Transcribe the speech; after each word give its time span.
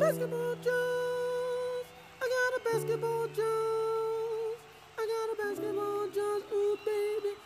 basketball 0.00 0.54
Jones. 0.64 1.86
I 2.22 2.26
got 2.34 2.56
a 2.56 2.60
basketball 2.72 3.26
Jones. 3.26 4.56
I 4.98 5.06
got 5.12 5.28
a 5.30 5.36
basketball 5.36 6.08
Jones. 6.08 6.44
Ooh, 6.54 6.78
baby. 6.86 7.36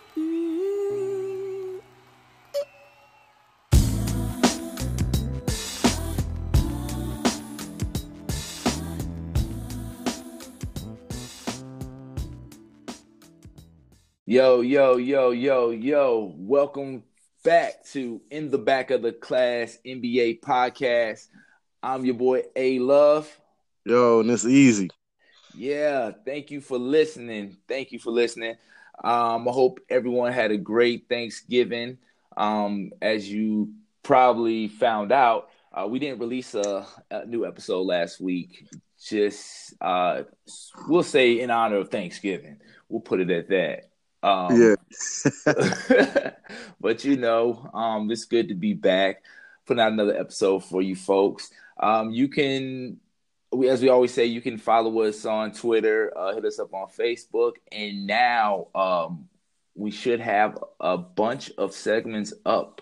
Yo, 14.26 14.60
yo, 14.60 14.96
yo, 14.96 15.30
yo, 15.32 15.70
yo. 15.70 16.32
Welcome 16.36 17.02
back 17.42 17.84
to 17.86 18.20
In 18.30 18.50
the 18.50 18.58
Back 18.58 18.92
of 18.92 19.02
the 19.02 19.12
Class 19.12 19.78
NBA 19.84 20.40
podcast. 20.40 21.26
I'm 21.84 22.06
your 22.06 22.14
boy 22.14 22.44
A 22.56 22.78
Love. 22.78 23.30
Yo, 23.84 24.20
and 24.20 24.30
it's 24.30 24.46
easy. 24.46 24.90
Yeah, 25.54 26.12
thank 26.24 26.50
you 26.50 26.62
for 26.62 26.78
listening. 26.78 27.58
Thank 27.68 27.92
you 27.92 27.98
for 27.98 28.10
listening. 28.10 28.56
Um, 29.04 29.46
I 29.46 29.52
hope 29.52 29.80
everyone 29.90 30.32
had 30.32 30.50
a 30.50 30.56
great 30.56 31.10
Thanksgiving. 31.10 31.98
Um, 32.38 32.92
as 33.02 33.30
you 33.30 33.74
probably 34.02 34.68
found 34.68 35.12
out, 35.12 35.50
uh, 35.74 35.86
we 35.86 35.98
didn't 35.98 36.20
release 36.20 36.54
a, 36.54 36.86
a 37.10 37.26
new 37.26 37.44
episode 37.44 37.82
last 37.82 38.18
week. 38.18 38.66
Just 39.04 39.74
uh, 39.78 40.22
we'll 40.88 41.02
say 41.02 41.40
in 41.40 41.50
honor 41.50 41.76
of 41.76 41.90
Thanksgiving. 41.90 42.62
We'll 42.88 43.02
put 43.02 43.20
it 43.20 43.30
at 43.30 43.50
that. 43.50 43.90
Um, 44.26 44.58
yeah. 44.58 46.30
but 46.80 47.04
you 47.04 47.18
know, 47.18 47.70
um, 47.74 48.10
it's 48.10 48.24
good 48.24 48.48
to 48.48 48.54
be 48.54 48.72
back, 48.72 49.22
putting 49.66 49.82
out 49.82 49.92
another 49.92 50.18
episode 50.18 50.64
for 50.64 50.80
you 50.80 50.96
folks. 50.96 51.50
Um, 51.78 52.10
you 52.10 52.28
can, 52.28 52.98
we, 53.52 53.68
as 53.68 53.82
we 53.82 53.88
always 53.88 54.12
say, 54.12 54.26
you 54.26 54.40
can 54.40 54.58
follow 54.58 55.02
us 55.02 55.24
on 55.24 55.52
Twitter, 55.52 56.12
uh, 56.16 56.34
hit 56.34 56.44
us 56.44 56.58
up 56.58 56.72
on 56.72 56.88
Facebook, 56.88 57.54
and 57.72 58.06
now 58.06 58.68
um, 58.74 59.28
we 59.74 59.90
should 59.90 60.20
have 60.20 60.58
a 60.80 60.96
bunch 60.96 61.50
of 61.58 61.72
segments 61.72 62.32
up 62.46 62.80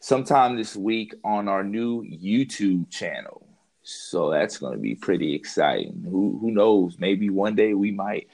sometime 0.00 0.56
this 0.56 0.74
week 0.74 1.14
on 1.24 1.48
our 1.48 1.62
new 1.62 2.02
YouTube 2.02 2.90
channel. 2.90 3.46
So 3.82 4.30
that's 4.30 4.58
going 4.58 4.74
to 4.74 4.78
be 4.78 4.94
pretty 4.94 5.34
exciting. 5.34 6.06
Who 6.08 6.38
who 6.40 6.50
knows? 6.50 6.98
Maybe 6.98 7.30
one 7.30 7.54
day 7.54 7.74
we 7.74 7.90
might 7.90 8.28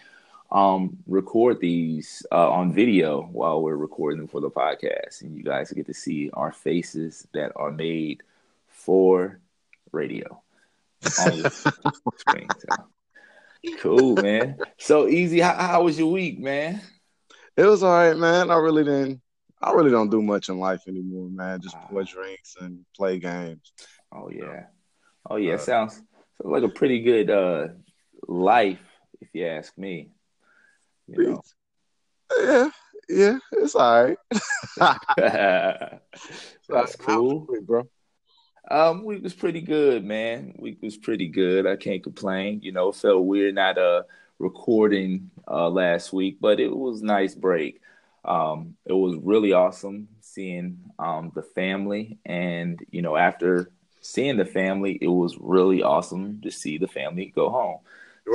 um, 0.51 0.99
record 1.07 1.61
these 1.61 2.25
uh, 2.31 2.51
on 2.51 2.73
video 2.73 3.23
while 3.23 3.63
we're 3.63 3.77
recording 3.77 4.19
them 4.19 4.29
for 4.29 4.41
the 4.41 4.51
podcast, 4.51 5.23
and 5.23 5.37
you 5.37 5.43
guys 5.43 5.73
get 5.73 5.87
to 5.87 5.95
see 5.95 6.31
our 6.35 6.53
faces 6.53 7.27
that 7.33 7.53
are 7.57 7.71
made 7.71 8.23
for 8.69 9.39
radio 9.97 10.43
on 11.21 11.39
your 11.39 11.51
screen. 12.17 12.49
So, 12.59 12.77
cool, 13.81 14.15
man. 14.17 14.59
So 14.79 15.09
easy. 15.09 15.41
How, 15.41 15.55
how 15.55 15.83
was 15.85 15.99
your 15.99 16.13
week, 16.13 16.39
man? 16.39 16.81
It 17.57 17.65
was 17.65 17.83
all 17.83 17.93
right, 17.93 18.17
man. 18.17 18.51
I 18.51 18.57
really 18.57 18.85
didn't. 18.85 19.21
I 19.61 19.73
really 19.73 19.91
don't 19.91 20.11
do 20.11 20.21
much 20.21 20.51
in 20.51 20.59
life 20.59 20.87
anymore, 20.87 21.31
man. 21.31 21.61
Just 21.61 21.77
pour 21.89 22.05
drinks 22.05 22.57
and 22.61 22.85
play 22.95 23.19
games. 23.19 23.73
Oh 24.13 24.31
yeah, 24.31 24.67
oh 25.29 25.37
yeah. 25.37 25.55
Uh, 25.55 25.59
sounds, 25.59 25.95
sounds 25.95 26.07
like 26.41 26.63
a 26.63 26.69
pretty 26.69 27.01
good 27.01 27.31
uh, 27.31 27.69
life, 28.29 28.79
if 29.21 29.29
you 29.33 29.47
ask 29.47 29.77
me. 29.79 30.11
You 31.09 31.23
know. 31.23 31.43
Yeah, 32.39 32.71
yeah, 33.09 33.39
it's 33.53 33.75
all 33.75 34.05
right. 34.05 34.19
That's 36.69 36.97
cool. 36.97 37.47
bro. 37.63 37.89
Um, 38.69 39.05
week 39.05 39.23
was 39.23 39.35
pretty 39.35 39.61
good, 39.61 40.05
man. 40.05 40.55
Week 40.59 40.79
was 40.83 40.97
pretty 40.97 41.29
good. 41.29 41.67
I 41.67 41.77
can't 41.77 42.03
complain. 42.03 42.61
You 42.63 42.73
know, 42.73 42.89
it 42.89 42.97
felt 42.97 43.25
weird 43.25 43.55
not 43.55 43.79
uh 43.79 44.03
recording 44.39 45.31
uh 45.49 45.69
last 45.69 46.13
week, 46.13 46.39
but 46.41 46.61
it 46.61 46.75
was 46.75 47.03
nice 47.03 47.35
break. 47.35 47.81
Um, 48.25 48.77
it 48.85 48.93
was 48.93 49.17
really 49.23 49.53
awesome 49.53 50.09
seeing 50.21 50.79
um 50.99 51.31
the 51.35 51.43
family, 51.43 52.19
and 52.25 52.81
you 52.91 53.03
know, 53.03 53.17
after 53.17 53.71
seeing 54.01 54.37
the 54.37 54.45
family, 54.45 54.99
it 55.01 55.09
was 55.09 55.37
really 55.41 55.83
awesome 55.83 56.41
to 56.43 56.51
see 56.51 56.79
the 56.79 56.89
family 56.89 57.27
go 57.35 57.51
home. 57.51 57.79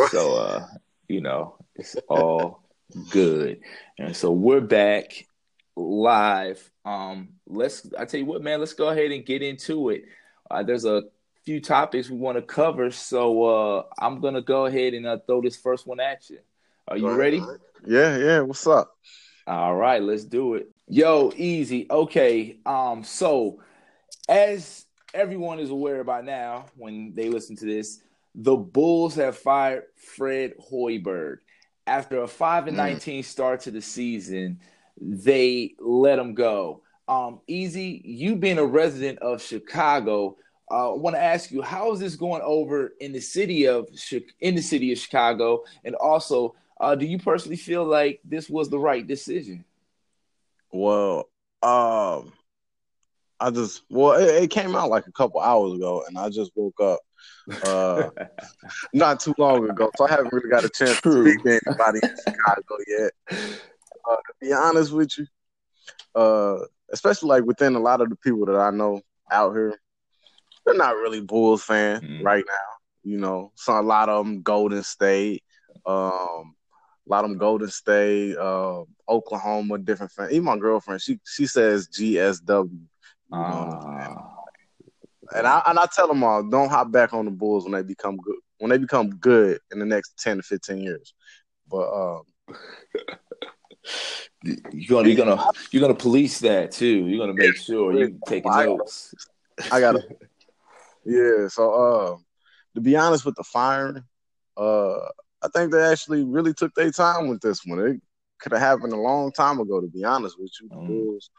So, 0.09 0.35
uh, 0.35 0.67
you 1.07 1.21
know, 1.21 1.55
it's 1.75 1.97
all 2.07 2.63
good, 3.09 3.59
and 3.97 4.15
so 4.15 4.31
we're 4.31 4.61
back 4.61 5.27
live. 5.75 6.71
Um, 6.85 7.29
let's. 7.47 7.87
I 7.97 8.05
tell 8.05 8.19
you 8.19 8.25
what, 8.25 8.41
man. 8.41 8.59
Let's 8.59 8.73
go 8.73 8.89
ahead 8.89 9.11
and 9.11 9.25
get 9.25 9.41
into 9.41 9.89
it. 9.89 10.05
Uh, 10.51 10.63
there's 10.63 10.85
a 10.85 11.03
few 11.45 11.61
topics 11.61 12.09
we 12.09 12.17
want 12.17 12.37
to 12.37 12.41
cover, 12.41 12.91
so 12.91 13.43
uh, 13.43 13.83
I'm 13.99 14.19
gonna 14.19 14.41
go 14.41 14.65
ahead 14.65 14.93
and 14.93 15.05
uh, 15.07 15.17
throw 15.25 15.41
this 15.41 15.55
first 15.55 15.87
one 15.87 15.99
at 15.99 16.29
you. 16.29 16.39
Are 16.87 16.97
you 16.97 17.09
ready? 17.11 17.41
Yeah, 17.87 18.17
yeah. 18.17 18.39
What's 18.41 18.67
up? 18.67 18.97
All 19.47 19.75
right, 19.75 20.01
let's 20.01 20.25
do 20.25 20.55
it. 20.55 20.69
Yo, 20.87 21.31
easy. 21.35 21.87
Okay. 21.89 22.57
Um, 22.65 23.03
so 23.03 23.61
as 24.27 24.85
everyone 25.13 25.59
is 25.59 25.69
aware 25.69 26.03
by 26.03 26.21
now, 26.21 26.65
when 26.75 27.13
they 27.15 27.29
listen 27.29 27.55
to 27.57 27.65
this, 27.65 28.01
the 28.35 28.55
Bulls 28.55 29.15
have 29.15 29.37
fired 29.37 29.83
Fred 29.95 30.53
Hoiberg 30.71 31.37
after 31.87 32.21
a 32.21 32.27
five 32.27 32.67
and 32.67 32.75
nineteen 32.75 33.23
start 33.23 33.61
to 33.61 33.71
the 33.71 33.81
season. 33.81 34.59
They 34.99 35.75
let 35.79 36.19
him 36.19 36.33
go. 36.33 36.83
Um, 37.11 37.41
Easy, 37.45 38.01
you 38.05 38.37
being 38.37 38.57
a 38.57 38.65
resident 38.65 39.19
of 39.19 39.41
Chicago, 39.41 40.37
uh, 40.71 40.93
I 40.93 40.95
want 40.95 41.17
to 41.17 41.21
ask 41.21 41.51
you, 41.51 41.61
how 41.61 41.91
is 41.91 41.99
this 41.99 42.15
going 42.15 42.41
over 42.41 42.93
in 43.01 43.11
the 43.11 43.19
city 43.19 43.67
of 43.67 43.89
in 44.39 44.55
the 44.55 44.61
city 44.61 44.93
of 44.93 44.97
Chicago, 44.97 45.65
and 45.83 45.93
also, 45.95 46.55
uh, 46.79 46.95
do 46.95 47.05
you 47.05 47.19
personally 47.19 47.57
feel 47.57 47.83
like 47.83 48.21
this 48.23 48.49
was 48.49 48.69
the 48.69 48.79
right 48.79 49.05
decision? 49.05 49.65
Well, 50.71 51.27
um, 51.61 52.31
I 53.41 53.51
just 53.51 53.81
well, 53.89 54.13
it, 54.13 54.43
it 54.43 54.47
came 54.49 54.73
out 54.73 54.89
like 54.89 55.05
a 55.05 55.11
couple 55.11 55.41
hours 55.41 55.73
ago, 55.73 56.05
and 56.07 56.17
I 56.17 56.29
just 56.29 56.51
woke 56.55 56.79
up 56.79 56.99
uh 57.67 58.09
not 58.93 59.19
too 59.19 59.35
long 59.37 59.69
ago, 59.69 59.91
so 59.97 60.07
I 60.07 60.11
haven't 60.11 60.31
really 60.31 60.49
got 60.49 60.63
a 60.63 60.69
chance 60.69 61.01
True. 61.01 61.25
to 61.25 61.29
speak 61.29 61.43
to 61.43 61.59
anybody 61.67 61.99
in 62.03 62.15
Chicago 62.25 62.77
yet. 62.87 63.11
Uh, 64.09 64.15
to 64.15 64.33
be 64.39 64.53
honest 64.53 64.93
with 64.93 65.17
you, 65.17 65.27
uh, 66.15 66.59
especially 66.91 67.29
like 67.29 67.43
within 67.45 67.75
a 67.75 67.79
lot 67.79 68.01
of 68.01 68.09
the 68.09 68.15
people 68.17 68.45
that 68.45 68.55
I 68.55 68.71
know 68.71 69.01
out 69.31 69.53
here, 69.53 69.79
they're 70.65 70.75
not 70.75 70.95
really 70.95 71.21
Bulls 71.21 71.63
fans 71.63 72.03
Mhm. 72.03 72.23
right 72.23 72.43
now. 72.47 72.53
You 73.03 73.17
know, 73.17 73.51
so 73.55 73.79
a 73.79 73.81
lot 73.81 74.09
of 74.09 74.25
them 74.25 74.41
Golden 74.43 74.83
State, 74.83 75.43
um, 75.85 76.55
a 77.07 77.09
lot 77.09 77.23
of 77.23 77.31
them 77.31 77.37
Golden 77.39 77.69
State, 77.69 78.37
uh, 78.37 78.83
Oklahoma, 79.09 79.79
different 79.79 80.11
fans. 80.11 80.31
Even 80.31 80.45
my 80.45 80.57
girlfriend, 80.57 81.01
she 81.01 81.19
she 81.25 81.47
says 81.47 81.87
GSW. 81.87 82.69
You 82.71 83.45
know 83.47 83.65
what 83.65 83.73
I'm 83.73 83.81
saying? 83.81 84.17
Ah, 84.17 84.35
And 85.35 85.47
I 85.47 85.61
and 85.65 85.79
I 85.79 85.85
tell 85.93 86.07
them 86.07 86.23
all, 86.23 86.43
don't 86.43 86.69
hop 86.69 86.91
back 86.91 87.13
on 87.13 87.25
the 87.25 87.31
Bulls 87.31 87.63
when 87.63 87.73
they 87.73 87.83
become 87.83 88.17
good. 88.17 88.35
When 88.59 88.69
they 88.69 88.77
become 88.77 89.09
good 89.09 89.59
in 89.71 89.79
the 89.79 89.85
next 89.85 90.17
ten 90.19 90.37
to 90.37 90.43
fifteen 90.43 90.79
years. 90.79 91.13
But 91.69 91.89
um, 91.91 92.23
you're 94.43 94.55
gonna 94.89 95.07
you're 95.09 95.17
gonna 95.17 95.43
you're 95.71 95.81
gonna 95.81 95.93
police 95.93 96.39
that 96.39 96.71
too. 96.71 97.07
You're 97.07 97.19
gonna 97.19 97.33
make 97.37 97.55
sure 97.55 97.93
you 97.93 98.19
take 98.25 98.45
notes. 98.45 99.13
I 99.71 99.79
gotta, 99.79 100.03
yeah. 101.05 101.47
So 101.47 101.73
uh, 101.73 102.17
to 102.75 102.81
be 102.81 102.95
honest 102.95 103.25
with 103.25 103.35
the 103.35 103.43
firing, 103.43 104.03
uh, 104.57 104.97
I 105.43 105.47
think 105.53 105.71
they 105.71 105.83
actually 105.83 106.23
really 106.23 106.53
took 106.53 106.73
their 106.75 106.91
time 106.91 107.27
with 107.27 107.41
this 107.41 107.65
one. 107.65 107.79
It 107.79 108.01
could 108.39 108.51
have 108.53 108.61
happened 108.61 108.93
a 108.93 108.97
long 108.97 109.31
time 109.31 109.59
ago. 109.59 109.81
To 109.81 109.87
be 109.87 110.03
honest 110.03 110.39
with 110.39 110.51
you, 110.61 110.69
the 110.69 110.75
Mm. 110.75 110.87
Bulls. 110.87 111.29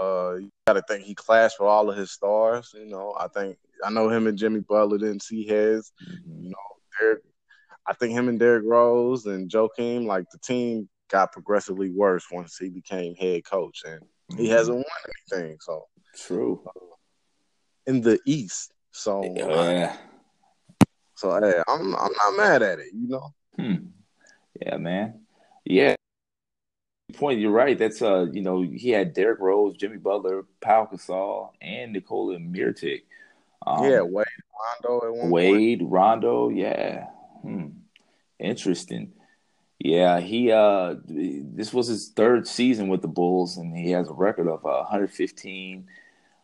Uh, 0.00 0.36
you 0.36 0.48
got 0.68 0.74
to 0.74 0.82
think 0.88 1.04
he 1.04 1.12
clashed 1.12 1.58
with 1.58 1.68
all 1.68 1.90
of 1.90 1.96
his 1.96 2.12
stars. 2.12 2.70
You 2.72 2.86
know, 2.86 3.16
I 3.18 3.26
think 3.26 3.58
I 3.84 3.90
know 3.90 4.08
him 4.08 4.28
and 4.28 4.38
Jimmy 4.38 4.60
Butler 4.60 4.96
didn't 4.98 5.22
see 5.24 5.44
heads. 5.44 5.92
Mhm. 6.00 6.44
you 6.44 6.50
know, 6.50 6.56
Derek, 7.00 7.24
I 7.84 7.94
think 7.94 8.12
him 8.12 8.28
and 8.28 8.38
Derrick 8.38 8.62
Rose 8.64 9.26
and 9.26 9.50
Joakim, 9.50 10.06
like 10.06 10.26
the 10.30 10.38
team 10.38 10.88
got 11.08 11.32
progressively 11.32 11.90
worse 11.90 12.26
once 12.30 12.56
he 12.58 12.68
became 12.68 13.14
head 13.14 13.44
coach, 13.44 13.82
and 13.84 14.02
he 14.36 14.46
Mhm. 14.46 14.50
hasn't 14.50 14.76
won 14.76 14.84
anything. 15.32 15.58
So 15.60 15.88
True. 16.14 16.62
in 17.86 18.00
the 18.00 18.18
East, 18.26 18.72
so 18.92 19.22
Yeah. 19.24 19.96
so 21.14 21.38
hey, 21.40 21.62
I'm 21.68 21.94
I'm 21.96 22.12
not 22.12 22.36
mad 22.36 22.62
at 22.62 22.78
it. 22.78 22.92
You 22.92 23.08
know, 23.08 23.34
Hmm. 23.56 23.86
Yeah, 24.60 24.76
man. 24.76 25.26
Yeah. 25.64 25.94
Point. 27.14 27.40
You're 27.40 27.50
right. 27.50 27.76
That's 27.78 28.02
uh, 28.02 28.26
you 28.32 28.42
know, 28.42 28.60
he 28.62 28.90
had 28.90 29.14
Derrick 29.14 29.40
Rose, 29.40 29.76
Jimmy 29.76 29.96
Butler, 29.96 30.44
Pau 30.60 30.86
Gasol, 30.86 31.50
and 31.60 31.92
Nikola 31.92 32.36
Mirotic. 32.38 33.02
Um, 33.66 33.84
yeah, 33.84 34.02
Wade 34.02 34.26
Rondo 34.84 35.10
one 35.12 35.20
point. 35.22 35.32
Wade, 35.32 35.82
Rondo, 35.82 36.48
yeah. 36.50 37.06
Hmm. 37.42 37.68
Interesting. 38.38 39.12
Yeah, 39.78 40.20
he 40.20 40.50
uh 40.50 40.96
this 41.04 41.72
was 41.72 41.86
his 41.86 42.08
third 42.08 42.48
season 42.48 42.88
with 42.88 43.02
the 43.02 43.08
Bulls 43.08 43.56
and 43.56 43.76
he 43.76 43.90
has 43.92 44.08
a 44.08 44.12
record 44.12 44.48
of 44.48 44.64
uh, 44.64 44.82
115 44.82 45.86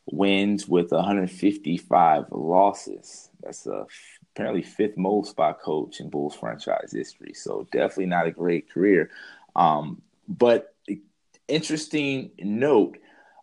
wins 0.07 0.69
with 0.69 0.93
155 0.93 2.27
losses. 2.31 3.31
That's 3.43 3.67
a 3.67 3.87
apparently 4.35 4.63
fifth 4.63 4.97
most 4.97 5.37
by 5.37 5.53
coach 5.53 6.01
in 6.01 6.11
Bulls 6.11 6.35
franchise 6.35 6.93
history. 6.93 7.33
So 7.35 7.67
definitely 7.73 8.07
not 8.07 8.27
a 8.27 8.33
great 8.33 8.71
career. 8.71 9.11
Um, 9.57 10.03
but 10.29 10.75
interesting 11.49 12.31
note. 12.39 12.99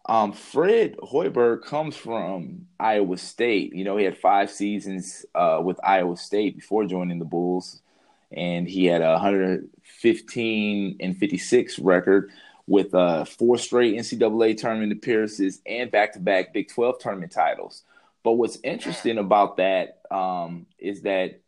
Um, 0.08 0.34
Fred 0.34 0.98
Hoiberg 0.98 1.64
comes 1.64 1.96
from 1.96 2.68
Iowa 2.80 3.18
State. 3.18 3.74
You 3.74 3.84
know, 3.84 3.98
he 3.98 4.04
had 4.04 4.18
five 4.18 4.50
seasons 4.50 5.26
uh, 5.36 5.62
with 5.64 5.80
Iowa 5.84 6.18
State 6.18 6.56
before 6.56 6.86
joining 6.86 7.20
the 7.20 7.26
Bulls, 7.26 7.82
and 8.31 8.68
he 8.68 8.86
had 8.86 9.01
a 9.01 9.12
115 9.12 10.98
and 11.00 11.18
56 11.18 11.80
record 11.80 12.31
with 12.68 12.94
uh, 12.94 13.25
four 13.25 13.57
straight 13.57 13.98
NCAA 13.98 14.57
tournament 14.57 14.94
appearances 14.94 15.62
and 15.66 15.92
back-to-back 15.92 16.54
Big 16.54 16.69
12 16.69 17.00
tournament 17.00 17.31
titles. 17.31 17.83
But 18.24 18.33
what's 18.33 18.60
interesting 18.63 19.18
about 19.18 19.57
that 19.57 20.01
um, 20.12 20.68
is 20.78 21.01
that 21.01 21.42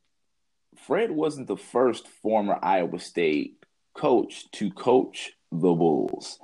Fred 0.85 1.11
wasn't 1.11 1.47
the 1.47 1.57
first 1.57 2.07
former 2.07 2.57
Iowa 2.61 2.99
State 2.99 3.63
coach 3.93 4.49
to 4.51 4.71
coach 4.71 5.33
the 5.51 5.73
Bulls. 5.73 6.39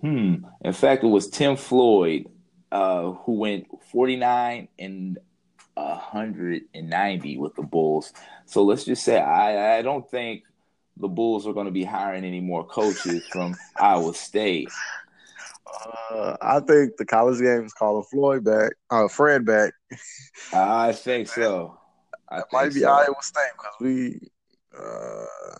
Hmm. 0.00 0.46
In 0.62 0.72
fact, 0.72 1.04
it 1.04 1.08
was 1.08 1.28
Tim 1.28 1.56
Floyd 1.56 2.26
uh, 2.72 3.12
who 3.12 3.32
went 3.34 3.66
49 3.90 4.68
and 4.78 5.18
190 5.74 7.38
with 7.38 7.54
the 7.54 7.62
Bulls. 7.62 8.12
So 8.46 8.62
let's 8.64 8.84
just 8.84 9.04
say 9.04 9.18
I, 9.20 9.78
I 9.78 9.82
don't 9.82 10.08
think 10.10 10.44
the 10.96 11.08
Bulls 11.08 11.46
are 11.46 11.52
going 11.52 11.66
to 11.66 11.72
be 11.72 11.84
hiring 11.84 12.24
any 12.24 12.40
more 12.40 12.66
coaches 12.66 13.26
from 13.26 13.56
Iowa 13.78 14.14
State. 14.14 14.74
Uh, 16.10 16.36
I 16.40 16.60
think 16.60 16.96
the 16.96 17.04
college 17.06 17.40
game 17.40 17.64
is 17.64 17.72
calling 17.72 18.04
Floyd 18.10 18.44
back, 18.44 18.72
uh, 18.90 19.08
Fred 19.08 19.44
back. 19.46 19.72
I 20.52 20.92
think 20.92 21.28
so. 21.28 21.78
I 22.28 22.40
it 22.40 22.44
think 22.50 22.50
might 22.52 22.74
be 22.74 22.82
so. 22.82 22.88
Iowa 22.88 23.14
State 23.22 23.52
because 23.56 23.74
we, 23.80 24.20
uh, 24.76 25.56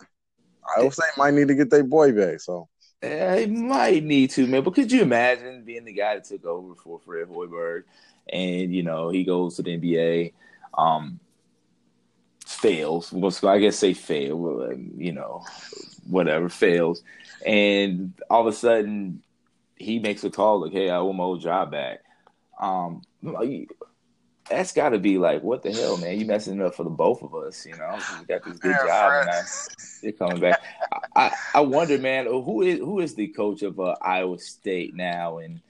Iowa 0.77 0.91
State 0.91 1.17
might 1.17 1.33
need 1.33 1.47
to 1.49 1.55
get 1.55 1.69
their 1.69 1.83
boy 1.83 2.11
back. 2.13 2.39
So 2.41 2.69
Yeah, 3.01 3.37
he 3.37 3.45
might 3.47 4.03
need 4.03 4.29
to, 4.31 4.47
man. 4.47 4.63
But 4.63 4.75
could 4.75 4.91
you 4.91 5.01
imagine 5.01 5.65
being 5.65 5.83
the 5.85 5.93
guy 5.93 6.15
that 6.15 6.23
took 6.25 6.45
over 6.45 6.73
for 6.75 6.99
Fred 6.99 7.27
Hoiberg, 7.27 7.83
and 8.31 8.73
you 8.73 8.83
know 8.83 9.09
he 9.09 9.23
goes 9.23 9.55
to 9.57 9.63
the 9.63 9.71
NBA, 9.73 10.33
um, 10.77 11.19
fails. 12.45 13.11
Well, 13.11 13.31
I 13.49 13.59
guess 13.59 13.77
say 13.77 13.93
fail. 13.93 14.63
um, 14.71 14.91
You 14.97 15.13
know, 15.13 15.43
whatever 16.07 16.49
fails, 16.49 17.03
and 17.45 18.13
all 18.29 18.41
of 18.41 18.47
a 18.47 18.53
sudden 18.57 19.21
he 19.75 19.99
makes 19.99 20.23
a 20.23 20.29
call 20.29 20.61
like, 20.61 20.71
"Hey, 20.73 20.89
I 20.89 20.99
want 20.99 21.17
my 21.17 21.23
old 21.23 21.41
job 21.41 21.71
back." 21.71 21.99
Um, 22.59 23.01
that's 24.49 24.73
got 24.73 24.89
to 24.89 24.99
be 24.99 25.17
like, 25.17 25.41
what 25.43 25.63
the 25.63 25.71
hell, 25.71 25.97
man? 25.97 26.19
You 26.19 26.25
messing 26.25 26.61
up 26.61 26.75
for 26.75 26.83
the 26.83 26.89
both 26.89 27.21
of 27.23 27.33
us, 27.35 27.65
you 27.65 27.75
know? 27.77 28.05
We 28.19 28.25
got 28.25 28.43
this 28.43 28.59
good 28.59 28.79
Yeah, 28.79 28.79
job, 28.79 29.15
and 29.15 29.29
I, 29.29 29.43
they're 30.01 30.11
coming 30.11 30.39
back. 30.39 30.59
I, 30.91 30.99
I, 31.15 31.31
I 31.55 31.61
wonder, 31.61 31.97
man, 31.97 32.25
who 32.25 32.61
is 32.61 32.79
who 32.79 32.99
is 32.99 33.15
the 33.15 33.27
coach 33.27 33.61
of 33.63 33.79
uh, 33.79 33.95
Iowa 34.01 34.37
State 34.39 34.95
now, 34.95 35.37
and 35.37 35.61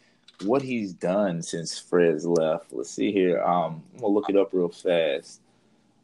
what 0.44 0.62
he's 0.62 0.94
done 0.94 1.42
since 1.42 1.80
Fred's 1.80 2.25
left? 2.25 2.72
Let's 2.72 2.90
see 2.90 3.12
here. 3.12 3.42
Um, 3.44 3.84
I'm 3.94 4.01
gonna 4.01 4.13
look 4.13 4.30
it 4.30 4.38
up 4.38 4.50
real 4.54 4.69
fast. 4.69 5.42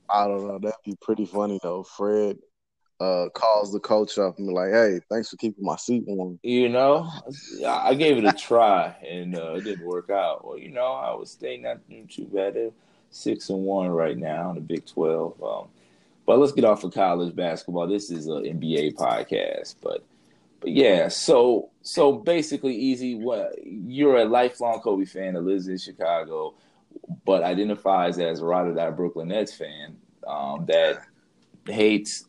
I 0.10 0.28
don't 0.28 0.48
know. 0.48 0.58
That'd 0.60 0.76
be 0.84 0.96
pretty 1.02 1.26
funny 1.26 1.60
though. 1.62 1.84
Fred 1.84 2.40
uh, 3.00 3.30
calls 3.34 3.72
the 3.72 3.80
coach 3.80 4.18
up 4.18 4.38
and 4.38 4.48
be 4.48 4.54
like, 4.54 4.72
"Hey, 4.72 5.00
thanks 5.10 5.30
for 5.30 5.38
keeping 5.38 5.64
my 5.64 5.78
seat 5.78 6.04
warm." 6.08 6.40
You 6.44 6.70
know, 6.70 7.10
I 7.66 7.90
I 7.90 7.94
gave 7.94 8.18
it 8.18 8.26
a 8.26 8.34
try, 8.34 8.96
and 9.08 9.36
uh, 9.36 9.54
it 9.54 9.64
didn't 9.64 9.86
work 9.86 10.10
out. 10.10 10.46
Well, 10.46 10.58
you 10.58 10.70
know, 10.70 10.86
Iowa 10.86 11.26
State 11.26 11.62
not 11.62 11.88
doing 11.90 12.08
too 12.08 12.26
bad. 12.26 12.56
They're 12.56 12.72
six 13.12 13.50
and 13.50 13.64
one 13.64 13.90
right 13.90 14.18
now 14.18 14.50
in 14.50 14.56
the 14.56 14.62
Big 14.62 14.86
Twelve. 14.86 15.42
Um, 15.42 15.68
but 16.26 16.40
let's 16.40 16.52
get 16.52 16.66
off 16.66 16.84
of 16.84 16.94
college 16.94 17.36
basketball. 17.36 17.88
This 17.88 18.12
is 18.12 18.28
an 18.28 18.44
NBA 18.44 18.96
podcast, 18.96 19.76
but 19.82 20.04
yeah. 20.64 21.08
So 21.08 21.70
so 21.82 22.14
basically, 22.14 22.76
easy. 22.76 23.16
What 23.16 23.54
you're 23.64 24.18
a 24.18 24.26
lifelong 24.26 24.80
Kobe 24.82 25.06
fan 25.06 25.34
that 25.34 25.42
lives 25.42 25.68
in 25.68 25.78
Chicago, 25.78 26.56
but 27.26 27.44
identifies 27.44 28.20
as 28.20 28.42
a 28.42 28.46
ride 28.46 28.68
or 28.68 28.74
die 28.74 28.92
Brooklyn 28.92 29.30
Nets 29.30 29.54
fan 29.54 29.98
um, 30.28 30.66
that 30.68 31.02
hates 31.66 32.26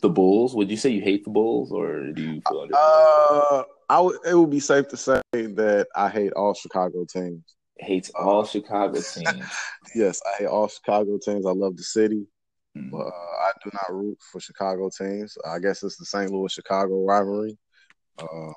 the 0.00 0.08
Bulls. 0.08 0.54
Would 0.54 0.70
you 0.70 0.76
say 0.76 0.90
you 0.90 1.02
hate 1.02 1.24
the 1.24 1.30
Bulls, 1.30 1.72
or 1.72 2.12
do 2.12 2.22
you 2.22 2.42
feel? 2.48 2.68
Uh, 2.72 3.62
I. 3.88 4.10
It 4.26 4.34
would 4.34 4.50
be 4.50 4.60
safe 4.60 4.88
to 4.88 4.96
say 4.96 5.20
that 5.32 5.88
I 5.96 6.08
hate 6.08 6.32
all 6.34 6.54
Chicago 6.54 7.04
teams. 7.04 7.42
hates 7.78 8.10
all 8.10 8.44
Chicago 8.44 9.00
teams. 9.00 9.44
Yes, 9.94 10.20
I 10.26 10.38
hate 10.38 10.46
all 10.46 10.66
Chicago 10.66 11.18
teams. 11.24 11.46
I 11.46 11.52
love 11.52 11.76
the 11.76 11.84
city, 11.84 12.26
Hmm. 12.74 12.90
but 12.90 13.06
uh, 13.06 13.10
I 13.10 13.52
do 13.62 13.70
not 13.72 13.94
root 13.94 14.18
for 14.20 14.40
Chicago 14.40 14.90
teams. 14.90 15.36
I 15.48 15.58
guess 15.58 15.82
it's 15.82 15.96
the 15.96 16.04
St. 16.04 16.30
Louis 16.30 16.52
Chicago 16.52 17.04
rivalry. 17.04 17.56
Uh. 18.18 18.52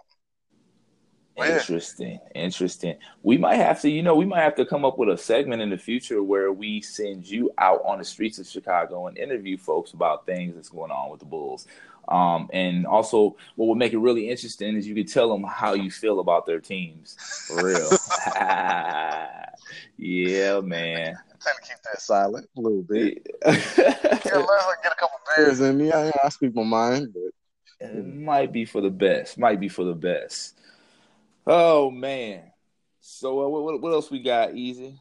Interesting, 1.38 2.20
interesting. 2.34 2.98
We 3.22 3.38
might 3.38 3.58
have 3.58 3.80
to, 3.82 3.90
you 3.90 4.02
know, 4.02 4.16
we 4.16 4.26
might 4.26 4.42
have 4.42 4.56
to 4.56 4.66
come 4.66 4.84
up 4.84 4.98
with 4.98 5.10
a 5.10 5.18
segment 5.18 5.62
in 5.62 5.70
the 5.70 5.78
future 5.78 6.24
where 6.24 6.52
we 6.52 6.82
send 6.82 7.30
you 7.30 7.52
out 7.60 7.82
on 7.86 8.00
the 8.00 8.04
streets 8.06 8.40
of 8.40 8.48
Chicago 8.48 9.06
and 9.06 9.18
interview 9.20 9.56
folks 9.56 9.94
about 9.94 10.26
things 10.26 10.56
that's 10.56 10.70
going 10.70 10.90
on 10.90 11.12
with 11.12 11.20
the 11.20 11.28
Bulls. 11.28 11.68
Um, 12.08 12.50
and 12.54 12.88
also, 12.88 13.36
what 13.56 13.68
would 13.68 13.78
make 13.78 13.94
it 13.94 14.00
really 14.00 14.30
interesting 14.30 14.76
is 14.76 14.88
you 14.88 14.96
could 14.96 15.10
tell 15.10 15.30
them 15.30 15.44
how 15.44 15.74
you 15.74 15.92
feel 15.92 16.20
about 16.20 16.48
their 16.48 16.60
teams, 16.60 17.18
for 17.48 17.66
real. 17.66 17.90
yeah, 19.98 20.60
man. 20.62 21.18
Tend 21.42 21.58
to 21.62 21.68
keep 21.68 21.82
that 21.84 22.02
silent 22.02 22.48
a 22.58 22.62
little 22.62 22.84
bit. 22.84 23.28
Yeah, 23.46 23.52
unless 23.52 24.66
I 24.66 24.74
get 24.84 24.92
a 24.92 24.96
couple 24.96 25.18
beers 25.36 25.60
in 25.62 25.78
me, 25.78 25.92
I, 25.92 26.12
I 26.24 26.30
speak 26.30 26.56
my 26.56 26.64
mind. 26.64 27.14
But 27.14 27.88
It 27.88 28.06
might 28.06 28.52
be 28.52 28.66
for 28.66 28.82
the 28.82 28.90
best. 28.90 29.38
Might 29.38 29.60
be 29.60 29.70
for 29.70 29.84
the 29.84 29.94
best. 29.94 30.60
Oh 31.46 31.92
man. 31.92 32.52
So 33.00 33.46
uh, 33.46 33.48
what, 33.48 33.82
what 33.82 33.94
else 33.94 34.12
we 34.12 34.22
got? 34.22 34.56
Easy. 34.56 35.00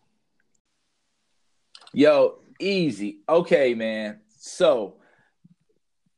Yo, 1.92 2.38
easy. 2.60 3.18
Okay, 3.28 3.74
man. 3.74 4.20
So 4.38 4.96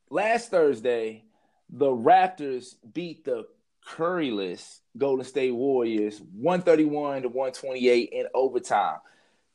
last 0.09 0.51
Thursday, 0.51 1.23
the 1.69 1.87
Raptors 1.87 2.75
beat 2.93 3.25
the 3.25 3.47
curryless 3.87 4.79
Golden 4.97 5.25
State 5.25 5.51
Warriors 5.51 6.21
131 6.33 7.23
to 7.23 7.29
128 7.29 8.09
in 8.11 8.27
overtime. 8.33 8.97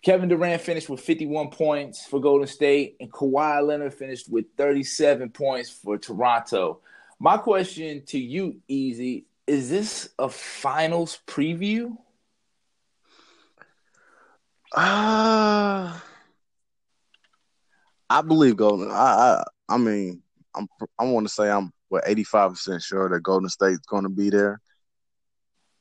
Kevin 0.05 0.29
Durant 0.29 0.61
finished 0.61 0.91
with 0.91 1.01
51 1.01 1.49
points 1.49 2.07
for 2.07 2.21
Golden 2.21 2.47
State, 2.47 2.97
and 3.01 3.11
Kawhi 3.11 3.67
Leonard 3.67 3.95
finished 3.95 4.29
with 4.29 4.45
37 4.59 5.31
points 5.31 5.71
for 5.71 5.97
Toronto. 5.97 6.81
My 7.19 7.39
question 7.39 8.05
to 8.09 8.19
you, 8.19 8.61
Easy, 8.69 9.25
is 9.47 9.71
this 9.71 10.11
a 10.19 10.29
finals 10.29 11.21
preview? 11.27 11.97
uh, 14.77 15.99
I 18.11 18.23
believe 18.27 18.57
Golden. 18.57 18.91
I 18.91 18.95
I, 18.95 19.45
I 19.71 19.79
mean, 19.79 20.23
I'm 20.55 20.69
I 20.99 21.05
want 21.05 21.27
to 21.27 21.33
say 21.33 21.51
I'm 21.51 21.73
what 21.89 22.05
85 22.07 22.51
percent 22.51 22.83
sure 22.83 23.09
that 23.09 23.23
Golden 23.23 23.49
State's 23.49 23.87
going 23.87 24.03
to 24.03 24.11
be 24.11 24.29
there. 24.29 24.61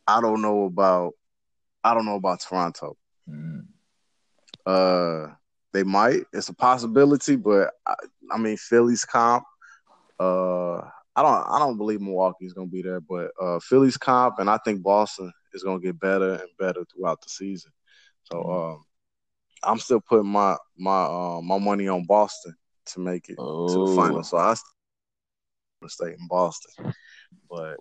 I 0.08 0.22
don't 0.22 0.42
know 0.42 0.64
about 0.66 1.14
I 1.84 1.94
don't 1.94 2.06
know 2.06 2.16
about 2.16 2.40
Toronto. 2.40 2.96
Mm. 3.30 3.63
Uh, 4.66 5.28
they 5.74 5.84
might. 5.84 6.24
It's 6.34 6.50
a 6.50 6.54
possibility, 6.54 7.36
but 7.36 7.72
I, 7.88 7.96
I 8.32 8.38
mean, 8.38 8.58
Philly's 8.58 9.06
comp. 9.06 9.44
Uh, 10.20 10.78
I 11.16 11.22
don't. 11.22 11.46
I 11.50 11.60
don't 11.60 11.78
believe 11.78 12.02
Milwaukee's 12.02 12.54
going 12.54 12.68
to 12.70 12.72
be 12.72 12.82
there, 12.82 13.02
but 13.02 13.32
uh, 13.42 13.60
Philly's 13.60 13.98
comp, 13.98 14.40
and 14.40 14.50
I 14.50 14.58
think 14.58 14.82
Boston 14.84 15.32
is 15.54 15.64
going 15.64 15.80
to 15.80 15.86
get 15.86 16.00
better 16.00 16.34
and 16.34 16.50
better 16.60 16.84
throughout 16.86 17.22
the 17.22 17.30
season. 17.30 17.72
So, 18.24 18.42
um, 18.44 18.84
I'm 19.64 19.80
still 19.80 20.02
putting 20.02 20.28
my 20.30 20.58
my 20.78 21.04
uh, 21.04 21.42
my 21.42 21.58
money 21.60 21.88
on 21.88 22.06
Boston 22.06 22.56
to 22.88 23.00
make 23.00 23.30
it 23.30 23.36
to 23.36 23.42
Oh. 23.42 23.86
the 23.88 23.96
final. 23.96 24.24
So 24.24 24.38
I 24.38 24.56
stay 25.88 26.12
in 26.14 26.28
Boston, 26.30 26.94
but 27.50 27.78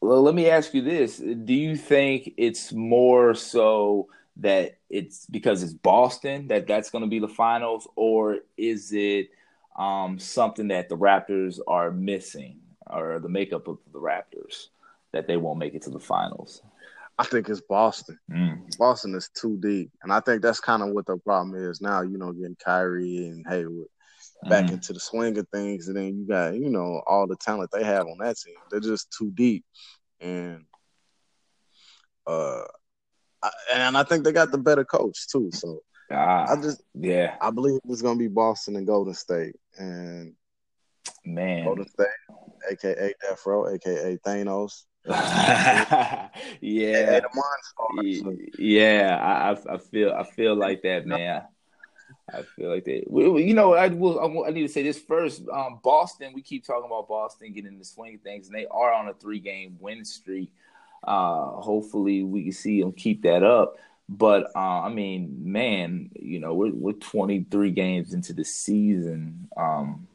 Well, 0.00 0.22
let 0.22 0.34
me 0.34 0.48
ask 0.48 0.74
you 0.74 0.82
this: 0.82 1.18
Do 1.18 1.54
you 1.54 1.76
think 1.76 2.34
it's 2.36 2.72
more 2.72 3.34
so 3.34 4.08
that 4.38 4.78
it's 4.88 5.26
because 5.26 5.62
it's 5.62 5.72
Boston 5.74 6.48
that 6.48 6.66
that's 6.66 6.90
going 6.90 7.02
to 7.02 7.08
be 7.10 7.18
the 7.18 7.28
finals, 7.28 7.88
or 7.96 8.38
is 8.56 8.92
it 8.92 9.30
um, 9.76 10.18
something 10.18 10.68
that 10.68 10.88
the 10.88 10.96
Raptors 10.96 11.58
are 11.66 11.90
missing, 11.90 12.60
or 12.88 13.18
the 13.18 13.28
makeup 13.28 13.68
of 13.68 13.78
the 13.92 13.98
Raptors 14.00 14.68
that 15.12 15.26
they 15.26 15.36
won't 15.36 15.58
make 15.58 15.74
it 15.74 15.82
to 15.82 15.90
the 15.90 16.00
finals? 16.00 16.62
I 17.18 17.24
think 17.24 17.48
it's 17.48 17.60
Boston. 17.60 18.18
Mm. 18.30 18.78
Boston 18.78 19.14
is 19.16 19.28
too 19.30 19.58
deep, 19.60 19.90
and 20.02 20.12
I 20.12 20.20
think 20.20 20.40
that's 20.40 20.60
kind 20.60 20.82
of 20.82 20.90
what 20.90 21.06
the 21.06 21.16
problem 21.16 21.54
is 21.60 21.80
now. 21.80 22.02
You 22.02 22.16
know, 22.16 22.32
getting 22.32 22.56
Kyrie 22.64 23.26
and 23.26 23.44
Hayward 23.48 23.88
back 24.48 24.66
Mhm. 24.66 24.74
into 24.74 24.92
the 24.92 25.00
swing 25.00 25.36
of 25.36 25.48
things, 25.48 25.88
and 25.88 25.96
then 25.96 26.16
you 26.16 26.26
got 26.26 26.54
you 26.54 26.70
know 26.70 27.02
all 27.08 27.26
the 27.26 27.34
talent 27.36 27.70
they 27.72 27.82
have 27.82 28.06
on 28.06 28.18
that 28.18 28.36
team. 28.38 28.54
They're 28.70 28.78
just 28.78 29.10
too 29.10 29.32
deep, 29.32 29.64
and 30.20 30.64
uh, 32.26 32.64
and 33.72 33.96
I 33.96 34.02
think 34.02 34.24
they 34.24 34.32
got 34.32 34.50
the 34.50 34.58
better 34.58 34.84
coach 34.84 35.28
too. 35.28 35.50
So 35.52 35.82
Ah, 36.10 36.46
I 36.50 36.56
just 36.56 36.82
yeah, 36.94 37.36
I 37.40 37.50
believe 37.50 37.80
it's 37.88 38.02
gonna 38.02 38.18
be 38.18 38.28
Boston 38.28 38.76
and 38.76 38.86
Golden 38.86 39.12
State, 39.14 39.56
and 39.76 40.34
man. 41.24 41.64
Golden 41.64 41.86
State, 41.86 42.06
aka 42.70 43.12
Death 43.20 43.42
Row, 43.44 43.68
aka 43.68 44.16
Thanos. 44.26 44.84
yeah, 45.06 46.30
Monstars. 46.60 48.38
Yeah, 48.58 49.18
I, 49.20 49.74
I 49.74 49.78
feel 49.78 50.12
I 50.12 50.24
feel 50.24 50.56
like 50.56 50.82
that, 50.82 51.06
man. 51.06 51.42
I 52.32 52.42
feel 52.42 52.70
like 52.70 52.84
that. 52.86 53.04
You 53.10 53.54
know, 53.54 53.74
I 53.74 53.88
will. 53.88 54.44
I 54.46 54.50
need 54.50 54.62
to 54.62 54.68
say 54.68 54.82
this 54.82 54.98
first. 54.98 55.42
Um, 55.52 55.80
Boston. 55.84 56.32
We 56.34 56.40
keep 56.40 56.64
talking 56.64 56.86
about 56.86 57.08
Boston 57.08 57.52
getting 57.52 57.78
the 57.78 57.84
swing 57.84 58.14
of 58.14 58.22
things, 58.22 58.48
and 58.48 58.56
they 58.56 58.66
are 58.66 58.94
on 58.94 59.08
a 59.08 59.14
three-game 59.14 59.76
win 59.78 60.06
streak. 60.06 60.50
Uh, 61.04 61.46
hopefully, 61.60 62.22
we 62.22 62.44
can 62.44 62.52
see 62.52 62.80
them 62.80 62.92
keep 62.92 63.22
that 63.22 63.42
up. 63.42 63.76
But 64.08 64.50
uh, 64.56 64.80
I 64.82 64.88
mean, 64.88 65.52
man, 65.52 66.10
you 66.18 66.40
know, 66.40 66.54
we're 66.54 66.72
we're 66.72 66.92
23 66.92 67.70
games 67.72 68.14
into 68.14 68.32
the 68.32 68.44
season. 68.44 69.48
Um, 69.56 70.08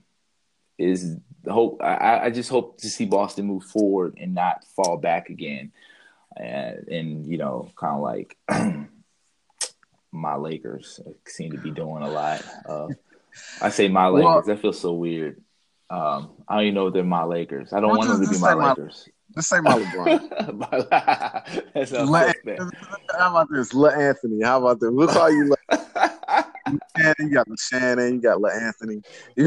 is 0.78 1.18
hope? 1.48 1.82
I, 1.84 2.26
I 2.26 2.30
just 2.32 2.50
hope 2.50 2.80
to 2.82 2.90
see 2.90 3.06
Boston 3.06 3.46
move 3.46 3.64
forward 3.64 4.18
and 4.20 4.34
not 4.34 4.66
fall 4.76 4.98
back 4.98 5.30
again 5.30 5.72
and, 6.38 6.88
and 6.88 7.28
you 7.28 7.38
know, 7.38 7.72
kind 7.76 7.96
of 7.96 8.02
like 8.02 8.38
my 10.12 10.36
Lakers 10.36 11.00
seem 11.28 11.52
to 11.52 11.58
be 11.58 11.72
doing 11.72 12.04
a 12.04 12.10
lot. 12.10 12.44
Uh, 12.68 12.88
I 13.62 13.70
say 13.70 13.88
my 13.88 14.08
Lakers. 14.08 14.26
Well- 14.26 14.42
that 14.44 14.60
feels 14.60 14.80
so 14.80 14.94
weird. 14.94 15.42
Um, 15.90 16.32
I 16.48 16.56
don't 16.56 16.64
even 16.64 16.74
know 16.76 16.88
if 16.88 16.94
they're 16.94 17.04
my 17.04 17.24
Lakers. 17.24 17.72
I 17.72 17.80
don't 17.80 17.90
want 17.96 18.10
them 18.10 18.24
to 18.26 18.32
be 18.32 18.40
my 18.40 18.54
Lakers. 18.54 19.08
my- 19.08 19.14
Let's 19.36 19.48
say 19.48 19.60
my 19.62 19.80
LeBron. 19.80 20.90
That's 21.74 21.92
how 21.92 22.04
Le- 22.04 22.34
How 23.18 23.32
about 23.32 23.50
this? 23.52 23.74
Le 23.74 23.92
Anthony. 23.92 24.44
How 24.44 24.60
about 24.60 24.80
this? 24.80 24.90
We'll 24.92 25.08
call 25.08 25.32
you 25.32 25.56
Le. 25.70 25.78
Shannon. 26.98 27.16
You 27.20 27.30
got 27.30 27.48
Le 27.48 27.58
Shannon. 27.58 28.16
You 28.16 28.22
got 28.22 28.42
Le 28.42 28.52
Anthony. 28.54 29.02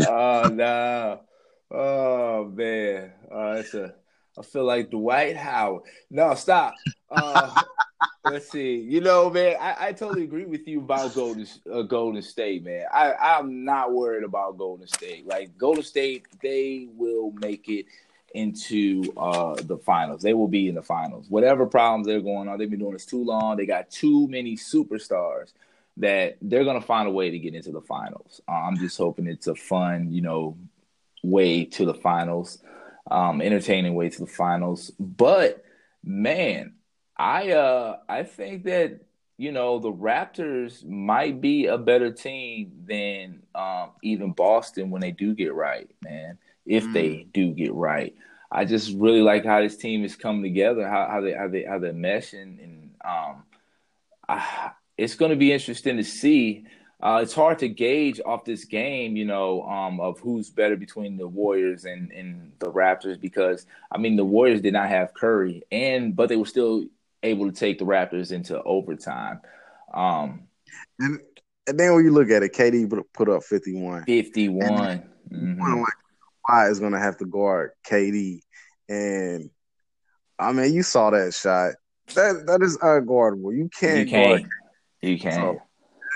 oh 0.09 0.49
no! 0.53 1.21
Oh 1.71 2.45
man! 2.53 3.13
Uh, 3.31 3.55
that's 3.55 3.75
a. 3.75 3.95
I 4.39 4.43
feel 4.43 4.65
like 4.65 4.91
Dwight 4.91 5.37
Howard. 5.37 5.85
No, 6.11 6.35
stop. 6.35 6.75
Uh, 7.11 7.63
let's 8.25 8.51
see. 8.51 8.77
You 8.77 9.01
know, 9.01 9.31
man, 9.31 9.57
I, 9.59 9.87
I 9.87 9.93
totally 9.93 10.25
agree 10.25 10.45
with 10.45 10.69
you 10.69 10.81
about 10.81 11.15
Golden 11.15 11.47
uh, 11.73 11.83
Golden 11.83 12.21
State, 12.23 12.65
man. 12.65 12.85
I 12.93 13.15
I'm 13.15 13.65
not 13.65 13.93
worried 13.93 14.25
about 14.25 14.59
Golden 14.59 14.87
State. 14.87 15.27
Like 15.27 15.57
Golden 15.57 15.83
State, 15.85 16.27
they 16.43 16.89
will 16.97 17.33
make 17.33 17.69
it 17.69 17.87
into 18.35 19.13
uh 19.17 19.55
the 19.63 19.79
finals. 19.79 20.23
They 20.23 20.35
will 20.35 20.49
be 20.49 20.69
in 20.69 20.75
the 20.75 20.83
finals. 20.83 21.27
Whatever 21.29 21.67
problems 21.67 22.07
they're 22.07 22.21
going 22.21 22.49
on, 22.49 22.59
they've 22.59 22.71
been 22.71 22.81
doing 22.81 22.93
this 22.93 23.07
too 23.07 23.25
long. 23.25 23.57
They 23.57 23.67
got 23.67 23.91
too 23.91 24.29
many 24.29 24.57
superstars 24.57 25.53
that 25.99 26.37
they're 26.43 26.65
gonna 26.65 26.81
find 26.81 27.09
a 27.09 27.13
way 27.13 27.31
to 27.31 27.39
get 27.39 27.55
into 27.55 27.73
the 27.73 27.81
finals. 27.81 28.41
Uh, 28.49 28.53
I'm 28.53 28.77
just 28.77 28.99
hoping 28.99 29.27
it's 29.27 29.47
a 29.47 29.55
fun, 29.55 30.13
you 30.13 30.23
know, 30.23 30.57
way 31.23 31.65
to 31.65 31.85
the 31.85 31.95
finals, 31.95 32.59
um, 33.11 33.41
entertaining 33.41 33.95
way 33.95 34.11
to 34.11 34.21
the 34.21 34.27
finals. 34.27 34.91
But 34.99 35.65
man, 36.05 36.75
I 37.17 37.53
uh 37.53 37.99
I 38.09 38.23
think 38.23 38.65
that 38.65 39.01
you 39.39 39.53
know 39.53 39.79
the 39.79 39.93
Raptors 39.93 40.85
might 40.85 41.41
be 41.41 41.67
a 41.67 41.79
better 41.79 42.11
team 42.11 42.73
than 42.87 43.43
um, 43.55 43.91
even 44.03 44.33
Boston 44.33 44.91
when 44.91 45.01
they 45.01 45.11
do 45.11 45.35
get 45.35 45.55
right, 45.55 45.91
man. 46.03 46.39
If 46.67 46.85
Mm. 46.85 46.93
they 46.93 47.27
do 47.33 47.53
get 47.53 47.73
right, 47.75 48.15
I 48.51 48.65
just 48.65 48.95
really 48.97 49.23
like 49.23 49.45
how 49.45 49.61
this 49.61 49.77
team 49.77 50.05
is 50.05 50.17
coming 50.17 50.43
together, 50.43 50.87
how, 50.89 51.09
how 51.11 51.21
they 51.21 51.33
how 51.33 51.49
they 51.49 51.65
how 51.65 51.79
they 51.79 51.93
mesh, 51.93 52.33
and, 52.33 52.59
and 52.61 52.91
um, 53.05 53.45
I, 54.29 54.71
it's 54.99 55.15
going 55.15 55.31
to 55.31 55.37
be 55.37 55.53
interesting 55.53 55.97
to 55.97 56.05
see. 56.05 56.65
Uh, 56.99 57.21
it's 57.23 57.35
hard 57.35 57.59
to 57.59 57.69
gauge 57.69 58.21
off 58.25 58.47
this 58.47 58.65
game, 58.65 59.17
you 59.17 59.27
know, 59.27 59.63
um, 59.65 60.01
of 60.01 60.19
who's 60.21 60.49
better 60.49 60.77
between 60.77 61.19
the 61.19 61.29
Warriors 61.29 61.85
and, 61.85 62.11
and 62.11 62.53
the 62.59 62.73
Raptors 62.73 63.21
because 63.21 63.67
I 63.93 63.99
mean 63.99 64.17
the 64.17 64.25
Warriors 64.25 64.63
did 64.63 64.73
not 64.73 64.89
have 64.89 65.13
Curry, 65.13 65.63
and 65.71 66.17
but 66.17 66.29
they 66.31 66.37
were 66.37 66.47
still 66.47 66.87
able 67.23 67.47
to 67.51 67.53
take 67.57 67.79
the 67.79 67.85
Raptors 67.85 68.33
into 68.33 68.61
overtime. 68.63 69.41
Um, 69.93 70.45
And, 70.99 71.21
and 71.67 71.79
then 71.79 71.95
when 71.95 72.05
you 72.05 72.13
look 72.13 72.31
at 72.31 72.43
it, 72.43 72.53
KD 72.55 72.87
put- 73.13 73.29
up 73.29 73.43
51. 73.45 74.05
Fifty-one. 74.05 75.03
Mhm. 75.31 75.59
One 75.59 75.81
like 75.81 75.93
why 76.47 76.69
is 76.69 76.81
gonna 76.81 77.01
have 77.01 77.17
to 77.19 77.27
guard 77.27 77.73
KD, 77.87 78.41
and 78.89 79.51
I 80.39 80.53
mean 80.53 80.73
you 80.73 80.83
saw 80.83 81.11
that 81.11 81.35
shot. 81.35 81.75
That 82.15 82.45
that 82.47 82.63
is 82.63 82.79
unguardable. 82.79 83.53
You 83.53 83.65
You 83.65 83.69
can't, 83.69 84.11
guard. 84.11 84.41
can't. 84.41 84.53
You 85.03 85.19
can't. 85.19 85.35
So, 85.35 85.63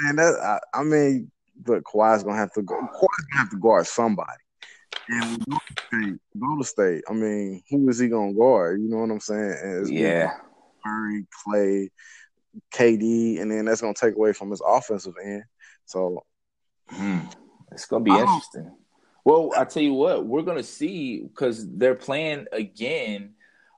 and 0.08 0.18
that 0.18 0.34
I, 0.74 0.80
I 0.80 0.82
mean, 0.84 1.30
but 1.62 1.82
Kawhi's 1.82 2.22
gonna 2.22 2.36
have 2.36 2.52
to 2.52 2.62
go. 2.62 2.74
Kawhi's 2.74 3.26
gonna 3.32 3.38
have 3.38 3.50
to 3.50 3.58
guard 3.58 3.86
somebody. 3.86 4.30
And 5.08 5.44
Golden 6.38 6.62
State, 6.62 7.02
I 7.10 7.12
mean, 7.12 7.62
who 7.68 7.88
is 7.88 7.98
he 7.98 8.08
gonna 8.08 8.32
guard? 8.32 8.80
You 8.80 8.88
know 8.88 8.98
what 8.98 9.10
I'm 9.10 9.20
saying? 9.20 9.86
Yeah. 9.90 10.30
Curry, 10.86 11.26
Clay, 11.44 11.90
KD, 12.72 13.40
and 13.40 13.50
then 13.50 13.64
that's 13.64 13.80
gonna 13.80 13.94
take 13.94 14.14
away 14.14 14.32
from 14.32 14.50
his 14.50 14.62
offensive 14.64 15.14
end. 15.22 15.44
So 15.86 16.24
Hmm. 16.88 17.20
It's 17.72 17.86
gonna 17.86 18.04
be 18.04 18.10
I 18.12 18.20
interesting. 18.20 18.72
Well, 19.30 19.52
I 19.56 19.64
tell 19.64 19.84
you 19.84 19.94
what, 19.94 20.26
we're 20.26 20.42
gonna 20.42 20.64
see 20.64 21.20
because 21.20 21.64
they're 21.76 21.94
playing 21.94 22.46
again 22.50 23.34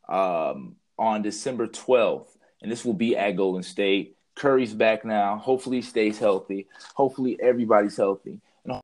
um, 0.09 0.77
on 0.99 1.21
December 1.21 1.67
twelfth, 1.67 2.39
and 2.63 2.73
this 2.73 2.87
will 2.87 2.95
be 2.95 3.19
at 3.19 3.37
Golden 3.37 3.63
State. 3.63 4.17
Curry's 4.35 4.73
back 4.73 5.05
now. 5.05 5.37
Hopefully, 5.37 5.77
he 5.77 5.83
stays 5.83 6.19
healthy. 6.19 6.69
Hopefully, 6.95 7.39
everybody's 7.39 7.99
healthy, 7.99 8.41
and 8.65 8.81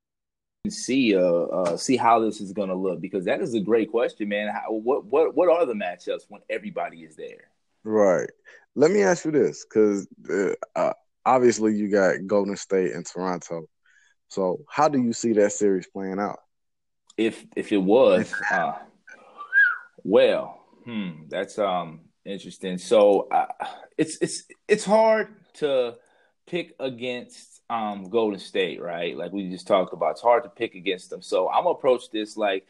and 0.65 0.73
see 0.75 1.17
uh, 1.17 1.21
uh 1.23 1.77
see 1.79 1.97
how 1.97 2.21
this 2.21 2.39
is 2.39 2.53
gonna 2.53 2.75
look 2.75 3.01
because 3.01 3.25
that 3.25 3.41
is 3.41 3.55
a 3.55 3.61
great 3.61 3.91
question, 3.91 4.29
man. 4.29 4.53
How, 4.53 4.71
what 4.71 5.07
what 5.07 5.35
what 5.35 5.49
are 5.49 5.65
the 5.65 5.73
matchups 5.73 6.27
when 6.29 6.43
everybody 6.51 6.99
is 6.99 7.17
there? 7.17 7.49
right. 7.83 8.29
Let 8.75 8.91
me 8.91 9.03
ask 9.05 9.25
you 9.25 9.31
this, 9.31 9.65
because 9.65 10.07
uh, 10.31 10.51
uh, 10.77 10.93
obviously 11.25 11.77
you 11.77 11.91
got 11.91 12.27
Golden 12.27 12.57
State 12.57 12.93
and 12.93 13.07
Toronto. 13.07 13.71
So 14.29 14.67
how 14.69 14.89
do 14.89 15.01
you 15.01 15.15
see 15.15 15.33
that 15.33 15.53
series 15.53 15.87
playing 15.87 16.19
out? 16.19 16.41
If 17.19 17.45
if 17.55 17.73
it 17.73 17.77
was 17.77 18.33
uh 18.51 18.75
well 20.05 20.65
hmm 20.85 21.25
that's 21.29 21.59
um 21.59 22.01
interesting. 22.25 22.79
So 22.79 23.29
uh, 23.31 23.47
it's 23.97 24.19
it's 24.21 24.45
it's 24.67 24.85
hard 24.85 25.29
to 25.55 25.97
pick 26.47 26.75
against 26.81 27.61
um 27.69 28.09
golden 28.09 28.39
state 28.39 28.81
right? 28.81 29.17
Like 29.17 29.33
we 29.33 29.51
just 29.51 29.67
talked 29.67 29.93
about 29.93 30.13
it's 30.13 30.21
hard 30.23 30.45
to 30.45 30.49
pick 30.49 30.75
against 30.75 31.11
them. 31.11 31.21
So 31.21 31.49
i'm 31.49 31.65
gonna 31.65 31.71
approach 31.71 32.11
this 32.11 32.37
like 32.37 32.67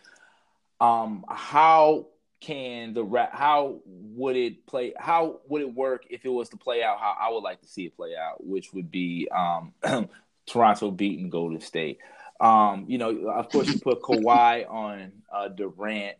um 0.80 1.24
how 1.28 2.06
can 2.40 2.94
the 2.94 3.04
how 3.32 3.80
would 3.84 4.36
it 4.36 4.64
play 4.66 4.92
how 4.96 5.40
would 5.48 5.62
it 5.62 5.74
work 5.74 6.04
if 6.08 6.24
it 6.24 6.28
was 6.28 6.48
to 6.48 6.56
play 6.56 6.84
out 6.84 7.00
how 7.00 7.16
i 7.20 7.28
would 7.28 7.42
like 7.42 7.60
to 7.60 7.66
see 7.66 7.86
it 7.86 7.96
play 7.96 8.14
out 8.14 8.44
which 8.44 8.72
would 8.72 8.88
be 8.88 9.28
um 9.36 9.72
toronto 10.46 10.90
beating 10.92 11.30
golden 11.30 11.60
state 11.60 11.98
um, 12.40 12.84
you 12.88 12.98
know, 12.98 13.28
of 13.28 13.48
course, 13.50 13.68
you 13.68 13.78
put 13.80 14.02
Kawhi 14.02 14.70
on 14.70 15.12
uh, 15.32 15.48
Durant. 15.48 16.16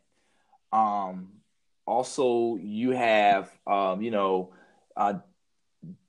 Um, 0.73 1.29
also, 1.87 2.57
you 2.57 2.91
have, 2.91 3.51
um, 3.67 4.03
you 4.03 4.11
know, 4.11 4.53
uh, 4.97 5.15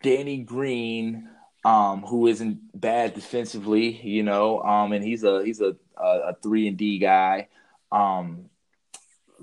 Danny 0.01 0.39
Green, 0.39 1.29
um, 1.63 2.01
who 2.01 2.27
isn't 2.27 2.59
bad 2.79 3.13
defensively, 3.13 4.01
you 4.01 4.23
know, 4.23 4.61
um, 4.61 4.91
and 4.93 5.03
he's 5.03 5.23
a 5.23 5.43
he's 5.43 5.61
a 5.61 5.75
a, 5.97 6.29
a 6.29 6.35
three 6.41 6.67
and 6.67 6.77
D 6.77 6.97
guy. 6.99 7.47
Um, 7.91 8.49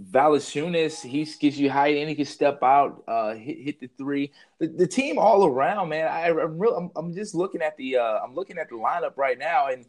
Valanciunas, 0.01 1.03
he 1.03 1.25
gives 1.41 1.59
you 1.59 1.71
height 1.71 1.97
and 1.97 2.09
he 2.09 2.15
can 2.15 2.27
step 2.27 2.63
out, 2.63 3.03
uh, 3.09 3.35
hit, 3.35 3.59
hit 3.59 3.81
the 3.81 3.89
three. 3.97 4.33
The, 4.59 4.67
the 4.67 4.87
team 4.87 5.19
all 5.19 5.47
around, 5.47 5.89
man. 5.89 6.07
I, 6.07 6.29
I'm 6.29 6.59
real. 6.59 6.75
I'm, 6.77 6.91
I'm 6.97 7.15
just 7.15 7.35
looking 7.35 7.63
at 7.63 7.77
the 7.77 7.97
uh, 7.97 8.21
I'm 8.23 8.35
looking 8.35 8.59
at 8.59 8.69
the 8.69 8.77
lineup 8.77 9.17
right 9.17 9.39
now, 9.39 9.69
and 9.69 9.87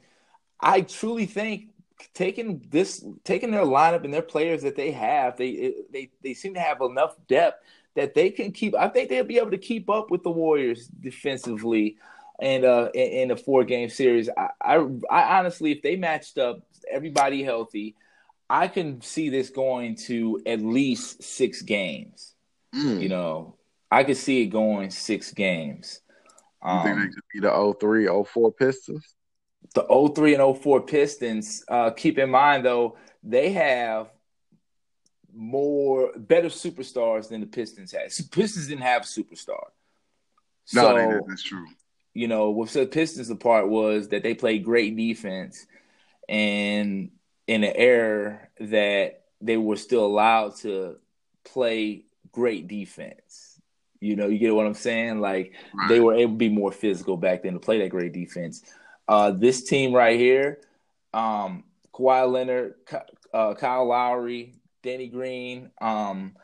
I 0.60 0.82
truly 0.82 1.26
think 1.26 1.70
taking 2.14 2.66
this, 2.70 3.04
taking 3.24 3.52
their 3.52 3.64
lineup 3.66 4.04
and 4.04 4.14
their 4.14 4.22
players 4.22 4.62
that 4.64 4.76
they 4.76 4.92
have, 4.92 5.38
they 5.38 5.76
they 5.92 6.10
they 6.24 6.34
seem 6.34 6.54
to 6.56 6.60
have 6.60 6.82
enough 6.82 7.16
depth 7.28 7.64
that 7.96 8.14
they 8.14 8.30
can 8.30 8.52
keep. 8.52 8.76
I 8.76 8.88
think 8.90 9.10
they'll 9.10 9.24
be 9.24 9.40
able 9.40 9.52
to 9.52 9.58
keep 9.58 9.90
up 9.90 10.12
with 10.12 10.24
the 10.24 10.32
Warriors 10.32 10.88
defensively, 10.88 11.98
and 12.40 12.66
uh, 12.66 12.90
in, 12.94 13.12
in 13.24 13.32
a 13.32 13.38
four 13.38 13.64
game 13.64 13.90
series. 13.90 14.30
I, 14.30 14.50
I 14.62 14.76
I 15.10 15.38
honestly, 15.40 15.72
if 15.72 15.82
they 15.82 15.96
matched 15.96 16.38
up, 16.38 16.62
everybody 16.90 17.44
healthy, 17.44 17.96
I 18.50 18.68
can 18.68 19.02
see 19.02 19.30
this 19.30 19.50
going 19.50 19.96
to 20.08 20.42
at 20.46 20.62
least 20.62 21.24
six 21.24 21.62
games. 21.62 22.34
You 23.02 23.10
know, 23.10 23.56
I 23.92 24.04
could 24.04 24.18
see 24.18 24.44
it 24.44 24.48
going 24.48 24.92
six 24.92 25.32
games. 25.32 26.02
You 26.64 26.84
think 26.84 26.96
Um, 26.98 27.00
they 27.02 27.08
could 27.08 27.24
be 27.34 27.40
the 27.40 27.76
03, 27.80 28.08
04 28.24 28.52
Pistons? 28.54 29.16
The 29.88 30.12
03 30.16 30.36
and 30.36 30.58
04 30.58 30.82
Pistons, 30.82 31.64
uh, 31.68 31.92
keep 31.92 32.18
in 32.18 32.30
mind 32.30 32.66
though, 32.66 32.98
they 33.24 33.52
have 33.52 34.10
more 35.34 36.12
better 36.18 36.48
superstars 36.48 37.30
than 37.30 37.42
the 37.42 37.48
Pistons 37.48 37.92
had. 37.92 38.12
Pistons 38.32 38.68
didn't 38.68 38.82
have 38.82 39.04
a 39.04 39.06
superstar. 39.06 39.66
No, 40.74 40.82
So, 40.82 40.96
they 40.96 41.06
did. 41.14 41.22
that's 41.28 41.44
true. 41.44 41.66
you 42.14 42.28
know, 42.28 42.50
what 42.50 42.70
set 42.70 42.92
Pistons 42.92 43.30
apart 43.30 43.68
was 43.70 44.10
that 44.10 44.24
they 44.24 44.34
played 44.34 44.64
great 44.66 44.96
defense 44.98 45.66
and 46.28 47.12
in 47.46 47.64
an 47.64 47.74
era 47.76 48.40
that 48.60 49.24
they 49.40 49.56
were 49.58 49.76
still 49.78 50.06
allowed 50.06 50.56
to 50.58 50.98
play 51.46 52.06
great 52.32 52.68
defense. 52.68 53.62
You 54.02 54.16
know, 54.16 54.28
you 54.28 54.38
get 54.40 54.54
what 54.56 54.66
I'm 54.66 54.74
saying? 54.74 55.22
Like 55.22 55.54
Right. 55.74 55.90
they 55.90 56.00
were 56.00 56.16
able 56.16 56.34
to 56.34 56.38
be 56.38 56.50
more 56.50 56.72
physical 56.72 57.18
back 57.18 57.44
then 57.44 57.54
to 57.54 57.60
play 57.60 57.80
that 57.80 57.90
great 57.90 58.14
defense. 58.14 58.64
Uh, 59.08 59.32
this 59.32 59.64
team 59.64 59.94
right 59.94 60.20
here, 60.20 60.60
um, 61.14 61.64
Kawhi 61.94 62.32
Leonard, 62.32 62.76
uh, 63.34 63.54
Kyle 63.54 63.86
Lowry, 63.86 64.56
Danny 64.84 65.08
Green, 65.08 65.72
um, 65.80 66.36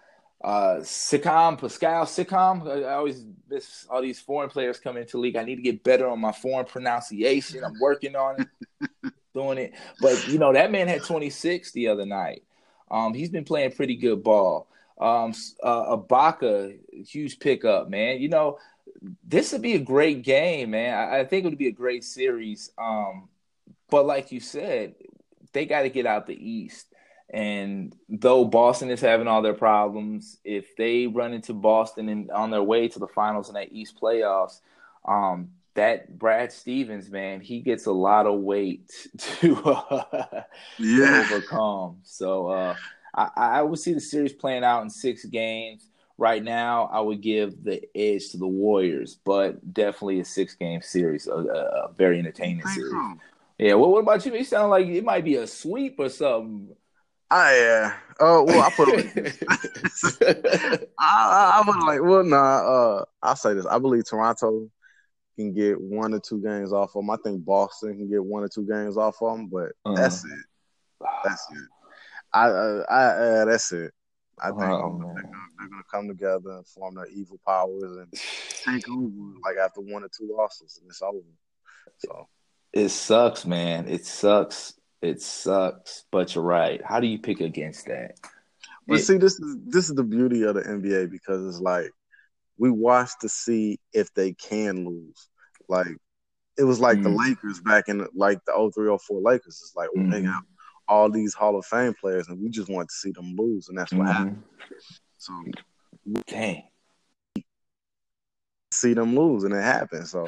uh, 0.43 0.77
Sikam, 0.82 1.58
Pascal 1.58 2.05
Sikam. 2.05 2.67
I, 2.67 2.93
always 2.93 3.25
miss 3.50 3.86
all 3.89 4.01
these 4.01 4.20
foreign 4.20 4.50
players 4.50 4.79
coming 4.79 5.01
into 5.01 5.13
the 5.13 5.20
league. 5.20 5.36
I 5.36 5.43
need 5.43 5.55
to 5.58 5.62
get 5.62 5.84
better 5.84 6.08
on 6.08 6.20
my 6.20 6.32
foreign 6.32 6.65
pronunciation. 6.65 7.63
I'm 7.63 7.79
working 7.79 8.15
on 8.15 8.41
it, 8.41 9.13
doing 9.34 9.58
it. 9.58 9.74
But 10.01 10.27
you 10.27 10.39
know 10.39 10.53
that 10.53 10.72
man 10.72 10.88
had 10.88 11.03
26 11.03 11.72
the 11.72 11.88
other 11.88 12.05
night. 12.05 12.43
Um, 12.91 13.13
he's 13.13 13.29
been 13.29 13.46
playing 13.46 13.72
pretty 13.72 13.96
good 13.96 14.24
ball. 14.24 14.67
Um, 15.00 15.34
uh, 15.62 15.98
Ibaka, 15.98 16.77
huge 17.08 17.39
pickup, 17.39 17.89
man. 17.89 18.22
You 18.22 18.29
know 18.29 18.60
this 19.24 19.51
would 19.51 19.62
be 19.62 19.75
a 19.75 19.79
great 19.79 20.24
game, 20.24 20.72
man. 20.72 20.98
I, 20.98 21.19
I 21.19 21.25
think 21.25 21.45
it 21.45 21.50
would 21.50 21.57
be 21.57 21.67
a 21.67 21.72
great 21.72 22.03
series. 22.03 22.72
Um, 22.77 23.29
but 23.89 24.05
like 24.05 24.31
you 24.31 24.39
said, 24.39 24.95
they 25.53 25.65
got 25.65 25.83
to 25.83 25.89
get 25.89 26.05
out 26.05 26.27
the 26.27 26.33
East. 26.33 26.88
And 27.29 27.95
though 28.10 28.45
Boston 28.45 28.91
is 28.91 29.01
having 29.01 29.27
all 29.27 29.41
their 29.41 29.53
problems, 29.53 30.38
if 30.43 30.75
they 30.75 31.07
run 31.07 31.33
into 31.33 31.53
Boston 31.53 32.10
and 32.10 32.29
on 32.31 32.51
their 32.51 32.63
way 32.63 32.88
to 32.88 33.00
the 33.00 33.07
finals 33.07 33.50
in 33.50 33.55
that 33.55 33.72
East 33.72 34.00
playoffs, 34.00 34.62
um, 35.05 35.50
that 35.74 36.17
Brad 36.19 36.51
Stevens, 36.51 37.10
man, 37.10 37.41
he 37.41 37.62
gets 37.62 37.88
a 37.88 37.91
lot 37.91 38.27
of 38.27 38.39
weight 38.39 38.91
to, 39.17 39.57
uh, 39.63 40.43
to 40.77 41.19
overcome. 41.19 41.98
So 42.03 42.48
uh, 42.48 42.75
I, 43.15 43.29
I 43.36 43.62
would 43.63 43.79
see 43.79 43.93
the 43.93 44.01
series 44.01 44.33
playing 44.33 44.63
out 44.63 44.83
in 44.83 44.89
six 44.89 45.25
games. 45.25 45.88
Right 46.17 46.43
now, 46.43 46.89
I 46.93 47.00
would 47.00 47.22
give 47.22 47.63
the 47.63 47.82
edge 47.96 48.29
to 48.29 48.38
the 48.38 48.48
Warriors, 48.48 49.17
but 49.25 49.74
definitely 49.74 50.20
a 50.20 50.25
six-game 50.25 50.82
series, 50.84 51.27
a, 51.27 51.34
a, 51.34 51.91
very 51.98 52.20
entertaining 52.20 52.65
series. 52.67 53.17
Yeah. 53.58 53.74
Well, 53.74 53.91
what 53.91 54.00
about 54.00 54.25
you? 54.25 54.34
You 54.34 54.43
sound 54.43 54.70
like 54.70 54.86
it 54.86 55.03
might 55.03 55.24
be 55.24 55.36
a 55.36 55.48
sweep 55.48 55.96
or 55.98 56.10
something. 56.10 56.75
I 57.32 57.58
yeah. 57.58 57.93
Oh 58.20 58.43
well, 58.43 58.62
I 58.62 58.70
put 58.70 58.89
it. 58.89 59.38
I, 59.50 60.79
I, 61.00 61.60
I 61.60 61.63
put 61.65 61.84
like 61.84 62.01
well, 62.03 62.24
nah. 62.24 62.38
Uh, 62.38 63.05
I'll 63.24 63.36
say 63.36 63.55
this. 63.55 63.65
I 63.65 63.79
believe 63.79 64.08
Toronto 64.08 64.70
can 65.36 65.51
get 65.51 65.82
one 65.82 66.13
or 66.13 66.20
two 66.20 66.41
games 66.41 66.72
off 66.72 66.96
of 66.96 67.01
them. 67.01 67.10
I 67.10 67.17
think 67.24 67.43
Boston 67.43 67.98
can 67.98 68.10
get 68.10 68.24
one 68.24 68.43
or 68.43 68.50
two 68.50 68.67
games 68.67 68.98
off 68.98 69.22
of 69.22 69.36
them, 69.36 69.48
but 69.48 69.72
Uh-huh. 69.84 69.96
that's 69.96 70.24
it. 70.24 70.46
That's 71.24 71.48
it. 71.51 71.67
I, 72.34 72.50
uh, 72.50 72.86
I, 72.89 73.03
uh, 73.03 73.46
that's 73.46 73.72
it. 73.72 73.93
I 74.41 74.47
think 74.47 74.61
Oh, 74.61 74.97
they're, 75.13 75.23
gonna, 75.23 75.35
they're 75.57 75.67
gonna 75.69 75.83
come 75.91 76.07
together 76.07 76.51
and 76.51 76.67
form 76.67 76.95
their 76.95 77.07
evil 77.07 77.39
powers 77.45 77.97
and 77.97 78.11
take 78.11 78.87
over 78.89 79.09
like 79.43 79.57
after 79.57 79.81
one 79.81 80.03
or 80.03 80.09
two 80.09 80.33
losses, 80.35 80.79
and 80.81 80.89
it's 80.89 81.01
over. 81.01 81.19
So 81.97 82.27
It 82.73 82.89
sucks, 82.89 83.45
man. 83.45 83.87
It 83.87 84.05
sucks. 84.05 84.73
It 85.01 85.21
sucks. 85.21 86.05
But 86.11 86.33
you're 86.33 86.43
right. 86.43 86.81
How 86.83 86.99
do 86.99 87.07
you 87.07 87.19
pick 87.19 87.39
against 87.41 87.85
that? 87.87 88.19
But 88.87 88.99
It- 88.99 89.03
see, 89.05 89.17
this 89.17 89.39
is 89.39 89.57
this 89.65 89.89
is 89.89 89.95
the 89.95 90.03
beauty 90.03 90.43
of 90.43 90.55
the 90.55 90.61
NBA 90.61 91.09
because 91.11 91.45
it's 91.47 91.61
like 91.61 91.91
we 92.57 92.69
watch 92.71 93.11
to 93.21 93.29
see 93.29 93.79
if 93.93 94.13
they 94.13 94.33
can 94.33 94.85
lose. 94.85 95.29
Like 95.67 95.95
it 96.57 96.63
was 96.63 96.79
like 96.79 97.01
the 97.01 97.09
Mhm. 97.09 97.17
Lakers 97.27 97.59
back 97.61 97.89
in 97.89 98.07
like 98.13 98.39
the 98.45 98.53
03, 98.53 98.89
04 98.97 99.22
Lakers. 99.22 99.59
It's 99.63 99.74
like 99.75 99.89
well, 99.93 100.07
they 100.09 100.22
Mhm. 100.22 100.33
All 100.87 101.09
these 101.09 101.33
Hall 101.33 101.57
of 101.57 101.65
Fame 101.65 101.93
players, 101.93 102.27
and 102.27 102.39
we 102.41 102.50
just 102.50 102.69
want 102.69 102.89
to 102.89 102.96
see 102.96 103.11
them 103.11 103.35
lose, 103.35 103.69
and 103.69 103.77
that's 103.77 103.93
what 103.93 104.07
happened. 104.07 104.43
So 105.17 105.33
Dang. 106.27 106.63
see 108.72 108.93
them 108.93 109.15
lose, 109.15 109.43
and 109.43 109.53
it 109.53 109.61
happened. 109.61 110.07
So 110.07 110.27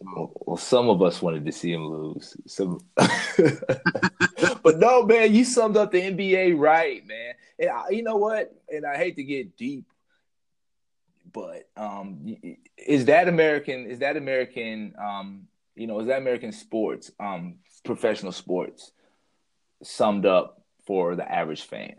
Well, 0.00 0.32
well, 0.34 0.56
some 0.56 0.88
of 0.88 1.02
us 1.02 1.22
wanted 1.22 1.46
to 1.46 1.52
see 1.52 1.72
him 1.72 1.86
lose. 1.86 2.36
Some, 2.46 2.80
but 2.96 4.78
no, 4.78 5.04
man, 5.04 5.34
you 5.34 5.44
summed 5.44 5.76
up 5.76 5.92
the 5.92 6.00
NBA 6.00 6.58
right, 6.58 7.06
man. 7.06 7.34
And 7.58 7.70
I, 7.70 7.90
you 7.90 8.02
know 8.02 8.16
what? 8.16 8.52
And 8.68 8.84
I 8.84 8.96
hate 8.96 9.16
to 9.16 9.24
get 9.24 9.56
deep, 9.56 9.86
but 11.32 11.68
um, 11.76 12.36
is 12.76 13.04
that 13.04 13.28
American? 13.28 13.86
Is 13.86 14.00
that 14.00 14.16
American? 14.16 14.94
Um, 14.98 15.46
you 15.76 15.86
know, 15.86 16.00
is 16.00 16.08
that 16.08 16.18
American 16.18 16.50
sports? 16.50 17.12
Um, 17.20 17.56
professional 17.84 18.32
sports 18.32 18.92
summed 19.84 20.26
up 20.26 20.62
for 20.86 21.16
the 21.16 21.30
average 21.30 21.62
fan. 21.62 21.94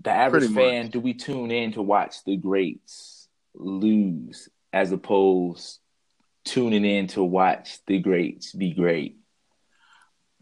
The 0.00 0.10
average 0.10 0.52
Pretty 0.52 0.54
fan, 0.54 0.90
do 0.90 1.00
we 1.00 1.14
tune 1.14 1.50
in 1.50 1.72
to 1.72 1.82
watch 1.82 2.24
the 2.24 2.36
greats 2.36 3.28
lose 3.54 4.48
as 4.72 4.90
opposed 4.92 5.78
tuning 6.44 6.84
in 6.84 7.06
to 7.08 7.22
watch 7.22 7.78
the 7.86 7.98
greats 8.00 8.52
be 8.52 8.72
great, 8.72 9.18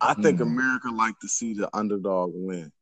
I 0.00 0.14
think 0.14 0.38
Hmm. 0.38 0.44
America 0.48 0.88
like 0.90 1.18
to 1.20 1.28
see 1.28 1.54
the 1.54 1.68
underdog 1.76 2.32
win 2.34 2.72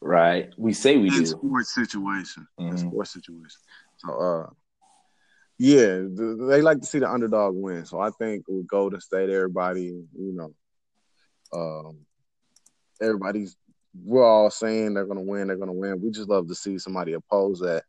right? 0.00 0.52
We 0.56 0.72
say 0.72 0.96
we 0.96 1.08
in 1.08 1.14
do. 1.14 1.24
sports 1.24 1.74
situation. 1.74 2.46
In 2.58 2.70
Mhm. 2.70 2.78
sports 2.78 3.12
situation. 3.12 3.60
So 3.98 4.12
uh, 4.12 4.50
yeah, 5.58 6.02
they 6.08 6.62
like 6.62 6.80
to 6.80 6.86
see 6.86 6.98
the 6.98 7.10
underdog 7.10 7.54
win. 7.56 7.84
So 7.86 7.98
I 7.98 8.10
think 8.10 8.44
with 8.48 8.66
Golden 8.66 9.00
State, 9.00 9.30
everybody, 9.30 9.84
you 9.84 10.32
know, 10.32 10.54
um, 11.52 12.06
everybody's 13.00 13.56
we're 14.04 14.24
all 14.24 14.50
saying 14.50 14.94
they're 14.94 15.06
gonna 15.06 15.22
win, 15.22 15.46
they're 15.48 15.56
gonna 15.56 15.72
win. 15.72 16.00
We 16.00 16.10
just 16.10 16.28
love 16.28 16.48
to 16.48 16.54
see 16.54 16.78
somebody 16.78 17.14
oppose 17.14 17.60
that 17.60 17.84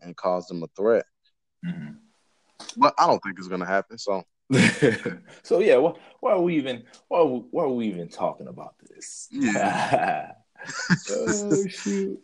and 0.00 0.16
cause 0.16 0.46
them 0.46 0.62
a 0.62 0.66
threat. 0.76 1.06
Mhm. 1.64 1.96
But 2.76 2.94
I 2.98 3.06
don't 3.06 3.20
think 3.20 3.38
it's 3.38 3.48
gonna 3.48 3.66
happen. 3.66 3.98
So 3.98 4.24
so 5.42 5.60
yeah, 5.60 5.76
why, 5.76 5.94
why 6.20 6.32
are 6.32 6.40
we 6.40 6.56
even 6.56 6.84
why 7.08 7.20
are 7.20 7.26
we, 7.26 7.38
why 7.50 7.64
are 7.64 7.68
we 7.68 7.86
even 7.88 8.08
talking 8.08 8.48
about 8.48 8.74
this? 8.80 9.28
Yeah. 9.30 10.32
oh 11.10 11.66
shoot! 11.68 12.20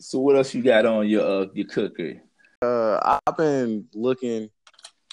So 0.00 0.18
what 0.20 0.36
else 0.36 0.54
you 0.54 0.62
got 0.62 0.86
on 0.86 1.08
your 1.08 1.22
uh, 1.22 1.46
your 1.54 1.66
cooker? 1.66 2.22
uh, 2.62 3.18
I've 3.26 3.36
been 3.36 3.86
looking, 3.94 4.50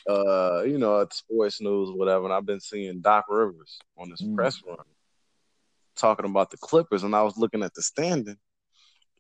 uh, 0.10 0.64
you 0.64 0.78
know, 0.78 1.02
at 1.02 1.14
sports 1.14 1.62
news, 1.62 1.90
whatever, 1.92 2.26
and 2.26 2.34
I've 2.34 2.46
been 2.46 2.62
seeing 2.62 3.02
Doc 3.02 3.26
Rivers 3.30 3.80
on 3.98 4.10
this 4.10 4.22
Mm. 4.22 4.36
press 4.36 4.62
run 4.66 4.78
talking 6.02 6.26
about 6.26 6.50
the 6.52 6.58
Clippers, 6.58 7.04
and 7.04 7.16
I 7.16 7.22
was 7.22 7.38
looking 7.38 7.64
at 7.64 7.74
the 7.74 7.82
standing, 7.82 8.38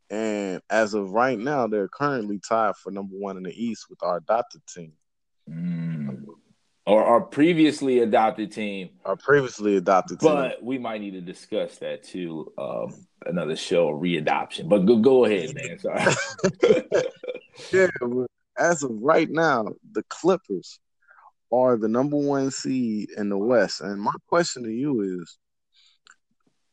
and 0.09 0.61
as 0.69 0.93
of 0.93 1.11
right 1.11 1.39
now, 1.39 1.67
they're 1.67 1.87
currently 1.87 2.39
tied 2.45 2.75
for 2.75 2.91
number 2.91 3.15
one 3.15 3.37
in 3.37 3.43
the 3.43 3.53
East 3.53 3.85
with 3.89 4.03
our 4.03 4.17
adopted 4.17 4.61
team, 4.67 4.93
Mm. 5.49 6.25
Or 6.87 7.03
our 7.03 7.21
previously 7.21 7.99
adopted 7.99 8.51
team, 8.51 8.89
our 9.05 9.15
previously 9.15 9.77
adopted 9.77 10.19
team. 10.19 10.31
but 10.33 10.63
we 10.63 10.77
might 10.79 10.99
need 10.99 11.11
to 11.11 11.21
discuss 11.21 11.77
that 11.77 12.03
too. 12.03 12.51
Um, 12.57 13.05
another 13.25 13.55
show, 13.55 13.89
readoption. 13.89 14.67
But 14.67 14.85
go 14.87 14.97
go 14.97 15.25
ahead, 15.25 15.53
man. 15.55 15.77
Sorry. 15.79 16.01
Yeah, 17.71 17.87
but 17.99 18.27
as 18.57 18.81
of 18.83 18.91
right 19.01 19.29
now, 19.29 19.67
the 19.91 20.03
Clippers 20.09 20.79
are 21.51 21.77
the 21.77 21.87
number 21.87 22.17
one 22.17 22.49
seed 22.49 23.09
in 23.17 23.29
the 23.29 23.37
West. 23.37 23.81
And 23.81 24.01
my 24.01 24.13
question 24.27 24.63
to 24.63 24.71
you 24.71 25.01
is 25.21 25.37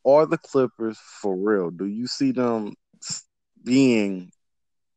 Are 0.09 0.25
the 0.25 0.39
Clippers 0.39 0.99
for 1.21 1.37
real? 1.37 1.71
Do 1.71 1.85
you 1.85 2.07
see 2.07 2.33
them 2.33 2.75
being 3.63 4.31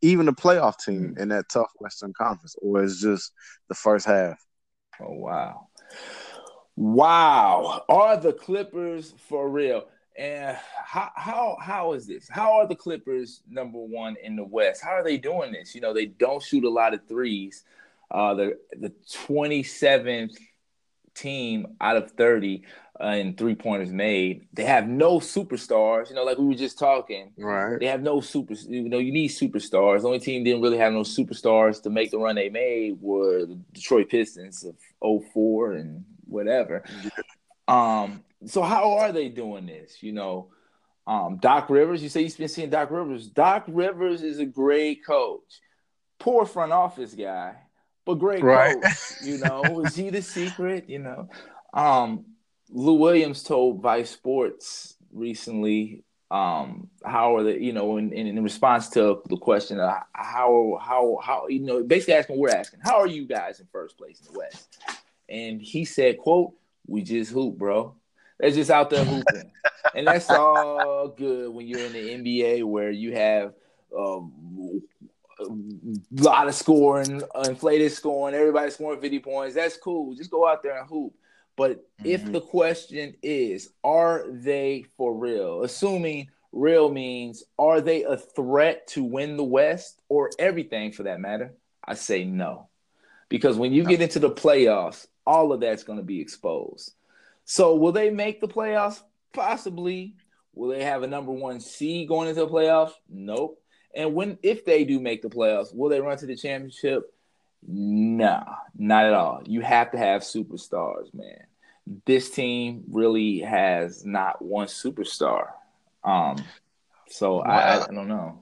even 0.02 0.30
a 0.30 0.34
playoff 0.34 0.78
team 0.78 1.16
in 1.20 1.28
that 1.30 1.50
tough 1.50 1.70
Western 1.80 2.14
Conference, 2.14 2.56
or 2.62 2.82
is 2.82 3.02
just 3.02 3.34
the 3.68 3.76
first 3.76 4.06
half? 4.06 4.40
Oh 5.02 5.12
wow. 5.12 5.68
Wow. 6.78 7.84
Are 7.90 8.16
the 8.16 8.32
Clippers 8.32 9.14
for 9.28 9.50
real? 9.50 9.84
And 10.18 10.58
how 10.86 11.10
how 11.16 11.58
how 11.60 11.92
is 11.92 12.08
this? 12.08 12.30
How 12.30 12.54
are 12.54 12.68
the 12.68 12.76
Clippers 12.76 13.44
number 13.50 13.80
one 13.80 14.16
in 14.24 14.38
the 14.38 14.46
West? 14.46 14.82
How 14.82 14.92
are 14.92 15.04
they 15.04 15.18
doing 15.18 15.52
this? 15.52 15.76
You 15.76 15.82
know, 15.82 15.94
they 15.94 16.06
don't 16.06 16.42
shoot 16.42 16.64
a 16.64 16.70
lot 16.70 16.94
of 16.94 17.06
threes. 17.10 17.66
Uh 18.10 18.34
the 18.34 18.58
the 18.80 18.94
27th 19.28 20.38
team 21.14 21.76
out 21.80 21.98
of 21.98 22.12
30 22.12 22.64
uh, 23.02 23.08
in 23.08 23.36
three 23.36 23.56
pointers 23.56 23.92
made. 23.92 24.48
They 24.54 24.66
have 24.66 24.88
no 24.88 25.20
superstars, 25.20 26.10
you 26.10 26.16
know, 26.16 26.24
like 26.24 26.38
we 26.38 26.46
were 26.46 26.54
just 26.54 26.78
talking. 26.78 27.32
Right. 27.38 27.80
They 27.80 27.88
have 27.88 28.02
no 28.02 28.22
super, 28.22 28.54
you 28.54 28.90
know, 28.90 29.00
you 29.00 29.12
need 29.12 29.30
superstars. 29.30 30.02
The 30.02 30.08
only 30.08 30.20
team 30.20 30.44
didn't 30.44 30.62
really 30.62 30.78
have 30.78 30.94
no 30.94 31.02
superstars 31.02 31.82
to 31.84 31.90
make 31.90 32.12
the 32.12 32.20
run 32.20 32.36
they 32.36 32.50
made 32.50 32.98
were 33.02 33.46
the 33.46 33.60
Detroit 33.74 34.10
Pistons 34.10 34.64
of 34.64 35.24
04 35.34 35.74
and 35.74 36.06
whatever. 36.26 36.84
Um, 37.68 38.24
so 38.46 38.62
how 38.62 38.98
are 38.98 39.12
they 39.12 39.30
doing 39.30 39.66
this? 39.66 40.02
You 40.02 40.12
know, 40.12 40.50
um, 41.08 41.38
Doc 41.38 41.70
Rivers, 41.70 42.04
you 42.04 42.10
say 42.10 42.22
you've 42.22 42.38
been 42.38 42.48
seeing 42.48 42.70
Doc 42.70 42.92
Rivers. 42.92 43.28
Doc 43.28 43.66
Rivers 43.68 44.22
is 44.22 44.40
a 44.40 44.46
great 44.46 45.06
coach. 45.06 45.62
Poor 46.20 46.46
front 46.46 46.72
office 46.72 47.14
guy. 47.14 47.56
But 48.06 48.16
great 48.16 48.44
Right. 48.44 48.74
coach. 48.82 49.14
You 49.24 49.38
know, 49.38 49.80
is 49.86 49.96
he 49.96 50.10
the 50.10 50.22
secret? 50.22 50.90
You 50.90 51.00
know, 51.00 51.30
um, 51.74 52.26
Lou 52.70 52.94
Williams 52.94 53.44
told 53.44 53.82
Vice 53.82 54.10
Sports 54.12 54.96
recently. 55.12 56.04
Um, 56.30 56.90
how 57.04 57.36
are 57.36 57.44
they? 57.44 57.60
You 57.60 57.74
know, 57.74 57.98
in, 57.98 58.14
in, 58.14 58.26
in 58.26 58.42
response 58.42 58.88
to 58.92 59.22
the 59.28 59.38
question, 59.38 59.80
of 59.80 59.92
how 60.14 60.80
how 60.82 61.20
how 61.22 61.48
you 61.48 61.60
know, 61.60 61.84
basically 61.84 62.14
asking, 62.14 62.38
we're 62.38 62.50
asking, 62.50 62.80
how 62.82 63.00
are 63.00 63.08
you 63.08 63.26
guys 63.26 63.60
in 63.60 63.68
first 63.72 63.98
place 63.98 64.22
in 64.22 64.32
the 64.32 64.40
West? 64.40 64.80
And 65.28 65.62
he 65.62 65.84
said, 65.84 66.18
"quote 66.18 66.54
We 66.88 67.02
just 67.04 67.32
hoop, 67.32 67.58
bro. 67.58 67.96
They're 68.40 68.52
just 68.52 68.72
out 68.72 68.90
there 68.90 69.04
hooping, 69.04 69.52
and 69.94 70.08
that's 70.08 70.32
all 70.32 71.10
good 71.10 71.54
when 71.54 71.68
you're 71.68 71.86
in 71.86 71.94
the 71.94 72.10
NBA 72.10 72.64
where 72.64 72.92
you 72.92 73.14
have." 73.14 73.54
Um, 73.98 74.82
a 75.50 76.24
lot 76.24 76.48
of 76.48 76.56
scoring, 76.56 77.22
inflated 77.46 77.92
scoring, 77.92 78.36
everybody 78.36 78.72
scoring 78.72 79.02
50 79.02 79.20
points. 79.20 79.56
That's 79.56 79.78
cool. 79.78 80.16
Just 80.16 80.32
go 80.32 80.48
out 80.48 80.64
there 80.64 80.78
and 80.78 80.88
hoop. 80.88 81.14
But 81.56 81.86
if 82.04 82.24
Mhm. 82.24 82.34
the 82.34 82.42
question 82.42 83.16
is, 83.22 83.74
are 83.84 84.26
they 84.30 84.86
for 84.98 85.14
real? 85.14 85.64
Assuming 85.64 86.30
real 86.52 86.92
means, 86.92 87.44
are 87.60 87.82
they 87.82 88.04
a 88.04 88.18
threat 88.18 88.88
to 88.88 89.04
win 89.04 89.38
the 89.38 89.44
West 89.44 90.02
or 90.10 90.30
everything 90.40 90.92
for 90.92 91.04
that 91.04 91.20
matter? 91.20 91.54
I 91.84 91.96
say 91.96 92.24
no. 92.24 92.68
Because 93.30 93.58
when 93.58 93.74
you 93.74 93.84
get 93.86 94.02
into 94.02 94.20
the 94.20 94.32
playoffs, 94.32 95.08
all 95.26 95.54
of 95.54 95.62
that's 95.62 95.84
going 95.84 96.00
to 96.00 96.04
be 96.04 96.20
exposed. 96.20 96.94
So 97.46 97.76
will 97.76 97.92
they 97.92 98.10
make 98.10 98.42
the 98.42 98.48
playoffs? 98.48 99.02
Possibly. 99.34 100.16
Will 100.54 100.70
they 100.70 100.84
have 100.84 101.04
a 101.04 101.08
number 101.08 101.32
one 101.32 101.60
seed 101.60 102.10
going 102.10 102.28
into 102.28 102.42
the 102.42 102.52
playoffs? 102.52 102.94
Nope. 103.10 103.61
And 103.96 104.14
when 104.14 104.38
if 104.42 104.66
they 104.66 104.84
do 104.84 105.00
make 105.00 105.22
the 105.22 105.30
playoffs, 105.30 105.74
will 105.74 105.90
they 105.90 106.02
run 106.02 106.18
to 106.18 106.26
the 106.26 106.36
championship? 106.36 107.14
Nah, 107.68 108.44
not 108.78 109.06
at 109.06 109.14
all. 109.14 109.42
You 109.46 109.62
have 109.62 109.92
to 109.92 109.98
have 109.98 110.22
superstars, 110.22 111.14
man. 111.14 111.46
This 112.06 112.30
team 112.30 112.84
really 112.90 113.40
has 113.40 114.06
not 114.06 114.42
one 114.42 114.68
superstar. 114.68 115.48
Um, 116.04 116.38
so 117.10 117.40
I, 117.42 117.60
I, 117.60 117.84
I 117.84 117.94
don't 117.94 118.08
know. 118.08 118.42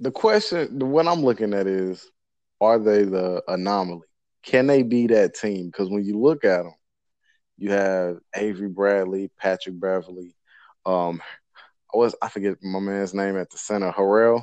The 0.00 0.10
question, 0.10 0.78
what 0.78 1.08
I'm 1.08 1.22
looking 1.22 1.54
at 1.54 1.66
is, 1.66 2.10
are 2.60 2.78
they 2.78 3.04
the 3.04 3.42
anomaly? 3.48 4.02
Can 4.42 4.66
they 4.66 4.82
be 4.82 5.06
that 5.08 5.34
team? 5.34 5.66
Because 5.66 5.88
when 5.90 6.04
you 6.04 6.18
look 6.18 6.44
at 6.44 6.62
them, 6.62 6.74
you 7.56 7.72
have 7.72 8.18
Avery 8.34 8.68
Bradley, 8.68 9.30
Patrick 9.38 9.80
Beverley, 9.80 10.36
um, 10.84 11.20
I 11.92 11.98
was 11.98 12.14
I 12.22 12.28
forget 12.28 12.56
my 12.62 12.78
man's 12.78 13.14
name 13.14 13.36
at 13.36 13.50
the 13.50 13.58
center, 13.58 13.92
Harrell. 13.92 14.42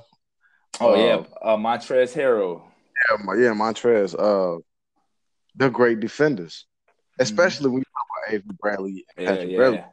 Oh 0.80 0.94
Uh, 0.94 0.98
yeah, 0.98 1.24
uh, 1.42 1.58
Montrez 1.58 2.14
Harrell. 2.14 2.62
Yeah, 3.10 3.18
my- 3.24 3.36
yeah, 3.36 3.54
Montrez. 3.54 4.16
Uh, 4.18 4.60
they're 5.56 5.70
great 5.70 6.00
defenders, 6.00 6.66
especially 7.20 7.70
when 7.70 7.80
you 7.80 7.84
talk 7.86 8.06
about 8.26 8.34
Avery 8.34 8.58
Bradley 8.60 9.06
and 9.16 9.24
Yeah, 9.26 9.32
Patrick 9.32 9.52
yeah. 9.52 9.58
Beverley. 9.58 9.84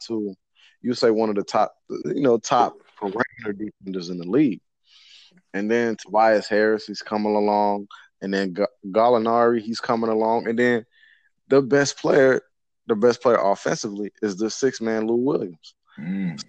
Too, 0.00 0.34
you 0.82 0.94
say 0.94 1.10
one 1.10 1.28
of 1.28 1.34
the 1.36 1.44
top, 1.44 1.74
you 2.04 2.22
know, 2.22 2.38
top 2.38 2.76
perimeter 2.96 3.52
defenders 3.52 4.10
in 4.10 4.18
the 4.18 4.28
league. 4.28 4.60
And 5.54 5.70
then 5.70 5.96
Tobias 5.96 6.48
Harris, 6.48 6.86
he's 6.86 7.02
coming 7.02 7.34
along, 7.34 7.88
and 8.20 8.32
then 8.34 8.52
Ga- 8.52 8.66
Gallinari, 8.86 9.60
he's 9.60 9.80
coming 9.80 10.10
along, 10.10 10.48
and 10.48 10.58
then 10.58 10.84
the 11.48 11.62
best 11.62 11.98
player, 11.98 12.42
the 12.86 12.94
best 12.96 13.22
player 13.22 13.38
offensively 13.40 14.12
is 14.22 14.36
the 14.36 14.50
six 14.50 14.80
man 14.80 15.06
Lou 15.06 15.16
Williams. 15.16 15.74
Mm. 15.98 16.42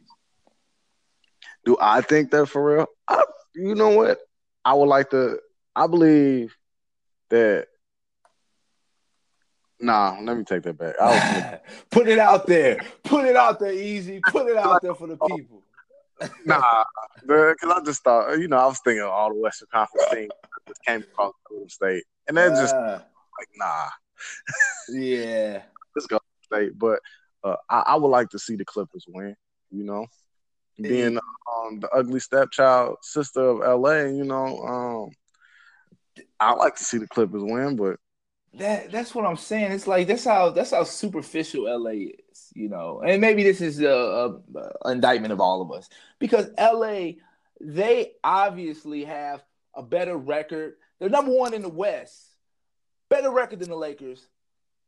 Do 1.66 1.78
I 1.80 2.02
think 2.02 2.32
that 2.32 2.48
for 2.48 2.64
real? 2.78 2.88
I, 3.08 3.24
you 3.60 3.76
know 3.76 3.90
what? 3.90 4.20
I 4.66 4.74
would 4.74 4.88
like 4.88 5.10
to. 5.12 5.40
I 5.76 5.88
believe 5.88 6.56
that. 7.30 7.68
Nah, 9.82 10.18
let 10.22 10.36
me 10.38 10.44
take 10.44 10.64
that 10.64 10.78
back. 10.78 10.96
I 11.00 11.06
was, 11.06 11.60
Put 11.92 12.08
it 12.10 12.20
out 12.20 12.46
there. 12.48 12.82
Put 13.04 13.26
it 13.26 13.36
out 13.38 13.60
there, 13.60 13.72
easy. 13.74 14.20
Put 14.20 14.48
it 14.50 14.58
out 14.58 14.82
there 14.82 14.94
for 14.94 15.08
the 15.08 15.18
people. 15.18 15.64
nah, 16.46 16.84
because 17.22 17.56
I 17.64 17.82
just 17.86 18.04
thought, 18.04 18.38
you 18.40 18.50
know, 18.50 18.58
I 18.58 18.66
was 18.66 18.80
thinking 18.84 19.04
of 19.04 19.10
all 19.10 19.30
the 19.34 19.40
Western 19.40 19.70
Conference 19.72 20.08
teams 20.12 20.32
that 20.68 20.76
came 20.86 21.02
across 21.02 21.34
Golden 21.48 21.70
State, 21.70 22.04
and 22.28 22.36
they're 22.36 22.50
just 22.50 22.76
Ah, 22.76 23.04
like, 23.40 23.48
nah, 23.56 23.90
yeah. 24.90 25.62
let's 25.96 26.08
go 26.08 26.20
State. 26.42 26.78
But 26.78 27.00
uh, 27.44 27.56
I, 27.70 27.80
I 27.80 27.96
would 27.96 28.10
like 28.10 28.30
to 28.30 28.40
see 28.40 28.58
the 28.58 28.66
Clippers 28.66 29.06
win. 29.08 29.36
You 29.72 29.86
know, 29.86 30.08
being 30.82 31.18
um, 31.18 31.80
the 31.80 31.90
ugly 31.90 32.20
stepchild 32.20 32.98
sister 33.02 33.42
of 33.42 33.82
LA. 33.82 34.06
You 34.06 34.24
know, 34.24 34.60
um, 34.60 36.24
I 36.40 36.54
like 36.54 36.76
to 36.78 36.84
see 36.84 36.98
the 36.98 37.08
Clippers 37.08 37.44
win, 37.44 37.76
but 37.76 37.98
That 38.56 38.92
that's 38.92 39.14
what 39.14 39.26
I'm 39.26 39.38
saying. 39.38 39.72
It's 39.72 39.88
like 39.88 40.08
that's 40.08 40.26
how 40.26 40.50
that's 40.52 40.72
how 40.72 40.84
superficial 40.84 41.66
LA 41.66 42.12
is, 42.32 42.52
you 42.56 42.70
know. 42.70 43.02
And 43.06 43.22
maybe 43.22 43.44
this 43.44 43.62
is 43.62 43.80
a, 43.82 43.90
a, 43.90 44.36
a 44.86 44.92
indictment 44.92 45.34
of 45.34 45.40
all 45.40 45.62
of 45.62 45.72
us 45.72 45.90
because 46.20 46.48
LA 46.58 47.12
they 47.62 48.14
obviously 48.24 49.04
have 49.06 49.44
a 49.76 49.84
better 49.84 50.18
record. 50.18 50.76
They're 51.00 51.10
number 51.10 51.32
one 51.32 51.54
in 51.54 51.62
the 51.62 51.70
West, 51.70 52.36
better 53.10 53.32
record 53.32 53.60
than 53.60 53.70
the 53.70 53.76
Lakers, 53.78 54.28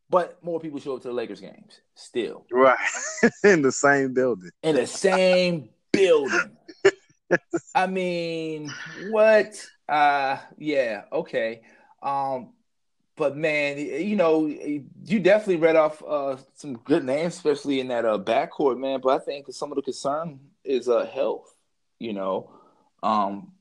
but 0.10 0.44
more 0.44 0.60
people 0.60 0.80
show 0.80 0.96
up 0.96 1.02
to 1.04 1.08
the 1.10 1.14
Lakers 1.14 1.40
games 1.42 1.82
still 1.96 2.46
right 2.52 2.78
in 3.44 3.62
the 3.62 3.72
same 3.72 4.14
building. 4.14 4.52
in 4.64 4.76
the 4.76 4.88
same 4.88 5.70
building. 5.92 6.58
I 7.76 7.88
mean, 7.88 8.72
what? 9.10 9.66
Uh, 9.88 10.38
yeah, 10.58 11.04
okay. 11.12 11.62
Um, 12.02 12.54
but 13.16 13.38
man, 13.38 13.78
you 13.78 14.16
know, 14.16 14.48
you 14.48 15.20
definitely 15.20 15.58
read 15.58 15.76
off 15.76 16.02
uh, 16.08 16.38
some 16.56 16.78
good 16.78 17.04
names, 17.04 17.36
especially 17.36 17.80
in 17.80 17.90
that 17.90 18.06
uh, 18.06 18.18
backcourt, 18.18 18.80
man. 18.80 19.00
But 19.02 19.22
I 19.22 19.24
think 19.24 19.46
some 19.52 19.72
of 19.72 19.76
the 19.76 19.82
concern 19.82 20.40
is 20.64 20.90
uh, 20.90 21.06
health. 21.06 21.56
You 22.00 22.14
know, 22.14 22.52
um, 23.04 23.52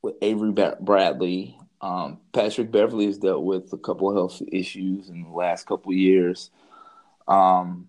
with 0.00 0.14
Avery 0.22 0.52
Bradley, 0.80 1.58
um, 1.82 2.20
Patrick 2.32 2.70
Beverley 2.70 3.06
has 3.06 3.18
dealt 3.18 3.44
with 3.44 3.72
a 3.72 3.78
couple 3.78 4.08
of 4.08 4.14
health 4.14 4.40
issues 4.50 5.08
in 5.08 5.24
the 5.24 5.30
last 5.30 5.66
couple 5.66 5.92
years. 5.92 6.50
Um, 7.28 7.88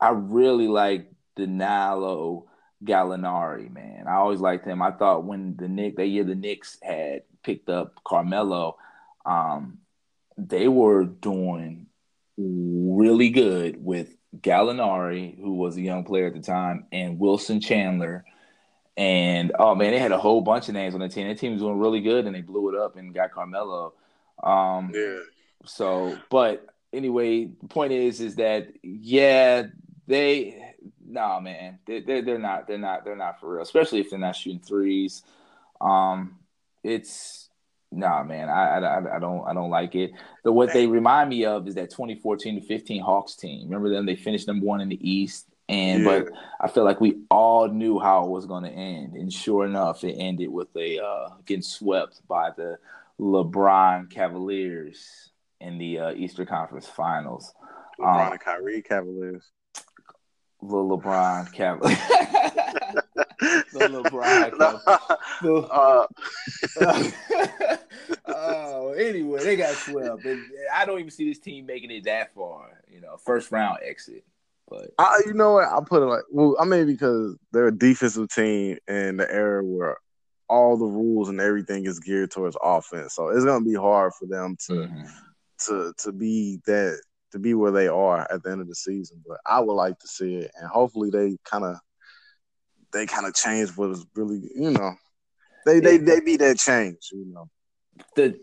I 0.00 0.10
really 0.10 0.68
like 0.68 1.10
Danilo 1.36 2.46
Gallinari, 2.84 3.72
man. 3.72 4.06
I 4.06 4.14
always 4.14 4.40
liked 4.40 4.66
him. 4.66 4.82
I 4.82 4.90
thought 4.90 5.24
when 5.24 5.56
the 5.56 5.68
Nick 5.68 5.96
that 5.96 6.06
year 6.06 6.24
the 6.24 6.34
Knicks 6.34 6.78
had 6.82 7.22
picked 7.42 7.68
up 7.68 8.00
Carmelo, 8.04 8.76
um, 9.26 9.78
they 10.36 10.68
were 10.68 11.04
doing 11.04 11.86
really 12.36 13.30
good 13.30 13.82
with 13.84 14.14
Gallinari, 14.40 15.38
who 15.40 15.54
was 15.54 15.76
a 15.76 15.82
young 15.82 16.04
player 16.04 16.26
at 16.26 16.34
the 16.34 16.40
time, 16.40 16.86
and 16.92 17.18
Wilson 17.18 17.60
Chandler. 17.60 18.24
And 18.96 19.52
oh 19.58 19.74
man, 19.74 19.92
they 19.92 19.98
had 19.98 20.12
a 20.12 20.18
whole 20.18 20.40
bunch 20.40 20.68
of 20.68 20.74
names 20.74 20.94
on 20.94 21.00
the 21.00 21.08
team. 21.08 21.28
That 21.28 21.38
team 21.38 21.52
was 21.52 21.62
doing 21.62 21.78
really 21.78 22.00
good, 22.00 22.26
and 22.26 22.34
they 22.34 22.42
blew 22.42 22.68
it 22.68 22.80
up 22.80 22.96
and 22.96 23.14
got 23.14 23.32
Carmelo. 23.32 23.94
Um, 24.42 24.92
Yeah, 24.94 25.18
so, 25.64 26.16
but 26.30 26.66
anyway, 26.92 27.46
the 27.46 27.68
point 27.68 27.92
is, 27.92 28.20
is 28.20 28.36
that 28.36 28.68
yeah, 28.82 29.64
they, 30.06 30.67
nah, 31.08 31.40
man, 31.40 31.78
they, 31.86 32.00
they're 32.00 32.22
they're 32.22 32.38
not, 32.38 32.66
they're 32.66 32.78
not, 32.78 33.04
they're 33.04 33.16
not 33.16 33.40
for 33.40 33.54
real. 33.54 33.62
Especially 33.62 34.00
if 34.00 34.10
they're 34.10 34.18
not 34.18 34.36
shooting 34.36 34.60
threes. 34.60 35.22
Um, 35.80 36.38
it's 36.82 37.48
nah, 37.90 38.22
man, 38.22 38.48
I, 38.48 38.78
I, 38.78 39.16
I 39.16 39.18
don't, 39.18 39.46
I 39.46 39.54
don't 39.54 39.70
like 39.70 39.94
it. 39.94 40.12
The 40.44 40.52
what 40.52 40.72
they 40.72 40.86
remind 40.86 41.30
me 41.30 41.44
of 41.44 41.66
is 41.66 41.74
that 41.76 41.90
2014 41.90 42.60
to 42.60 42.66
15 42.66 43.02
Hawks 43.02 43.34
team. 43.34 43.64
Remember 43.64 43.90
them? 43.90 44.06
They 44.06 44.16
finished 44.16 44.46
number 44.46 44.66
one 44.66 44.80
in 44.80 44.88
the 44.88 45.10
East, 45.10 45.46
and 45.68 46.04
Yeah. 46.04 46.20
but 46.20 46.28
I 46.60 46.68
feel 46.68 46.84
like 46.84 47.00
we 47.00 47.18
all 47.30 47.68
knew 47.68 47.98
how 47.98 48.24
it 48.24 48.30
was 48.30 48.46
going 48.46 48.64
to 48.64 48.70
end, 48.70 49.14
and 49.14 49.32
sure 49.32 49.64
enough, 49.64 50.04
it 50.04 50.14
ended 50.14 50.50
with 50.50 50.74
a 50.76 50.98
uh, 50.98 51.28
getting 51.46 51.62
swept 51.62 52.26
by 52.28 52.50
the 52.56 52.78
LeBron 53.20 54.10
Cavaliers 54.10 55.30
in 55.60 55.78
the 55.78 55.98
uh, 55.98 56.12
Eastern 56.12 56.46
Conference 56.46 56.86
Finals. 56.86 57.52
LeBron 57.98 58.26
Um, 58.26 58.32
and 58.32 58.40
Kyrie 58.40 58.82
Cavaliers. 58.82 59.50
The 60.60 60.76
LeBron 60.76 61.52
Cavaliers. 61.52 61.98
the 63.72 63.88
LeBron 63.88 64.58
Cavaliers. 65.40 66.06
uh, 66.80 67.76
oh, 68.26 68.92
anyway, 68.92 69.44
they 69.44 69.56
got 69.56 69.74
swept. 69.74 70.24
And 70.24 70.44
I 70.74 70.84
don't 70.84 70.98
even 70.98 71.10
see 71.10 71.28
this 71.28 71.38
team 71.38 71.66
making 71.66 71.90
it 71.90 72.04
that 72.04 72.34
far. 72.34 72.82
You 72.88 73.00
know, 73.00 73.16
first 73.16 73.52
round 73.52 73.78
exit. 73.84 74.24
But 74.68 74.90
I, 74.98 75.22
you 75.24 75.32
know 75.32 75.54
what? 75.54 75.68
I 75.68 75.80
put 75.86 76.02
it 76.02 76.06
like, 76.06 76.24
well, 76.30 76.56
I 76.60 76.64
mean, 76.64 76.86
because 76.86 77.36
they're 77.52 77.68
a 77.68 77.76
defensive 77.76 78.28
team 78.28 78.78
in 78.86 79.16
the 79.16 79.32
era 79.32 79.64
where 79.64 79.96
all 80.48 80.76
the 80.76 80.84
rules 80.84 81.28
and 81.28 81.40
everything 81.40 81.86
is 81.86 82.00
geared 82.00 82.30
towards 82.30 82.56
offense. 82.62 83.14
So 83.14 83.28
it's 83.28 83.44
gonna 83.44 83.64
be 83.64 83.74
hard 83.74 84.12
for 84.14 84.26
them 84.26 84.56
to 84.66 84.72
mhm. 84.72 85.10
to 85.66 85.92
to 85.98 86.12
be 86.12 86.60
that 86.66 87.00
to 87.32 87.38
be 87.38 87.54
where 87.54 87.70
they 87.70 87.88
are 87.88 88.26
at 88.30 88.42
the 88.42 88.50
end 88.50 88.60
of 88.60 88.68
the 88.68 88.74
season. 88.74 89.22
But 89.26 89.38
I 89.46 89.60
would 89.60 89.74
like 89.74 89.98
to 89.98 90.08
see 90.08 90.36
it, 90.36 90.50
and 90.58 90.68
hopefully 90.68 91.10
they 91.10 91.36
kind 91.44 91.64
of 91.64 91.76
they 92.92 93.06
kind 93.06 93.26
of 93.26 93.34
change 93.34 93.70
what 93.76 93.90
is 93.90 94.06
really, 94.14 94.40
you 94.54 94.70
know, 94.70 94.94
they 95.66 95.80
they 95.80 95.98
they 95.98 96.20
be 96.20 96.36
that 96.36 96.58
change, 96.58 96.96
you 97.12 97.26
know. 97.26 97.48
the 98.16 98.38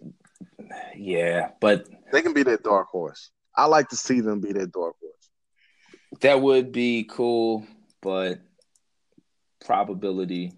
Yeah, 0.95 1.49
but 1.59 1.87
They 2.11 2.21
can 2.21 2.33
be 2.33 2.43
that 2.43 2.63
dark 2.63 2.87
horse. 2.87 3.31
I 3.57 3.65
like 3.65 3.89
to 3.89 3.95
see 3.95 4.19
them 4.21 4.41
be 4.41 4.53
that 4.53 4.71
dark 4.71 4.95
horse. 5.01 6.19
that 6.21 6.41
would 6.41 6.71
be 6.71 7.07
cool, 7.09 7.65
but 8.01 8.39
probability 9.65 10.51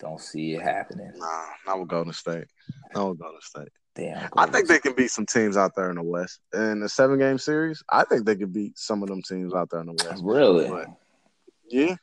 don't 0.00 0.20
see 0.20 0.54
it 0.54 0.62
happening. 0.62 1.12
Nah, 1.16 1.44
not 1.66 1.80
with 1.80 1.88
Golden 1.88 2.12
State. 2.12 2.46
Not 2.94 3.10
with 3.10 3.18
Golden 3.18 3.40
State. 3.40 3.68
Damn. 3.94 4.28
I 4.36 4.46
think 4.46 4.66
they 4.66 4.80
can 4.80 4.94
beat 4.94 5.10
some 5.10 5.26
teams 5.26 5.56
out 5.56 5.76
there 5.76 5.88
in 5.90 5.96
the 5.96 6.02
West. 6.02 6.40
In 6.52 6.80
the 6.80 6.88
seven 6.88 7.18
game 7.18 7.38
series, 7.38 7.82
I 7.88 8.04
think 8.04 8.26
they 8.26 8.34
could 8.34 8.52
beat 8.52 8.76
some 8.76 9.02
of 9.02 9.08
them 9.08 9.22
teams 9.22 9.54
out 9.54 9.70
there 9.70 9.80
in 9.80 9.86
the 9.86 9.92
West. 10.08 10.22
really. 10.24 10.68
But- 10.68 10.88
Yeah. 11.68 11.96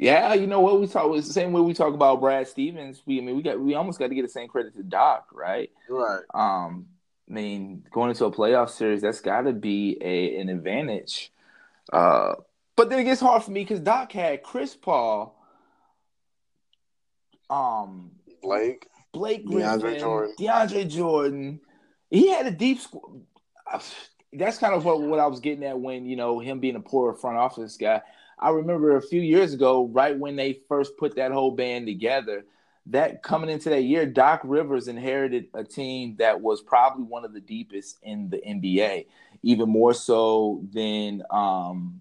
Yeah, 0.00 0.34
you 0.34 0.46
know 0.46 0.60
what 0.60 0.80
we 0.80 0.86
talk 0.86 1.08
was 1.08 1.26
the 1.26 1.32
same 1.32 1.50
way 1.52 1.60
we 1.60 1.74
talk 1.74 1.92
about 1.92 2.20
Brad 2.20 2.46
Stevens. 2.46 3.02
We 3.04 3.18
I 3.18 3.22
mean 3.22 3.34
we 3.36 3.42
got 3.42 3.58
we 3.58 3.74
almost 3.74 3.98
got 3.98 4.06
to 4.08 4.14
get 4.14 4.22
the 4.22 4.28
same 4.28 4.46
credit 4.46 4.76
to 4.76 4.84
Doc, 4.84 5.26
right? 5.32 5.72
Right. 5.88 6.22
Um, 6.32 6.86
I 7.28 7.32
mean, 7.32 7.84
going 7.90 8.10
into 8.10 8.24
a 8.26 8.30
playoff 8.30 8.70
series, 8.70 9.02
that's 9.02 9.20
got 9.20 9.40
to 9.42 9.52
be 9.52 9.98
a 10.00 10.36
an 10.38 10.50
advantage. 10.50 11.32
Uh, 11.92 12.34
but 12.76 12.90
then 12.90 13.00
it 13.00 13.04
gets 13.04 13.20
hard 13.20 13.42
for 13.42 13.50
me 13.50 13.62
because 13.64 13.80
Doc 13.80 14.12
had 14.12 14.44
Chris 14.44 14.76
Paul, 14.76 15.34
um, 17.50 18.12
Blake. 18.40 18.86
Blake 19.18 19.46
DeAndre 19.46 19.80
Griffin, 19.80 20.00
Jordan. 20.00 20.34
DeAndre 20.38 20.88
Jordan. 20.88 21.60
He 22.10 22.30
had 22.30 22.46
a 22.46 22.50
deep 22.50 22.80
squad. 22.80 23.22
That's 24.32 24.58
kind 24.58 24.74
of 24.74 24.84
what, 24.84 25.00
what 25.00 25.18
I 25.18 25.26
was 25.26 25.40
getting 25.40 25.64
at 25.64 25.78
when 25.78 26.06
you 26.06 26.16
know 26.16 26.38
him 26.38 26.60
being 26.60 26.76
a 26.76 26.80
poor 26.80 27.14
front 27.14 27.38
office 27.38 27.76
guy. 27.76 28.02
I 28.38 28.50
remember 28.50 28.96
a 28.96 29.02
few 29.02 29.20
years 29.20 29.52
ago, 29.52 29.88
right 29.88 30.16
when 30.16 30.36
they 30.36 30.60
first 30.68 30.96
put 30.96 31.16
that 31.16 31.32
whole 31.32 31.50
band 31.50 31.86
together, 31.86 32.44
that 32.86 33.22
coming 33.22 33.50
into 33.50 33.68
that 33.70 33.82
year, 33.82 34.06
Doc 34.06 34.40
Rivers 34.44 34.88
inherited 34.88 35.48
a 35.54 35.64
team 35.64 36.16
that 36.18 36.40
was 36.40 36.60
probably 36.60 37.04
one 37.04 37.24
of 37.24 37.32
the 37.32 37.40
deepest 37.40 37.98
in 38.02 38.30
the 38.30 38.38
NBA, 38.38 39.06
even 39.42 39.68
more 39.68 39.92
so 39.92 40.62
than 40.72 41.22
um, 41.30 42.00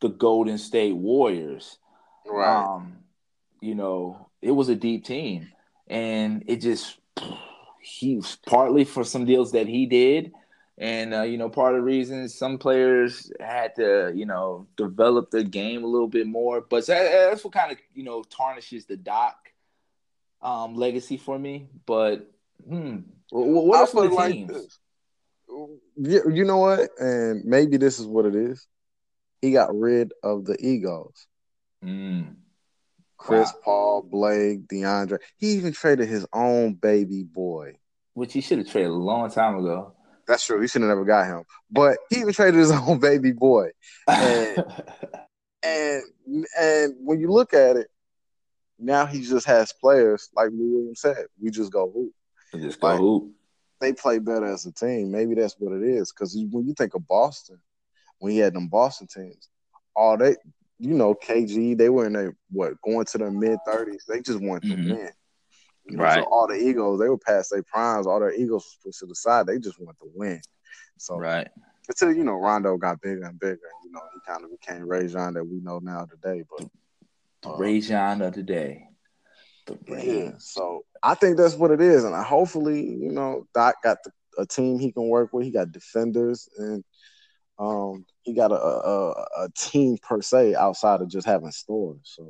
the 0.00 0.08
Golden 0.08 0.58
State 0.58 0.96
Warriors. 0.96 1.78
Right. 2.26 2.62
Um, 2.62 2.98
you 3.60 3.74
know, 3.74 4.28
it 4.42 4.50
was 4.50 4.68
a 4.68 4.76
deep 4.76 5.04
team, 5.04 5.50
and 5.88 6.44
it 6.46 6.56
just 6.56 6.98
he 7.80 8.16
was 8.16 8.36
partly 8.46 8.84
for 8.84 9.04
some 9.04 9.24
deals 9.24 9.52
that 9.52 9.66
he 9.66 9.86
did, 9.86 10.32
and 10.76 11.14
uh, 11.14 11.22
you 11.22 11.38
know, 11.38 11.48
part 11.48 11.74
of 11.74 11.80
the 11.80 11.84
reason 11.84 12.28
some 12.28 12.58
players 12.58 13.32
had 13.40 13.74
to 13.76 14.12
you 14.14 14.26
know 14.26 14.66
develop 14.76 15.30
their 15.30 15.42
game 15.42 15.84
a 15.84 15.86
little 15.86 16.08
bit 16.08 16.26
more. 16.26 16.60
But 16.60 16.86
that, 16.86 17.30
that's 17.30 17.44
what 17.44 17.52
kind 17.52 17.72
of 17.72 17.78
you 17.94 18.04
know 18.04 18.22
tarnishes 18.22 18.86
the 18.86 18.96
Doc 18.96 19.36
um, 20.42 20.74
legacy 20.74 21.16
for 21.16 21.38
me. 21.38 21.68
But 21.86 22.30
hmm, 22.66 22.98
wh- 23.30 23.32
wh- 23.32 23.64
what 23.64 23.78
I 23.78 23.80
are 23.82 23.86
some 23.86 23.98
of 23.98 24.04
feel 24.04 24.10
the 24.10 24.16
like 24.16 24.34
teams? 24.34 24.52
this. 24.52 24.78
You, 25.96 26.30
you 26.30 26.44
know 26.44 26.58
what? 26.58 26.90
And 26.98 27.44
maybe 27.44 27.78
this 27.78 27.98
is 27.98 28.06
what 28.06 28.26
it 28.26 28.36
is. 28.36 28.66
He 29.40 29.52
got 29.52 29.74
rid 29.74 30.12
of 30.22 30.44
the 30.44 30.56
egos. 30.64 31.26
Mm, 31.84 32.34
Chris 33.18 33.52
Wow. 33.52 33.60
Paul, 33.64 34.02
Blake, 34.10 34.66
DeAndre. 34.68 35.18
He 35.36 35.48
even 35.52 35.72
traded 35.72 36.08
his 36.08 36.26
own 36.32 36.74
baby 36.74 37.24
boy. 37.24 37.74
which 38.14 38.32
he 38.32 38.40
should 38.40 38.58
have 38.58 38.68
traded 38.68 38.90
a 38.90 38.94
long 38.94 39.30
time 39.30 39.56
ago. 39.58 39.92
That's 40.26 40.44
true. 40.44 40.60
He 40.60 40.68
should 40.68 40.82
have 40.82 40.88
never 40.88 41.04
got 41.04 41.26
him. 41.26 41.44
But 41.70 41.98
he 42.10 42.20
even 42.20 42.32
traded 42.32 42.54
his 42.60 42.70
own 42.86 42.98
baby 42.98 43.32
boy. 43.32 43.70
And- 44.06 44.64
And 45.64 46.02
and 46.56 46.94
when 47.00 47.18
you 47.18 47.32
look 47.32 47.52
at 47.52 47.76
it, 47.76 47.88
now 48.78 49.06
he 49.06 49.22
just 49.22 49.44
has 49.46 49.72
players 49.72 50.28
like 50.32 50.50
Lou 50.52 50.72
Williams 50.76 51.00
said. 51.00 51.26
We 51.42 51.50
just 51.50 51.72
go 51.72 51.90
hoop. 51.90 52.12
just 52.62 52.78
go 52.80 52.86
Like- 52.86 52.98
hoop. 53.00 53.32
They 53.80 53.92
play 53.92 54.18
better 54.20 54.46
as 54.46 54.64
a 54.66 54.72
team. 54.72 55.10
Maybe 55.10 55.34
that's 55.34 55.56
what 55.58 55.72
it 55.72 55.82
is. 55.82 56.12
Because 56.12 56.36
when 56.50 56.66
you 56.66 56.74
think 56.74 56.94
of 56.94 57.06
Boston, 57.08 57.58
when 58.20 58.32
he 58.32 58.38
had 58.38 58.54
them 58.54 58.68
Boston 58.68 59.08
teams, 59.08 59.48
all 59.96 60.16
they, 60.16 60.36
you 60.78 60.94
know, 60.94 61.14
KG, 61.14 61.76
they 61.76 61.88
were 61.88 62.06
in 62.06 62.12
their 62.12 62.36
what 62.50 62.80
going 62.82 63.04
to 63.06 63.18
their 63.18 63.30
mid 63.30 63.58
thirties. 63.66 64.04
They 64.08 64.20
just 64.20 64.38
Mhm. 64.40 64.60
to 64.62 64.92
win. 64.92 65.10
You 65.84 65.96
know, 65.96 66.02
Right. 66.02 66.22
So 66.22 66.28
all 66.30 66.46
the 66.46 66.54
egos, 66.54 67.00
they 67.00 67.08
were 67.08 67.18
past 67.18 67.50
their 67.50 67.62
primes. 67.62 68.06
All 68.06 68.20
their 68.20 68.32
egos 68.32 68.64
was 68.64 68.78
pushed 68.84 68.98
to 69.00 69.06
the 69.06 69.14
side. 69.14 69.46
They 69.46 69.58
just 69.58 69.80
want 69.80 69.98
to 69.98 70.10
win. 70.14 70.40
So 70.98 71.16
Right. 71.16 71.48
until 71.88 72.12
you 72.12 72.24
know 72.24 72.34
Rondo 72.34 72.76
got 72.76 73.00
bigger 73.00 73.24
and 73.24 73.38
bigger, 73.38 73.58
you 73.84 73.90
know, 73.90 74.00
he 74.12 74.20
kind 74.26 74.44
of 74.44 74.50
became 74.50 74.86
Rajon 74.86 75.34
that 75.34 75.44
we 75.44 75.60
know 75.60 75.78
now 75.78 76.04
today. 76.04 76.44
But 76.50 76.68
The 77.42 77.50
Rajon 77.56 78.22
of 78.22 78.34
the 78.34 78.42
day. 78.42 78.88
The 79.66 79.78
yeah, 80.02 80.32
so 80.38 80.84
I 81.02 81.14
think 81.14 81.36
that's 81.36 81.54
what 81.54 81.70
it 81.70 81.80
is, 81.80 82.04
and 82.04 82.14
I, 82.14 82.22
hopefully, 82.22 82.82
you 82.82 83.10
know, 83.10 83.46
Doc 83.54 83.76
got 83.82 83.98
the, 84.04 84.10
a 84.38 84.46
team 84.46 84.78
he 84.78 84.92
can 84.92 85.08
work 85.08 85.32
with. 85.32 85.44
He 85.44 85.50
got 85.50 85.72
defenders, 85.72 86.48
and 86.58 86.84
um, 87.58 88.04
he 88.22 88.34
got 88.34 88.52
a, 88.52 88.56
a 88.56 89.10
a 89.44 89.48
team 89.56 89.98
per 89.98 90.22
se 90.22 90.54
outside 90.54 91.00
of 91.00 91.08
just 91.08 91.26
having 91.26 91.50
stores. 91.50 92.00
So 92.02 92.28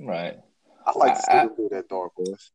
Right. 0.00 0.38
I 0.86 0.98
like 0.98 1.14
to 1.14 1.34
I- 1.34 1.46
do 1.46 1.68
that 1.70 1.88
dark 1.88 2.12
horse. 2.14 2.50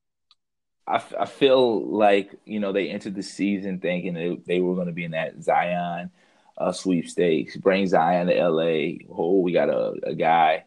I, 0.85 1.01
I 1.17 1.25
feel 1.25 1.85
like 1.85 2.35
you 2.45 2.59
know 2.59 2.73
they 2.73 2.89
entered 2.89 3.15
the 3.15 3.23
season 3.23 3.79
thinking 3.79 4.13
they, 4.13 4.37
they 4.45 4.59
were 4.59 4.75
going 4.75 4.87
to 4.87 4.93
be 4.93 5.05
in 5.05 5.11
that 5.11 5.41
Zion 5.41 6.11
uh, 6.57 6.71
sweepstakes. 6.73 7.55
Bring 7.55 7.87
Zion 7.87 8.27
to 8.27 8.33
LA. 8.33 8.97
Oh, 9.09 9.39
we 9.39 9.53
got 9.53 9.69
a, 9.69 9.93
a 10.03 10.13
guy. 10.13 10.65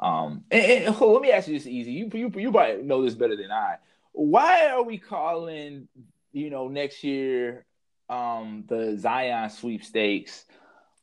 Um, 0.00 0.44
and, 0.50 0.84
and, 0.86 0.96
oh, 1.00 1.12
let 1.12 1.22
me 1.22 1.32
ask 1.32 1.48
you 1.48 1.54
this 1.58 1.66
easy. 1.66 1.92
You, 1.92 2.10
you 2.12 2.32
you 2.36 2.52
probably 2.52 2.82
know 2.82 3.02
this 3.02 3.14
better 3.14 3.34
than 3.36 3.50
I. 3.50 3.76
Why 4.12 4.68
are 4.68 4.82
we 4.84 4.98
calling 4.98 5.88
you 6.32 6.50
know 6.50 6.68
next 6.68 7.02
year 7.02 7.64
um, 8.08 8.64
the 8.68 8.96
Zion 8.96 9.50
sweepstakes 9.50 10.44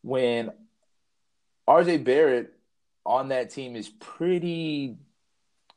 when 0.04 0.52
RJ 1.68 2.04
Barrett 2.04 2.54
on 3.06 3.30
that 3.30 3.50
team 3.50 3.76
is 3.76 3.90
pretty 3.90 4.98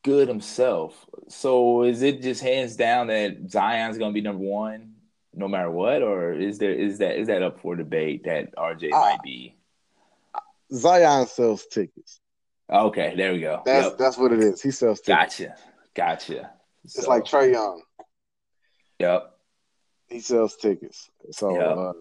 good 0.03 0.29
himself. 0.29 1.07
So 1.29 1.83
is 1.85 2.03
it 2.03 2.23
just 2.23 2.43
hands 2.43 2.77
down 2.77 3.07
that 3.09 3.51
Zion's 3.51 3.99
going 3.99 4.13
to 4.13 4.15
be 4.15 4.21
number 4.21 4.45
one 4.45 4.93
no 5.35 5.49
matter 5.49 5.71
what, 5.71 6.03
or 6.03 6.33
is 6.33 6.59
there 6.59 6.73
is 6.73 6.99
that 6.99 7.19
is 7.19 7.27
that 7.27 7.43
up 7.43 7.61
for 7.61 7.77
debate 7.77 8.25
that 8.25 8.55
RJ 8.57 8.93
Uh, 8.93 8.99
might 8.99 9.23
be? 9.23 9.57
Zion 10.73 11.27
sells 11.27 11.67
tickets. 11.67 12.21
Okay, 12.73 13.15
there 13.17 13.33
we 13.33 13.41
go. 13.41 13.63
That's 13.65 13.89
Yep. 13.91 13.99
that's 13.99 14.17
what 14.19 14.33
it 14.33 14.41
is. 14.41 14.63
He 14.63 14.71
sells 14.71 15.01
tickets. 15.01 15.39
Gotcha, 15.39 15.57
gotcha. 15.95 16.53
It's 16.85 16.95
So, 17.05 17.09
like 17.09 17.25
Trae 17.25 17.53
Young. 17.53 17.83
yep. 18.99 19.33
He 20.09 20.21
sells 20.21 20.57
tickets. 20.57 21.11
So 21.33 21.55
Yeah. 21.55 21.69
uh, 21.69 21.93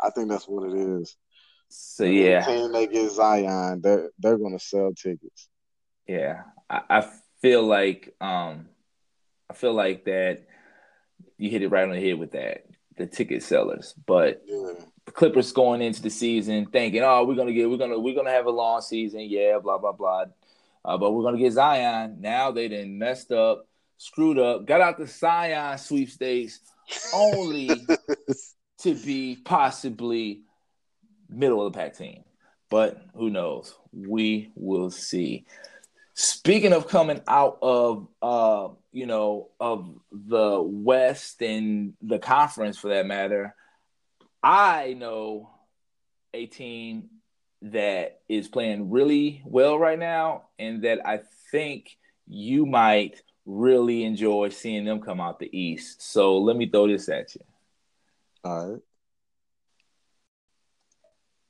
I 0.00 0.10
think 0.10 0.28
that's 0.30 0.48
what 0.48 0.68
it 0.70 0.74
is. 0.74 1.16
So 1.68 2.04
yeah, 2.04 2.44
team 2.44 2.72
they 2.72 2.86
get 2.86 3.10
Zion, 3.10 3.80
they're 3.80 4.10
they're 4.18 4.38
gonna 4.38 4.58
sell 4.58 4.92
tickets. 4.94 5.48
yeah. 6.06 6.42
I, 6.70 6.80
I 6.88 7.08
feel 7.42 7.62
like 7.62 8.14
um, 8.20 8.68
I 9.50 9.54
feel 9.54 9.74
like 9.74 10.04
that 10.04 10.46
you 11.36 11.50
hit 11.50 11.62
it 11.62 11.68
right 11.68 11.84
on 11.84 11.90
the 11.90 12.00
head 12.00 12.18
with 12.18 12.32
that 12.32 12.64
the 12.96 13.06
ticket 13.06 13.42
sellers, 13.42 13.92
but 14.06 14.42
Yeah. 14.46 14.72
the 15.04 15.12
Clippers 15.12 15.50
going 15.52 15.82
into 15.82 16.00
the 16.00 16.10
season 16.10 16.66
thinking, 16.66 17.02
oh, 17.02 17.24
we're 17.24 17.34
gonna 17.34 17.52
get, 17.52 17.68
we're 17.68 17.76
gonna, 17.76 17.98
we're 17.98 18.14
gonna 18.14 18.30
have 18.30 18.46
a 18.46 18.50
long 18.50 18.80
season, 18.80 19.20
yeah, 19.22 19.58
blah 19.58 19.78
blah 19.78 19.92
blah, 19.92 20.26
uh, 20.84 20.96
but 20.96 21.10
we're 21.10 21.24
gonna 21.24 21.38
get 21.38 21.52
Zion. 21.52 22.18
Now 22.20 22.52
they 22.52 22.68
done 22.68 22.96
messed 22.98 23.32
up, 23.32 23.66
screwed 23.98 24.38
up, 24.38 24.64
got 24.64 24.80
out 24.80 24.96
the 24.98 25.06
Zion 25.06 25.76
sweepstakes 25.76 26.60
only 27.12 27.86
to 28.78 28.94
be 28.94 29.36
possibly 29.44 30.42
middle 31.28 31.66
of 31.66 31.72
the 31.72 31.78
pack 31.78 31.96
team. 31.96 32.24
But 32.70 33.00
who 33.14 33.30
knows? 33.30 33.74
We 33.92 34.52
will 34.54 34.90
see. 34.90 35.46
Speaking 36.14 36.72
of 36.72 36.88
coming 36.88 37.20
out 37.26 37.58
of 37.60 38.08
uh, 38.22 38.68
you 38.94 39.06
know, 39.06 39.48
of 39.58 39.92
the 40.12 40.62
West 40.62 41.42
and 41.42 41.94
the 42.00 42.20
conference 42.20 42.78
for 42.78 42.88
that 42.88 43.06
matter, 43.06 43.54
I 44.42 44.94
know 44.96 45.50
a 46.32 46.46
team 46.46 47.10
that 47.62 48.20
is 48.28 48.46
playing 48.46 48.90
really 48.90 49.42
well 49.44 49.78
right 49.78 49.98
now 49.98 50.44
and 50.58 50.82
that 50.82 51.06
I 51.06 51.20
think 51.50 51.96
you 52.28 52.66
might 52.66 53.20
really 53.46 54.04
enjoy 54.04 54.50
seeing 54.50 54.84
them 54.84 55.00
come 55.00 55.20
out 55.20 55.40
the 55.40 55.58
East. 55.58 56.02
So 56.02 56.38
let 56.38 56.56
me 56.56 56.68
throw 56.68 56.86
this 56.86 57.08
at 57.08 57.34
you. 57.34 57.40
All 58.44 58.70
right. 58.70 58.80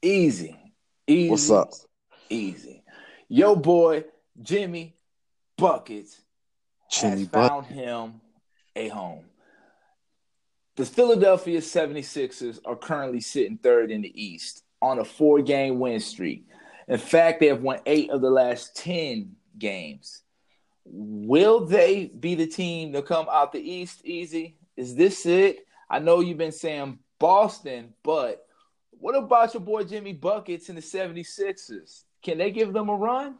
Easy. 0.04 0.56
Easy. 1.06 1.30
What's 1.30 1.50
up? 1.50 1.70
Easy. 2.28 2.82
Yo, 3.28 3.56
boy, 3.56 4.04
Jimmy 4.40 4.94
Buckets 5.56 6.20
Jimmy 6.90 7.20
has 7.20 7.28
Buck. 7.28 7.50
found 7.50 7.66
him 7.66 8.20
a 8.76 8.88
home. 8.88 9.24
The 10.76 10.84
Philadelphia 10.84 11.60
76ers 11.60 12.58
are 12.66 12.76
currently 12.76 13.20
sitting 13.20 13.56
third 13.56 13.90
in 13.90 14.02
the 14.02 14.22
East 14.22 14.62
on 14.82 14.98
a 14.98 15.04
four 15.04 15.40
game 15.40 15.78
win 15.78 16.00
streak. 16.00 16.46
In 16.86 16.98
fact, 16.98 17.40
they 17.40 17.46
have 17.46 17.62
won 17.62 17.78
eight 17.86 18.10
of 18.10 18.20
the 18.20 18.30
last 18.30 18.76
10 18.76 19.34
games. 19.58 20.22
Will 20.84 21.64
they 21.64 22.06
be 22.06 22.34
the 22.34 22.46
team 22.46 22.92
to 22.92 23.00
come 23.00 23.26
out 23.30 23.52
the 23.52 23.58
East 23.58 24.04
easy? 24.04 24.58
Is 24.76 24.94
this 24.94 25.24
it? 25.24 25.60
I 25.88 26.00
know 26.00 26.20
you've 26.20 26.36
been 26.36 26.52
saying 26.52 26.98
Boston, 27.18 27.94
but 28.02 28.44
what 28.98 29.14
about 29.14 29.54
your 29.54 29.62
boy 29.62 29.85
Jimmy 29.85 30.12
Buckets 30.12 30.68
and 30.68 30.78
the 30.78 30.83
76ers? 30.83 32.04
Can 32.22 32.38
they 32.38 32.50
give 32.50 32.72
them 32.72 32.88
a 32.88 32.94
run? 32.94 33.38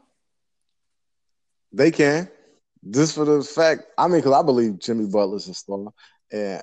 They 1.71 1.91
can. 1.91 2.29
Just 2.89 3.15
for 3.15 3.25
the 3.25 3.43
fact, 3.43 3.83
I 3.97 4.07
mean, 4.07 4.19
because 4.19 4.33
I 4.33 4.43
believe 4.43 4.79
Jimmy 4.79 5.07
Butler's 5.07 5.47
a 5.47 5.53
star, 5.53 5.87
and 6.31 6.61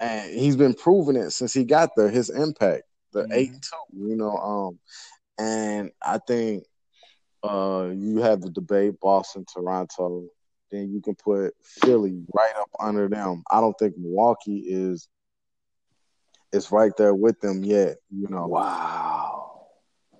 and 0.00 0.30
he's 0.32 0.56
been 0.56 0.74
proving 0.74 1.16
it 1.16 1.30
since 1.30 1.52
he 1.52 1.64
got 1.64 1.90
there. 1.96 2.08
His 2.10 2.30
impact, 2.30 2.84
the 3.12 3.24
Mhm. 3.24 3.32
eight 3.32 3.52
two, 3.62 4.08
you 4.08 4.16
know. 4.16 4.36
Um, 4.36 4.78
and 5.38 5.90
I 6.02 6.18
think 6.18 6.64
uh 7.42 7.90
you 7.94 8.18
have 8.18 8.40
the 8.40 8.50
debate 8.50 9.00
Boston, 9.00 9.44
Toronto. 9.52 10.28
Then 10.70 10.92
you 10.92 11.00
can 11.00 11.14
put 11.16 11.54
Philly 11.62 12.24
right 12.34 12.54
up 12.56 12.70
under 12.80 13.08
them. 13.08 13.42
I 13.50 13.60
don't 13.60 13.76
think 13.78 13.96
Milwaukee 13.96 14.64
is 14.66 15.08
is 16.56 16.72
right 16.72 16.92
there 16.96 17.14
with 17.14 17.40
them 17.40 17.62
yet. 17.64 17.96
You 18.10 18.28
know, 18.28 18.46
Wow. 18.46 19.66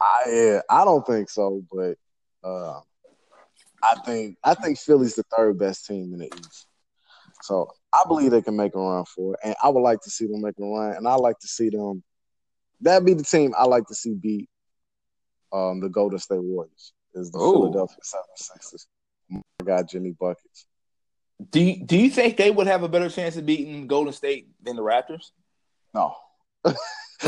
I 0.01 0.22
yeah, 0.31 0.61
I 0.68 0.85
don't 0.85 1.07
think 1.07 1.31
so, 1.31 1.62
but 1.72 1.96
uh, 2.44 2.81
I 3.83 3.94
think 4.05 4.37
I 4.44 4.55
think 4.55 4.79
Philly's 4.79 5.14
the 5.14 5.25
third 5.37 5.59
best 5.59 5.87
team 5.87 6.12
in 6.12 6.18
the 6.18 6.27
East. 6.27 6.66
So 7.42 7.70
I 7.92 8.03
believe 8.07 8.31
they 8.31 8.42
can 8.42 8.57
make 8.57 8.75
a 8.75 8.79
run 8.79 9.05
for 9.05 9.35
it, 9.35 9.40
and 9.42 9.55
I 9.62 9.68
would 9.68 9.81
like 9.81 10.01
to 10.03 10.11
see 10.11 10.27
them 10.27 10.42
make 10.42 10.59
a 10.61 10.64
run, 10.64 10.96
and 10.96 11.09
I 11.09 11.14
like 11.14 11.38
to 11.40 11.49
see 11.49 11.70
them. 11.70 12.03
That'd 12.81 13.07
be 13.07 13.14
the 13.14 13.22
team 13.25 13.55
I 13.57 13.64
like 13.64 13.87
to 13.87 13.94
see 13.94 14.14
beat 14.14 14.51
um, 15.53 15.81
the 15.81 15.88
Golden 15.88 16.18
State 16.18 16.42
Warriors. 16.42 16.92
Is 17.14 17.31
the 17.31 17.38
Ooh. 17.38 17.53
Philadelphia 17.53 17.96
76ers. 18.05 18.87
My 19.31 19.40
guy 19.64 19.83
Jimmy 19.83 20.11
Buckets. 20.11 20.66
Do 21.51 21.61
you, 21.61 21.85
do 21.85 21.96
you 21.96 22.11
think 22.11 22.37
they 22.37 22.51
would 22.51 22.66
have 22.66 22.83
a 22.83 22.88
better 22.88 23.09
chance 23.09 23.37
of 23.37 23.46
beating 23.46 23.87
Golden 23.87 24.12
State 24.12 24.49
than 24.62 24.77
the 24.77 24.83
Raptors? 24.83 25.31
No, 25.94 26.14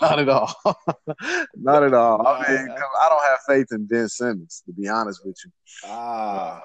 not 0.00 0.18
at 0.18 0.28
all. 0.28 0.54
not 1.56 1.82
at 1.84 1.94
all. 1.94 2.26
I 2.26 2.48
mean, 2.48 2.68
I 2.70 3.08
don't 3.08 3.22
have 3.24 3.38
faith 3.46 3.66
in 3.70 3.86
Ben 3.86 4.08
Simmons, 4.08 4.62
to 4.66 4.72
be 4.72 4.88
honest 4.88 5.24
with 5.24 5.36
you. 5.44 5.50
ah, 5.86 6.62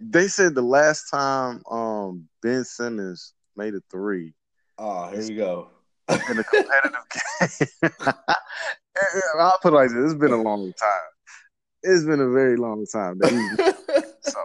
They 0.00 0.28
said 0.28 0.54
the 0.54 0.62
last 0.62 1.08
time 1.10 1.62
um, 1.70 2.28
Ben 2.42 2.64
Simmons 2.64 3.34
made 3.56 3.74
a 3.74 3.80
three 3.90 4.32
oh, 4.78 5.08
here 5.10 5.22
you 5.22 5.36
go. 5.36 5.68
in 6.08 6.38
a 6.38 6.44
competitive 6.44 7.06
game. 7.80 7.90
I'll 9.38 9.58
put 9.62 9.72
it 9.72 9.76
like 9.76 9.90
this: 9.90 10.12
it's 10.12 10.20
been 10.20 10.32
a 10.32 10.42
long 10.42 10.72
time. 10.78 11.10
It's 11.82 12.04
been 12.04 12.20
a 12.20 12.28
very 12.30 12.56
long 12.56 12.84
time. 12.92 13.18
So 14.22 14.38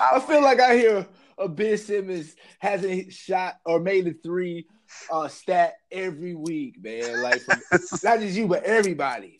I 0.00 0.20
feel 0.20 0.42
like 0.42 0.60
I 0.60 0.76
hear 0.76 1.06
a 1.38 1.48
Ben 1.48 1.76
Simmons 1.76 2.36
hasn't 2.60 3.12
shot 3.12 3.56
or 3.66 3.80
made 3.80 4.06
a 4.06 4.12
three 4.22 4.66
uh, 5.10 5.28
stat 5.28 5.74
every 5.90 6.34
week, 6.34 6.82
man. 6.82 7.22
Like 7.22 7.40
from, 7.42 7.60
not 8.02 8.20
just 8.20 8.36
you, 8.36 8.46
but 8.46 8.64
everybody. 8.64 9.38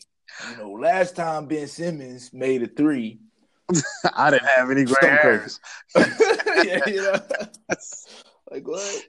You 0.49 0.57
know, 0.57 0.71
last 0.71 1.15
time 1.15 1.47
Ben 1.47 1.67
Simmons 1.67 2.33
made 2.33 2.63
a 2.63 2.67
three, 2.67 3.19
I 4.15 4.31
didn't 4.31 4.47
have 4.47 4.71
any 4.71 4.85
hairs. 5.01 5.59
yeah, 5.95 6.79
you 6.87 7.01
know, 7.01 7.19
like 8.49 8.67
what? 8.67 9.03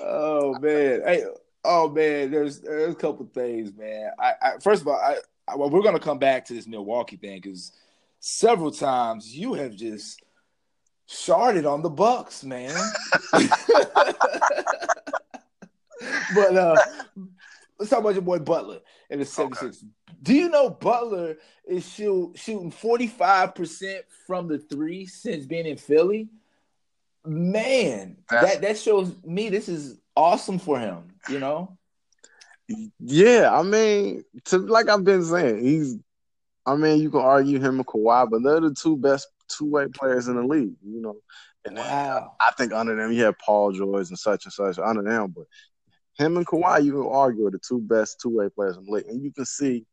Oh 0.00 0.58
man, 0.58 1.02
hey, 1.06 1.24
oh 1.64 1.88
man, 1.88 2.30
there's 2.30 2.60
there's 2.60 2.94
a 2.94 2.96
couple 2.96 3.28
things, 3.32 3.72
man. 3.76 4.10
I, 4.18 4.32
I 4.42 4.50
first 4.60 4.82
of 4.82 4.88
all, 4.88 4.94
I, 4.94 5.16
I 5.48 5.56
well, 5.56 5.70
we're 5.70 5.82
gonna 5.82 6.00
come 6.00 6.18
back 6.18 6.44
to 6.46 6.54
this 6.54 6.66
Milwaukee 6.66 7.16
thing 7.16 7.40
because 7.40 7.72
several 8.20 8.70
times 8.70 9.36
you 9.36 9.54
have 9.54 9.74
just 9.74 10.22
sharded 11.08 11.70
on 11.70 11.82
the 11.82 11.90
Bucks, 11.90 12.44
man. 12.44 12.76
but 16.34 16.56
uh 16.56 16.76
let's 17.78 17.90
talk 17.90 18.00
about 18.00 18.14
your 18.14 18.22
boy 18.22 18.38
Butler 18.38 18.80
and 19.10 19.20
the 19.20 19.24
76. 19.24 19.84
Do 20.22 20.34
you 20.34 20.48
know 20.48 20.70
Butler 20.70 21.36
is 21.66 21.88
shoot, 21.88 22.32
shooting 22.36 22.70
45% 22.70 24.00
from 24.26 24.48
the 24.48 24.58
three 24.58 25.06
since 25.06 25.46
being 25.46 25.66
in 25.66 25.76
Philly? 25.76 26.28
Man, 27.24 28.16
That's- 28.30 28.54
that 28.54 28.62
that 28.62 28.78
shows 28.78 29.14
me 29.24 29.48
this 29.50 29.68
is 29.68 29.98
awesome 30.16 30.58
for 30.58 30.78
him, 30.78 31.08
you 31.28 31.38
know? 31.38 31.76
Yeah, 33.00 33.50
I 33.52 33.62
mean, 33.62 34.24
to 34.46 34.58
like 34.58 34.88
I've 34.88 35.04
been 35.04 35.24
saying, 35.24 35.64
he's. 35.64 35.96
I 36.66 36.76
mean, 36.76 37.00
you 37.00 37.10
can 37.10 37.20
argue 37.20 37.58
him 37.58 37.76
and 37.78 37.86
Kawhi, 37.86 38.30
but 38.30 38.42
they're 38.44 38.60
the 38.60 38.72
two 38.72 38.96
best 38.96 39.26
two 39.48 39.68
way 39.68 39.86
players 39.88 40.28
in 40.28 40.36
the 40.36 40.44
league. 40.44 40.74
You 40.86 41.00
know, 41.00 41.16
and 41.64 41.76
Wow. 41.76 42.34
I 42.38 42.52
think 42.52 42.72
under 42.72 42.94
them 42.94 43.10
you 43.12 43.24
have 43.24 43.38
Paul 43.38 43.72
George 43.72 44.08
and 44.10 44.18
such 44.18 44.44
and 44.44 44.52
such 44.52 44.78
under 44.78 45.02
them, 45.02 45.34
but 45.36 45.46
him 46.20 46.36
and 46.36 46.46
Kawhi, 46.46 46.84
you 46.84 46.92
can 46.92 47.10
argue 47.10 47.46
are 47.46 47.50
the 47.50 47.58
two 47.58 47.80
best 47.80 48.20
two 48.20 48.36
way 48.36 48.48
players 48.48 48.76
in 48.76 48.84
the 48.84 48.92
league, 48.92 49.06
and 49.08 49.22
you 49.22 49.32
can 49.32 49.46
see 49.46 49.86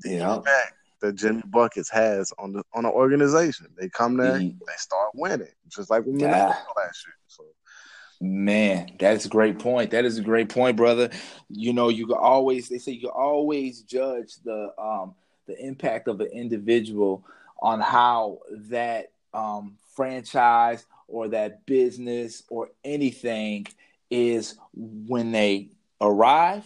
the 0.00 0.10
Yeah. 0.10 0.36
impact 0.36 0.74
that 1.00 1.14
Jimmy 1.14 1.42
Buckets 1.46 1.90
has 1.90 2.32
on 2.38 2.52
the 2.52 2.62
on 2.72 2.84
the 2.84 2.90
organization. 2.90 3.66
They 3.76 3.88
come 3.88 4.16
there, 4.16 4.38
He- 4.38 4.56
they 4.66 4.72
start 4.76 5.10
winning, 5.14 5.48
just 5.68 5.90
like 5.90 6.06
we 6.06 6.18
Yeah. 6.18 6.48
Last 6.76 7.06
year. 7.06 7.14
So 7.26 7.44
Man, 8.20 8.96
that's 8.98 9.26
a 9.26 9.28
great 9.28 9.58
point. 9.58 9.90
That 9.90 10.04
is 10.04 10.18
a 10.18 10.22
great 10.22 10.48
point, 10.48 10.76
brother. 10.76 11.10
You 11.50 11.72
know, 11.74 11.88
you 11.88 12.06
can 12.06 12.16
always 12.16 12.68
they 12.68 12.78
say 12.78 12.92
you 12.92 13.00
can 13.02 13.10
always 13.10 13.82
judge 13.82 14.36
the 14.44 14.72
um 14.80 15.14
the 15.46 15.58
impact 15.62 16.08
of 16.08 16.20
an 16.20 16.28
individual 16.28 17.24
on 17.60 17.80
how 17.80 18.38
that 18.70 19.10
um 19.34 19.76
franchise 19.94 20.86
or 21.08 21.28
that 21.28 21.66
business 21.66 22.44
or 22.48 22.70
anything 22.84 23.66
is 24.10 24.56
when 24.74 25.32
they 25.32 25.70
arrive 26.00 26.64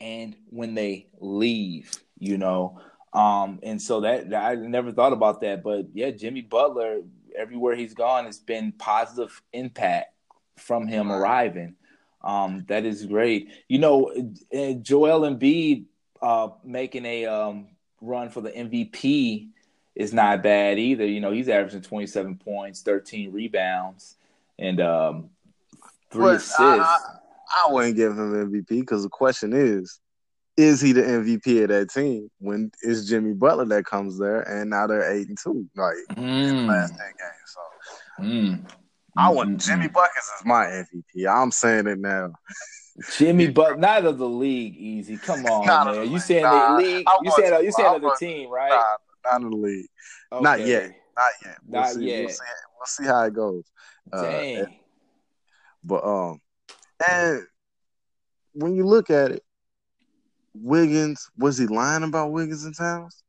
and 0.00 0.34
when 0.48 0.74
they 0.74 1.06
leave, 1.18 1.90
you 2.18 2.38
know. 2.38 2.80
Um 3.12 3.58
and 3.62 3.80
so 3.82 4.00
that 4.02 4.32
I 4.34 4.54
never 4.54 4.92
thought 4.92 5.12
about 5.12 5.40
that, 5.40 5.62
but 5.62 5.86
yeah, 5.92 6.10
Jimmy 6.10 6.42
Butler 6.42 7.00
everywhere 7.36 7.76
he's 7.76 7.94
gone 7.94 8.26
it's 8.26 8.38
been 8.38 8.72
positive 8.72 9.40
impact 9.52 10.12
from 10.56 10.86
him 10.86 11.10
arriving. 11.10 11.74
Um, 12.22 12.64
that 12.68 12.84
is 12.84 13.06
great. 13.06 13.50
You 13.68 13.78
know, 13.78 14.12
uh, 14.54 14.72
Joel 14.74 15.22
Embiid 15.22 15.86
uh, 16.20 16.48
making 16.64 17.06
a 17.06 17.26
um, 17.26 17.68
run 18.00 18.30
for 18.30 18.40
the 18.40 18.50
MVP 18.50 19.48
is 19.94 20.12
not 20.12 20.42
bad 20.42 20.78
either. 20.78 21.06
You 21.06 21.20
know, 21.20 21.32
he's 21.32 21.48
averaging 21.48 21.82
27 21.82 22.36
points, 22.36 22.82
13 22.82 23.32
rebounds, 23.32 24.16
and 24.58 24.80
um, 24.80 25.30
three 26.10 26.22
But 26.24 26.36
assists. 26.36 26.58
I- 26.58 27.16
I 27.52 27.72
wouldn't 27.72 27.96
give 27.96 28.12
him 28.12 28.32
MVP 28.32 28.68
because 28.80 29.02
the 29.02 29.08
question 29.08 29.52
is, 29.52 29.98
is 30.56 30.80
he 30.80 30.92
the 30.92 31.02
MVP 31.02 31.62
of 31.64 31.68
that 31.70 31.90
team 31.90 32.30
when 32.38 32.70
it's 32.82 33.06
Jimmy 33.08 33.32
Butler 33.32 33.64
that 33.66 33.84
comes 33.86 34.18
there 34.20 34.42
and 34.42 34.70
now 34.70 34.86
they're 34.86 35.10
eight 35.12 35.28
and 35.28 35.36
two, 35.36 35.68
like 35.74 35.96
in 36.08 36.16
the 36.16 36.22
Mm, 36.22 36.68
last 36.68 36.94
ten 36.96 37.12
games. 37.18 37.54
So 37.54 38.22
mm, 38.22 38.70
I 39.16 39.30
mm, 39.30 39.34
want 39.34 39.50
mm, 39.56 39.66
Jimmy 39.66 39.88
mm. 39.88 39.92
Buckets 39.92 40.26
is 40.38 40.44
my 40.46 40.66
MVP. 40.66 41.26
I'm 41.26 41.50
saying 41.50 41.88
it 41.88 41.98
now. 41.98 42.32
Jimmy 43.16 43.48
Butler, 43.48 43.76
not 43.78 44.04
of 44.04 44.18
the 44.18 44.28
league. 44.28 44.76
Easy, 44.76 45.16
come 45.16 45.46
on, 45.46 45.66
the 45.66 45.92
man. 45.92 46.08
You 46.10 46.18
saying 46.20 46.42
Nah, 46.42 46.76
the 46.76 46.82
league? 46.82 47.06
You 47.22 47.30
saying 47.32 47.64
you 47.64 47.72
saying 47.72 47.88
I 47.88 47.94
of 47.96 48.02
the 48.02 48.16
team, 48.18 48.50
right? 48.50 48.70
Nah, 49.24 49.30
not 49.32 49.42
in 49.42 49.50
the 49.50 49.56
league. 49.56 49.86
not 50.40 50.60
yet. 50.60 50.92
Not 51.16 51.30
yet. 51.44 51.58
We'll 51.66 51.82
Not 51.82 51.92
see. 51.94 52.06
yet. 52.06 52.20
We'll 52.20 52.28
see. 52.28 52.44
We'll 52.78 52.86
see 52.86 53.04
how 53.06 53.22
it 53.24 53.34
goes. 53.34 53.64
Uh, 54.12 54.22
Dang. 54.22 54.66
But 55.82 56.04
um, 56.04 56.40
and 57.08 57.42
when 58.52 58.74
you 58.74 58.86
look 58.86 59.10
at 59.10 59.30
it, 59.30 59.42
Wiggins 60.54 61.28
was 61.38 61.58
he 61.58 61.66
lying 61.66 62.02
about 62.02 62.32
Wiggins 62.32 62.64
and 62.64 62.76
Towns? 62.76 63.22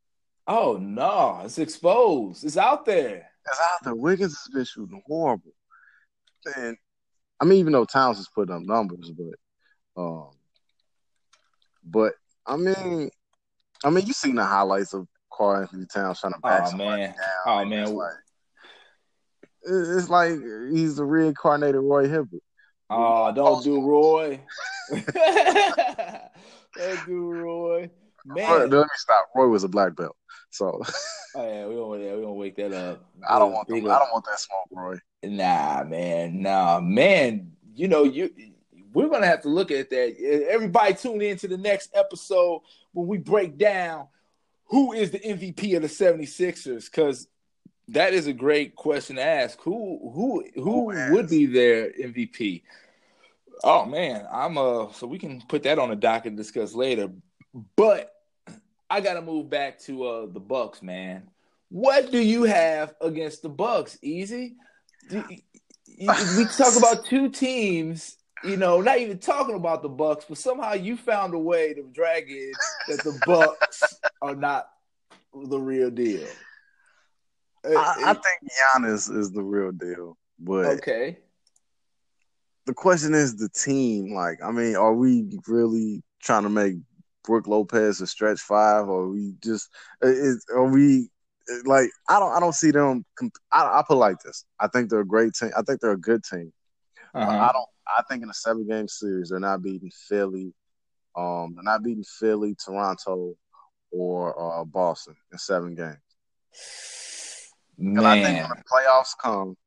Oh 0.48 0.78
no, 0.78 1.42
it's 1.46 1.60
exposed. 1.60 2.44
It's 2.44 2.58
out 2.58 2.86
there. 2.86 3.28
It's 3.48 3.60
out 3.60 3.84
there. 3.84 3.96
Wiggins 3.96 4.38
has 4.38 4.54
been 4.54 4.65
shooting 4.65 5.02
horrible. 5.06 5.54
And 6.56 6.75
I 7.40 7.46
mean, 7.46 7.60
even 7.60 7.73
though 7.73 7.86
Towns 7.86 8.17
has 8.17 8.28
put 8.34 8.50
up 8.50 8.62
numbers, 8.62 9.12
but 9.12 10.02
um, 10.02 10.32
but 11.84 12.13
I 12.46 12.58
mean, 12.58 13.10
I 13.84 13.90
mean, 13.90 14.06
you 14.06 14.13
seen 14.13 14.36
the 14.36 14.46
highlights 14.46 14.94
of 14.94 15.08
Karl-Anthony 15.32 15.86
Towns 15.86 16.19
trying 16.19 16.34
to 16.34 16.40
back 16.40 16.63
Oh 16.65 16.69
somebody 16.69 17.02
man. 17.04 17.15
down. 17.15 17.17
Oh 17.46 17.65
man. 17.65 17.84
it's 17.84 17.92
like 17.92 18.13
it's 19.63 20.10
like 20.10 20.32
he's 20.71 20.96
the 20.96 21.06
reincarnated 21.06 21.82
Roy 21.82 22.08
Hibbert. 22.08 22.42
Oh, 22.92 23.31
don't 23.33 23.63
do 23.63 23.81
Roy. 23.81 24.39
don't 24.92 25.06
do 27.06 27.31
Roy. 27.31 27.89
Roy- 28.25 28.35
Man. 28.35 28.69
let 28.69 28.71
me 28.71 28.85
stop. 28.96 29.29
Roy 29.35 29.48
was 29.48 29.63
a 29.63 29.67
black 29.67 29.96
belt, 29.96 30.15
so 30.50 30.81
Oh 31.35 31.48
yeah, 31.48 31.65
we 31.65 31.75
don't 31.75 32.02
yeah, 32.02 32.15
we 32.15 32.21
don't 32.21 32.35
wake 32.35 32.56
that 32.58 32.73
up. 32.73 33.06
I 33.27 33.39
don't 33.39 33.54
want 33.54 33.67
I 33.71 33.79
don't 33.79 33.87
want 33.87 34.25
that 34.25 34.39
smoke, 34.39 34.67
Roy. 34.71 34.98
Nah, 35.23 35.83
man. 35.85 36.42
Nah, 36.42 36.79
man. 36.81 37.52
You 37.73 37.87
know, 37.87 38.04
you 38.04 38.29
we're 38.94 39.10
gonna 39.10 39.27
have 39.27 39.42
to 39.44 39.50
look 39.50 39.71
at 39.71 39.89
that. 39.89 40.48
Everybody 40.50 40.94
tune 40.94 41.21
in 41.21 41.37
to 41.37 41.48
the 41.48 41.58
next 41.58 41.92
episode 41.96 42.62
when 42.92 43.08
we 43.08 43.17
break 43.17 43.58
down 43.58 44.08
who 44.65 44.94
is 44.94 45.12
the 45.12 45.19
MVP 45.19 45.75
of 45.75 45.81
the 45.81 45.87
76ers. 45.87 46.92
Cause 46.92 47.27
That 47.92 48.13
is 48.13 48.27
a 48.27 48.33
great 48.33 48.75
question 48.75 49.17
to 49.17 49.23
ask. 49.23 49.60
Who 49.62 50.12
who 50.13 50.46
who 50.56 50.92
Who 50.92 51.13
would 51.13 51.29
be 51.29 51.46
their 51.46 51.92
MVP? 51.92 52.63
Oh 53.63 53.85
man, 53.85 54.25
I'm 54.31 54.58
uh 54.58 54.92
so 54.94 55.08
we 55.08 55.19
can 55.19 55.42
put 55.48 55.63
that 55.63 55.77
on 55.79 55.89
the 55.89 55.96
docket 55.96 56.27
and 56.29 56.37
discuss 56.37 56.73
later. 56.73 57.10
But 57.75 58.13
I 58.89 59.02
gotta 59.02 59.21
move 59.21 59.50
back 59.50 59.79
to 59.81 60.04
uh 60.06 60.25
the 60.31 60.39
Bucks, 60.39 60.81
man. 60.81 61.29
What 61.69 62.12
do 62.12 62.19
you 62.19 62.44
have 62.44 62.96
against 63.02 63.42
the 63.42 63.50
Bucks? 63.50 63.98
Easy. 64.02 64.56
You- 65.10 65.25
you- 65.29 66.10
we 66.37 66.46
talk 66.46 66.75
about 66.77 67.06
two 67.10 67.29
teams, 67.29 68.17
you 68.44 68.58
know, 68.58 68.81
not 68.81 68.98
even 69.00 69.19
talking 69.19 69.56
about 69.56 69.81
the 69.83 69.89
Bucks, 69.89 70.25
but 70.27 70.37
somehow 70.37 70.73
you 70.73 70.96
found 70.98 71.33
a 71.33 71.37
way 71.39 71.73
to 71.73 71.83
drag 71.94 72.29
in 72.31 72.52
that 72.87 73.04
the 73.04 73.19
Bucks 73.25 73.83
are 74.21 74.35
not 74.35 74.69
the 75.33 75.60
real 75.60 75.92
deal. 75.92 76.27
I, 77.66 77.96
I 78.06 78.14
think 78.14 78.52
Giannis 78.52 79.16
is 79.16 79.32
the 79.32 79.44
real 79.44 79.72
deal, 79.72 80.18
but 80.40 80.66
okay. 80.78 81.20
the 82.66 82.74
question 82.74 83.14
is 83.14 83.36
the 83.36 83.50
team. 83.50 84.14
Like, 84.14 84.40
I 84.44 84.52
mean, 84.52 84.76
are 84.76 84.94
we 84.94 85.40
really 85.48 86.04
trying 86.22 86.44
to 86.44 86.50
make 86.50 86.76
Brook 87.24 87.48
Lopez 87.48 88.02
a 88.02 88.08
stretch 88.08 88.40
five, 88.40 88.88
or 88.88 89.04
are 89.04 89.10
we 89.10 89.36
just 89.44 89.70
is 90.02 90.46
are 90.54 90.66
we 90.66 91.10
like 91.66 91.90
I 92.10 92.20
don't 92.20 92.32
I 92.32 92.40
don't 92.40 92.56
see 92.56 92.72
them. 92.72 93.06
Comp- 93.18 93.34
I, 93.52 93.80
I 93.80 93.84
put 93.88 93.98
like 93.98 94.18
this. 94.24 94.46
I 94.60 94.68
think 94.68 94.90
they're 94.90 95.02
a 95.02 95.06
great 95.06 95.34
team. 95.34 95.52
I 95.56 95.62
think 95.62 95.82
they're 95.82 95.92
a 95.92 95.98
good 95.98 96.24
team. 96.24 96.52
Uh-huh. 97.14 97.30
I 97.30 97.52
don't. 97.52 97.68
I 97.88 98.04
think 98.10 98.24
in 98.24 98.30
a 98.30 98.34
seven 98.34 98.68
game 98.68 98.88
series, 98.88 99.30
they're 99.30 99.40
not 99.40 99.62
beating 99.62 99.92
Philly. 100.08 100.54
Um, 101.16 101.54
they're 101.56 101.64
not 101.64 101.84
beating 101.84 102.06
Philly, 102.06 102.56
Toronto, 102.56 103.36
or 103.92 104.62
uh, 104.62 104.64
Boston 104.64 105.16
in 105.32 105.38
seven 105.38 105.76
games. 105.76 105.98
And 107.82 108.08
I 108.08 108.21
think 108.21 108.38
when 108.40 108.58
the 108.58 108.63
playoffs 108.71 109.17
come, 109.21 109.58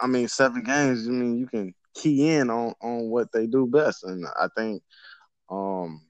I 0.00 0.06
mean, 0.06 0.28
seven 0.28 0.62
games. 0.62 1.06
I 1.06 1.10
mean, 1.10 1.38
you 1.38 1.46
can 1.46 1.74
key 1.94 2.28
in 2.30 2.50
on 2.50 2.74
on 2.80 3.10
what 3.10 3.32
they 3.32 3.46
do 3.46 3.66
best, 3.66 4.04
and 4.04 4.24
I 4.38 4.48
think, 4.56 4.82
um, 5.50 6.02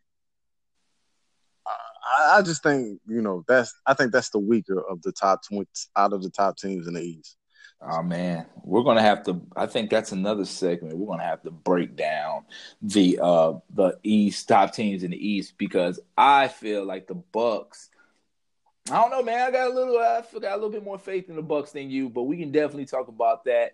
I, 1.66 2.38
I 2.38 2.42
just 2.42 2.62
think 2.62 3.00
you 3.06 3.22
know 3.22 3.44
that's 3.48 3.74
I 3.86 3.94
think 3.94 4.12
that's 4.12 4.30
the 4.30 4.38
weaker 4.38 4.80
of 4.80 5.02
the 5.02 5.12
top 5.12 5.40
twenty 5.46 5.68
out 5.96 6.12
of 6.12 6.22
the 6.22 6.30
top 6.30 6.56
teams 6.56 6.86
in 6.86 6.94
the 6.94 7.02
East. 7.02 7.36
oh 7.82 8.02
man, 8.02 8.46
we're 8.64 8.82
gonna 8.82 9.02
have 9.02 9.22
to. 9.24 9.40
I 9.56 9.66
think 9.66 9.90
that's 9.90 10.12
another 10.12 10.44
segment. 10.44 10.96
We're 10.96 11.06
gonna 11.06 11.24
have 11.24 11.42
to 11.42 11.50
break 11.50 11.96
down 11.96 12.44
the 12.82 13.18
uh 13.22 13.54
the 13.74 13.98
East 14.02 14.48
top 14.48 14.74
teams 14.74 15.02
in 15.02 15.10
the 15.10 15.28
East 15.28 15.54
because 15.58 16.00
I 16.16 16.48
feel 16.48 16.84
like 16.84 17.06
the 17.06 17.14
Bucks. 17.14 17.89
I 18.90 19.00
don't 19.00 19.10
know, 19.10 19.22
man. 19.22 19.40
I 19.40 19.50
got 19.50 19.70
a 19.70 19.74
little. 19.74 19.98
I 19.98 20.22
got 20.40 20.52
a 20.52 20.56
little 20.56 20.70
bit 20.70 20.84
more 20.84 20.98
faith 20.98 21.28
in 21.28 21.36
the 21.36 21.42
Bucks 21.42 21.72
than 21.72 21.90
you, 21.90 22.08
but 22.08 22.22
we 22.22 22.38
can 22.38 22.50
definitely 22.50 22.86
talk 22.86 23.08
about 23.08 23.44
that 23.44 23.72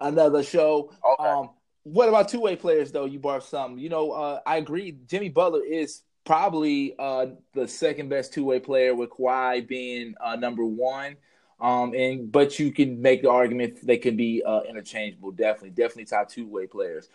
another 0.00 0.42
show. 0.42 0.92
Okay. 1.04 1.28
Um, 1.28 1.50
what 1.84 2.08
about 2.08 2.28
two 2.28 2.40
way 2.40 2.56
players 2.56 2.92
though? 2.92 3.06
You 3.06 3.18
brought 3.18 3.44
something. 3.44 3.78
You 3.78 3.88
know, 3.88 4.12
uh, 4.12 4.40
I 4.46 4.56
agree. 4.56 4.96
Jimmy 5.06 5.28
Butler 5.28 5.64
is 5.64 6.02
probably 6.24 6.94
uh, 6.98 7.26
the 7.54 7.66
second 7.66 8.10
best 8.10 8.34
two 8.34 8.44
way 8.44 8.60
player, 8.60 8.94
with 8.94 9.10
Kawhi 9.10 9.66
being 9.66 10.14
uh, 10.20 10.36
number 10.36 10.64
one. 10.64 11.16
Um, 11.60 11.94
and 11.94 12.30
but 12.30 12.58
you 12.58 12.70
can 12.72 13.00
make 13.00 13.22
the 13.22 13.30
argument 13.30 13.84
they 13.84 13.96
can 13.96 14.16
be 14.16 14.42
uh, 14.44 14.60
interchangeable. 14.68 15.32
Definitely, 15.32 15.70
definitely 15.70 16.04
top 16.04 16.28
two 16.28 16.46
way 16.46 16.66
players. 16.66 17.08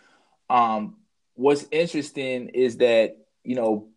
Um, 0.50 0.96
what's 1.34 1.66
interesting 1.70 2.48
is 2.48 2.78
that 2.78 3.16
you 3.44 3.54
know 3.54 3.88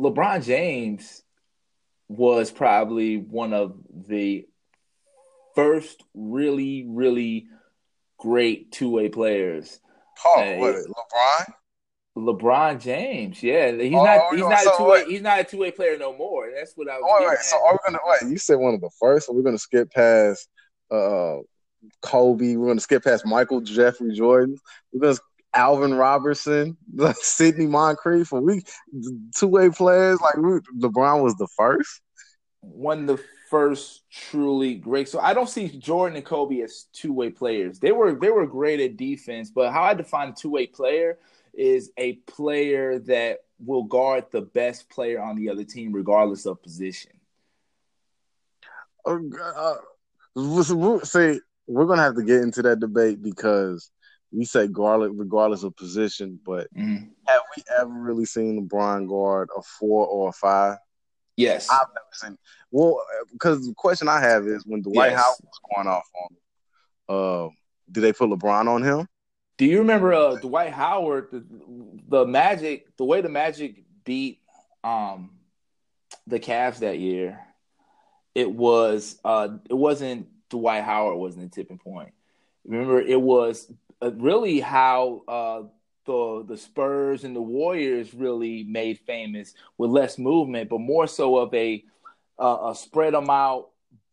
LeBron 0.00 0.44
James 0.44 1.23
was 2.16 2.50
probably 2.50 3.18
one 3.18 3.52
of 3.52 3.76
the 4.08 4.46
first 5.54 6.02
really, 6.14 6.84
really 6.88 7.46
great 8.18 8.72
two 8.72 8.90
way 8.90 9.08
players. 9.08 9.80
Oh, 10.24 10.34
Hey. 10.40 10.58
what, 10.58 10.76
LeBron? 10.76 11.54
LeBron 12.16 12.80
James, 12.80 13.42
yeah, 13.42 13.72
he's 13.72 13.92
Oh, 13.92 14.04
not. 14.04 14.34
He's 14.34 14.40
not 14.46 14.60
so 14.60 14.72
a 14.74 14.76
two 14.76 14.84
way. 14.84 15.04
He's 15.06 15.22
not 15.22 15.40
a 15.40 15.44
two 15.44 15.58
way 15.58 15.72
player 15.72 15.98
no 15.98 16.16
more. 16.16 16.48
That's 16.54 16.72
what 16.76 16.88
I 16.88 16.98
was. 16.98 17.10
Wait, 17.20 17.26
getting. 17.30 17.42
So 17.42 17.56
are 17.66 17.72
we 17.72 17.78
gonna 17.84 17.98
wait? 18.06 18.30
You 18.30 18.38
said 18.38 18.54
one 18.56 18.74
of 18.74 18.80
the 18.80 18.90
first, 19.00 19.26
so 19.26 19.32
we're 19.32 19.42
gonna 19.42 19.58
skip 19.58 19.90
past 19.90 20.48
uh 20.92 21.38
Kobe. 22.02 22.54
We're 22.54 22.68
gonna 22.68 22.80
skip 22.80 23.02
past 23.02 23.26
Michael 23.26 23.60
Jeffrey 23.62 24.14
Jordan. 24.14 24.56
We're 24.92 25.00
gonna 25.00 25.18
Alvin 25.56 25.94
Robertson, 25.94 26.76
Sidney 27.14 27.66
Moncrief. 27.66 28.30
We 28.30 28.62
two 29.36 29.48
way 29.48 29.70
players 29.70 30.20
like 30.20 30.36
we, 30.36 30.60
LeBron 30.78 31.20
was 31.20 31.34
the 31.34 31.48
first. 31.56 32.00
Of 33.00 33.06
the 33.06 33.22
first 33.50 34.10
truly 34.10 34.74
great. 34.74 35.08
So 35.08 35.20
I 35.20 35.34
don't 35.34 35.48
see 35.48 35.68
Jordan 35.68 36.16
and 36.16 36.24
Kobe 36.24 36.60
as 36.60 36.86
two 36.92 37.12
way 37.12 37.30
players. 37.30 37.78
They 37.78 37.92
were 37.92 38.14
they 38.14 38.30
were 38.30 38.46
great 38.46 38.80
at 38.80 38.96
defense, 38.96 39.50
but 39.50 39.72
how 39.72 39.82
I 39.82 39.94
define 39.94 40.30
a 40.30 40.32
two 40.32 40.50
way 40.50 40.66
player 40.66 41.18
is 41.52 41.92
a 41.96 42.14
player 42.26 42.98
that 43.00 43.40
will 43.64 43.84
guard 43.84 44.26
the 44.30 44.40
best 44.42 44.88
player 44.90 45.22
on 45.22 45.36
the 45.36 45.48
other 45.50 45.64
team, 45.64 45.92
regardless 45.92 46.46
of 46.46 46.62
position. 46.62 47.12
Uh, 49.06 49.18
uh, 49.56 51.02
see, 51.04 51.40
we're 51.66 51.86
gonna 51.86 52.02
have 52.02 52.16
to 52.16 52.24
get 52.24 52.42
into 52.42 52.62
that 52.62 52.80
debate 52.80 53.22
because 53.22 53.90
we 54.32 54.44
say 54.44 54.66
Garlic 54.66 55.12
regardless 55.14 55.62
of 55.62 55.76
position, 55.76 56.40
but 56.44 56.72
Mhm. 56.74 57.10
have 57.26 57.42
we 57.56 57.62
ever 57.78 57.92
really 57.92 58.24
seen 58.24 58.68
LeBron 58.68 59.08
guard 59.08 59.48
a 59.56 59.62
four 59.62 60.06
or 60.06 60.30
a 60.30 60.32
five? 60.32 60.78
Yes. 61.36 61.68
I've 61.70 61.88
never 61.88 62.06
seen. 62.12 62.38
Well, 62.70 63.00
because 63.32 63.66
the 63.66 63.74
question 63.74 64.08
I 64.08 64.20
have 64.20 64.46
is 64.46 64.64
when 64.66 64.82
Dwight 64.82 65.12
Yes. 65.12 65.20
Howard 65.20 65.38
was 65.42 65.60
going 65.74 65.88
off 65.88 66.08
on 66.22 66.30
him, 66.30 66.38
uh, 67.08 67.48
did 67.90 68.00
they 68.00 68.12
put 68.12 68.30
LeBron 68.30 68.68
on 68.68 68.82
him? 68.82 69.08
Do 69.56 69.66
you 69.66 69.78
remember 69.78 70.12
uh, 70.12 70.36
Dwight 70.36 70.72
Howard? 70.72 71.28
The, 71.30 71.44
the 72.08 72.26
Magic, 72.26 72.96
the 72.96 73.04
way 73.04 73.20
the 73.20 73.28
Magic 73.28 73.84
beat 74.04 74.40
um, 74.82 75.30
the 76.26 76.40
Cavs 76.40 76.78
that 76.78 76.98
year, 76.98 77.40
it 78.34 78.50
was 78.50 79.18
uh, 79.24 79.48
it 79.70 79.74
wasn't 79.74 80.28
Dwight 80.50 80.82
Howard 80.82 81.16
wasn't 81.16 81.50
the 81.50 81.54
tipping 81.54 81.78
point. 81.78 82.12
Remember, 82.64 83.00
it 83.00 83.20
was 83.20 83.70
uh, 84.02 84.12
really 84.12 84.58
how 84.60 85.22
uh, 85.28 85.62
the 86.04 86.44
the 86.46 86.56
Spurs 86.56 87.24
and 87.24 87.34
the 87.34 87.42
Warriors 87.42 88.14
really 88.14 88.64
made 88.64 88.98
famous 89.00 89.54
with 89.78 89.90
less 89.90 90.18
movement, 90.18 90.70
but 90.70 90.80
more 90.80 91.06
so 91.06 91.36
of 91.38 91.52
a 91.54 91.84
uh, 92.38 92.70
a 92.70 92.74
spread 92.74 93.14
them 93.14 93.30
out, 93.30 93.70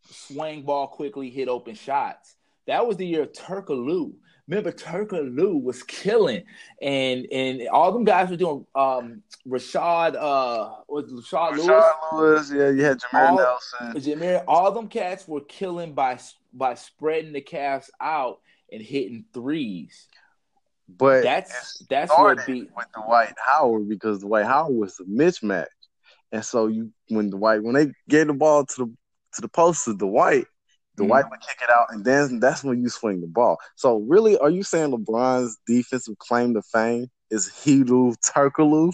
swing 0.09 0.63
ball 0.63 0.87
quickly, 0.87 1.29
hit 1.29 1.47
open 1.47 1.75
shots. 1.75 2.35
That 2.67 2.85
was 2.85 2.97
the 2.97 3.05
year 3.05 3.23
of 3.23 3.33
Turkoglu. 3.33 4.13
Remember, 4.47 4.71
Turkoglu 4.71 5.61
was 5.61 5.81
killing, 5.83 6.43
and 6.81 7.25
and 7.31 7.67
all 7.69 7.91
them 7.91 8.03
guys 8.03 8.29
were 8.29 8.37
doing. 8.37 8.65
Um, 8.75 9.23
Rashad, 9.47 10.15
uh, 10.15 10.75
was 10.87 11.11
it 11.11 11.15
Rashad 11.15 11.57
Lewis, 11.57 11.93
Lewis, 12.11 12.51
yeah, 12.51 12.69
you 12.69 12.83
had 12.83 12.99
Jameer 12.99 13.29
All- 13.29 13.37
Nelson. 13.37 14.11
Jameer, 14.11 14.43
all 14.47 14.71
them 14.71 14.87
cats 14.87 15.27
were 15.27 15.41
killing 15.41 15.93
by 15.93 16.19
by 16.53 16.73
spreading 16.75 17.33
the 17.33 17.41
Cavs 17.41 17.89
out 17.99 18.39
and 18.71 18.81
hitting 18.81 19.25
threes. 19.33 20.07
But 20.97 21.23
That's 21.23 21.83
that's 21.89 22.11
what 22.11 22.45
beat. 22.45 22.69
with 22.75 22.85
Dwight 22.95 23.33
Howard 23.45 23.87
because 23.87 24.19
Dwight 24.19 24.45
Howard 24.45 24.75
was 24.75 24.99
a 24.99 25.03
mismatch, 25.03 25.65
and 26.31 26.43
so 26.43 26.67
you 26.67 26.91
when 27.09 27.29
Dwight 27.29 27.63
when 27.63 27.75
they 27.75 27.91
gave 28.09 28.27
the 28.27 28.33
ball 28.33 28.65
to 28.65 28.85
the 28.85 28.93
to 29.33 29.41
the 29.41 29.47
post 29.47 29.85
to 29.85 29.95
Dwight, 29.95 30.45
Dwight 30.97 31.23
mm-hmm. 31.23 31.31
would 31.31 31.41
kick 31.41 31.59
it 31.61 31.69
out, 31.69 31.87
and 31.89 32.03
then 32.03 32.39
that's 32.39 32.63
when 32.63 32.81
you 32.81 32.89
swing 32.89 33.21
the 33.21 33.27
ball. 33.27 33.57
So 33.75 33.97
really, 33.99 34.37
are 34.37 34.49
you 34.49 34.63
saying 34.63 34.91
LeBron's 34.91 35.57
defensive 35.67 36.17
claim 36.17 36.53
to 36.55 36.61
fame 36.61 37.09
is 37.29 37.49
Hedo 37.49 38.15
Turkoglu? 38.17 38.93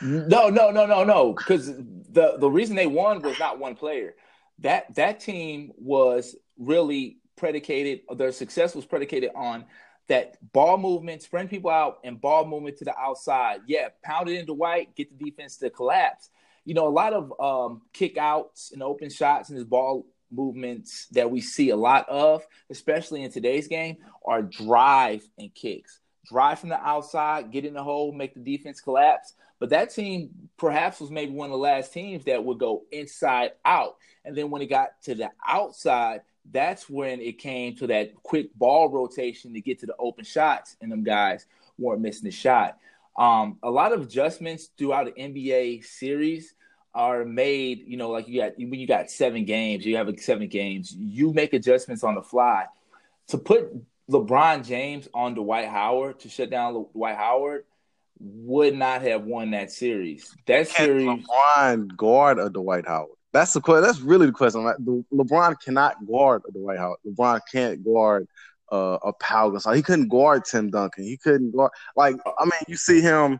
No, 0.00 0.48
no, 0.48 0.70
no, 0.70 0.86
no, 0.86 1.04
no. 1.04 1.32
Because 1.32 1.66
the 1.66 2.36
the 2.38 2.50
reason 2.50 2.76
they 2.76 2.86
won 2.86 3.22
was 3.22 3.38
not 3.38 3.58
one 3.58 3.74
player. 3.74 4.14
That 4.60 4.94
that 4.94 5.20
team 5.20 5.72
was 5.76 6.36
really 6.58 7.18
predicated. 7.36 8.00
Their 8.16 8.32
success 8.32 8.74
was 8.74 8.86
predicated 8.86 9.30
on 9.34 9.64
that 10.08 10.36
ball 10.52 10.78
movement, 10.78 11.22
spreading 11.22 11.48
people 11.48 11.70
out, 11.70 11.98
and 12.04 12.20
ball 12.20 12.46
movement 12.46 12.76
to 12.78 12.84
the 12.84 12.96
outside. 12.98 13.60
Yeah, 13.66 13.88
pound 14.02 14.28
it 14.28 14.34
into 14.38 14.54
Dwight, 14.54 14.94
get 14.94 15.16
the 15.16 15.24
defense 15.24 15.56
to 15.58 15.70
collapse. 15.70 16.30
You 16.64 16.74
know, 16.74 16.86
a 16.86 16.90
lot 16.90 17.12
of 17.12 17.32
um, 17.40 17.82
kick 17.92 18.16
outs 18.16 18.72
and 18.72 18.82
open 18.82 19.10
shots 19.10 19.48
and 19.48 19.56
his 19.56 19.66
ball 19.66 20.06
movements 20.30 21.06
that 21.12 21.30
we 21.30 21.40
see 21.40 21.70
a 21.70 21.76
lot 21.76 22.08
of, 22.08 22.44
especially 22.70 23.22
in 23.22 23.30
today's 23.30 23.68
game, 23.68 23.98
are 24.24 24.42
drive 24.42 25.22
and 25.38 25.54
kicks. 25.54 26.00
Drive 26.28 26.58
from 26.58 26.70
the 26.70 26.80
outside, 26.80 27.52
get 27.52 27.64
in 27.64 27.74
the 27.74 27.82
hole, 27.82 28.12
make 28.12 28.34
the 28.34 28.40
defense 28.40 28.80
collapse. 28.80 29.34
But 29.58 29.70
that 29.70 29.94
team 29.94 30.30
perhaps 30.56 31.00
was 31.00 31.10
maybe 31.10 31.32
one 31.32 31.46
of 31.46 31.52
the 31.52 31.58
last 31.58 31.92
teams 31.92 32.24
that 32.24 32.44
would 32.44 32.58
go 32.58 32.82
inside 32.90 33.52
out. 33.64 33.96
And 34.24 34.36
then 34.36 34.50
when 34.50 34.60
it 34.60 34.66
got 34.66 35.00
to 35.04 35.14
the 35.14 35.30
outside, 35.46 36.22
that's 36.52 36.88
when 36.88 37.20
it 37.20 37.38
came 37.38 37.74
to 37.76 37.86
that 37.88 38.14
quick 38.22 38.54
ball 38.54 38.88
rotation 38.88 39.52
to 39.54 39.60
get 39.60 39.80
to 39.80 39.86
the 39.86 39.96
open 39.98 40.24
shots, 40.24 40.76
and 40.80 40.90
them 40.90 41.04
guys 41.04 41.46
weren't 41.78 42.00
missing 42.00 42.24
the 42.24 42.30
shot. 42.30 42.78
Um, 43.16 43.58
a 43.62 43.70
lot 43.70 43.92
of 43.92 44.02
adjustments 44.02 44.70
throughout 44.76 45.06
the 45.06 45.22
NBA 45.22 45.84
series. 45.84 46.54
are 46.94 47.24
made, 47.24 47.84
you 47.86 47.96
know, 47.96 48.10
like 48.10 48.28
you 48.28 48.40
got 48.40 48.56
when 48.56 48.74
you 48.74 48.86
got 48.86 49.10
seven 49.10 49.44
games, 49.44 49.84
you 49.84 49.96
have 49.96 50.08
seven 50.18 50.48
games, 50.48 50.94
you 50.94 51.32
make 51.32 51.52
adjustments 51.52 52.02
on 52.02 52.14
the 52.14 52.22
fly. 52.22 52.64
To 53.28 53.38
put 53.38 53.72
LeBron 54.10 54.64
James 54.64 55.08
on 55.12 55.34
Dwight 55.34 55.68
Howard 55.68 56.20
to 56.20 56.28
shut 56.28 56.50
down 56.50 56.86
Dwight 56.92 57.16
Howard 57.16 57.64
would 58.18 58.74
not 58.74 59.02
have 59.02 59.24
won 59.24 59.50
that 59.50 59.70
series. 59.70 60.34
That 60.46 60.68
Can 60.68 60.86
series, 60.86 61.06
LeBron 61.06 61.96
guard 61.96 62.38
a 62.38 62.48
Dwight 62.48 62.86
Howard? 62.86 63.15
That's 63.32 63.52
the 63.52 63.60
question. 63.60 63.82
That's 63.82 64.00
really 64.00 64.26
the 64.26 64.32
question. 64.32 64.64
Like, 64.64 64.76
the, 64.78 65.04
LeBron 65.12 65.60
cannot 65.60 66.06
guard 66.06 66.42
the 66.52 66.58
White 66.60 66.78
House. 66.78 66.96
LeBron 67.06 67.40
can't 67.52 67.84
guard 67.84 68.26
uh, 68.72 68.98
a 69.02 69.12
Pau 69.12 69.50
Gasol. 69.50 69.76
He 69.76 69.82
couldn't 69.82 70.08
guard 70.08 70.44
Tim 70.44 70.70
Duncan. 70.70 71.04
He 71.04 71.16
couldn't 71.16 71.52
guard. 71.54 71.70
Like 71.96 72.16
I 72.38 72.44
mean, 72.44 72.52
you 72.68 72.76
see 72.76 73.00
him. 73.00 73.38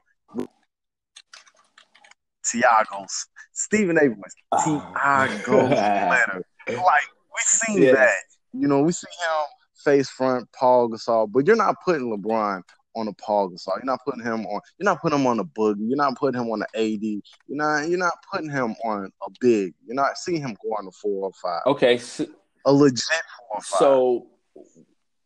Tiago's 2.44 3.26
Stephen 3.52 3.98
A. 3.98 4.08
Voice. 4.08 4.64
Tiago's 4.64 5.70
letter. 5.70 6.42
Like 6.68 7.02
we 7.32 7.40
seen 7.44 7.82
Yeah. 7.82 7.92
that. 7.92 8.10
You 8.52 8.66
know, 8.66 8.80
we 8.82 8.90
see 8.90 9.06
him 9.06 9.44
face 9.84 10.08
front 10.08 10.48
Paul 10.52 10.88
Gasol, 10.88 11.30
but 11.30 11.46
you're 11.46 11.54
not 11.54 11.76
putting 11.84 12.10
LeBron 12.10 12.62
on 12.96 13.08
a 13.08 13.12
Paul 13.12 13.50
Gasol. 13.50 13.76
You're 13.76 13.84
not 13.84 14.00
putting 14.04 14.24
him 14.24 14.46
on. 14.46 14.60
You're 14.78 14.84
not 14.84 15.00
putting 15.00 15.18
him 15.20 15.26
on 15.26 15.38
a 15.38 15.44
boogie. 15.44 15.88
You're 15.88 15.96
not 15.96 16.16
putting 16.16 16.40
him 16.40 16.50
on 16.50 16.60
the 16.60 16.66
AD. 16.74 17.02
You're 17.02 17.22
not. 17.48 17.88
You're 17.88 17.98
not 17.98 18.14
putting 18.32 18.50
him 18.50 18.74
on 18.84 19.12
a 19.22 19.30
big. 19.40 19.74
You're 19.86 19.94
not 19.94 20.18
seeing 20.18 20.40
him 20.40 20.56
go 20.62 20.70
on 20.70 20.86
a 20.86 20.90
four 20.90 21.26
or 21.26 21.32
five. 21.40 21.62
okay, 21.66 21.98
so, 21.98 22.26
A 22.64 22.72
legit 22.72 23.02
four 23.38 23.58
or 23.58 23.60
five. 23.60 23.78
so 23.78 24.26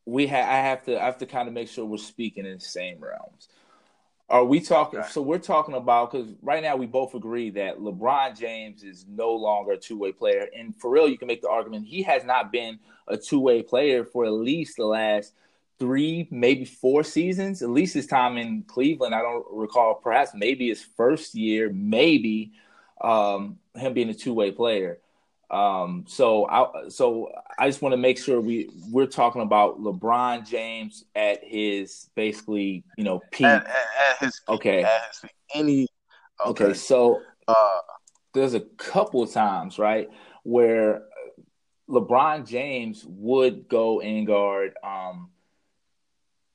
we 0.05 0.27
have 0.27 0.49
I 0.49 0.57
have 0.57 0.85
to 0.85 1.01
I 1.01 1.05
have 1.05 1.18
to 1.18 1.27
kind 1.27 1.49
of 1.49 1.55
make 1.55 1.68
sure 1.68 1.85
we're 1.85 1.99
speaking 1.99 2.45
in 2.45 2.55
the 2.55 2.61
same 2.61 2.99
realms. 3.01 3.49
Are 4.29 4.45
we 4.45 4.61
talking? 4.61 5.01
Okay. 5.01 5.09
So 5.09 5.23
we're 5.23 5.39
talking 5.39 5.75
about 5.75 6.12
because 6.12 6.29
right 6.41 6.62
now 6.62 6.77
we 6.77 6.87
both 6.87 7.14
agree 7.14 7.51
that 7.51 7.79
LeBron 7.79 8.39
James 8.39 8.85
is 8.85 9.05
no 9.09 9.33
longer 9.33 9.73
a 9.73 9.77
two 9.77 9.99
way 9.99 10.12
player, 10.12 10.47
and 10.57 10.75
for 10.77 10.91
real, 10.91 11.09
you 11.09 11.18
can 11.18 11.27
make 11.27 11.43
the 11.43 11.49
argument 11.49 11.87
he 11.87 12.03
has 12.05 12.25
not 12.25 12.53
been 12.53 12.79
a 13.09 13.16
two 13.16 13.41
way 13.41 13.62
player 13.62 14.05
for 14.05 14.25
at 14.25 14.33
least 14.33 14.77
the 14.77 14.87
last 14.87 15.35
three, 15.81 16.28
maybe 16.31 16.64
four 16.64 17.03
seasons. 17.03 17.62
At 17.62 17.70
least 17.70 17.95
his 17.95 18.07
time 18.07 18.37
in 18.37 18.62
Cleveland, 18.64 19.14
I 19.14 19.22
don't 19.22 19.45
recall. 19.51 19.95
Perhaps 19.95 20.33
maybe 20.35 20.68
his 20.68 20.83
first 20.97 21.35
year, 21.35 21.70
maybe 21.72 22.53
um, 23.01 23.59
him 23.74 23.95
being 23.95 24.11
a 24.11 24.14
two 24.14 24.35
way 24.35 24.53
player. 24.53 24.99
Um, 25.51 26.05
so 26.07 26.47
I 26.49 26.89
so 26.91 27.33
I 27.59 27.66
just 27.68 27.83
want 27.83 27.93
to 27.95 27.97
make 27.97 28.18
sure 28.18 28.41
we 28.41 28.70
we're 28.93 29.07
talking 29.07 29.43
about 29.43 29.81
LeBron 29.81 30.47
James 30.49 31.05
at 31.16 31.43
his 31.43 32.09
basically 32.14 32.85
you 32.97 33.03
know 33.03 33.20
peak. 33.33 33.47
at, 33.47 33.66
at, 33.66 33.70
at 34.11 34.18
his 34.20 34.41
peak, 34.47 34.55
Okay. 34.55 34.83
at 34.85 35.01
his 35.09 35.18
peak. 35.22 35.33
any 35.55 35.89
okay. 36.47 36.66
okay. 36.66 36.74
so 36.74 37.20
Uh, 37.49 37.81
there's 38.33 38.55
a 38.55 38.61
couple 38.61 39.24
of 39.24 39.33
times 39.33 39.76
right 39.76 40.09
where 40.45 41.03
LeBron 41.89 42.47
James 42.47 43.05
would 43.09 43.68
go 43.68 44.01
and 44.01 44.24
guard 44.28 44.74
um, 44.85 45.31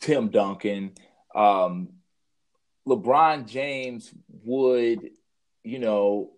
Tim 0.06 0.30
Duncan. 0.30 0.92
Um, 1.34 1.90
LeBron 2.88 3.48
James 3.48 4.14
would, 4.44 5.10
you 5.64 5.80
know, 5.80 6.32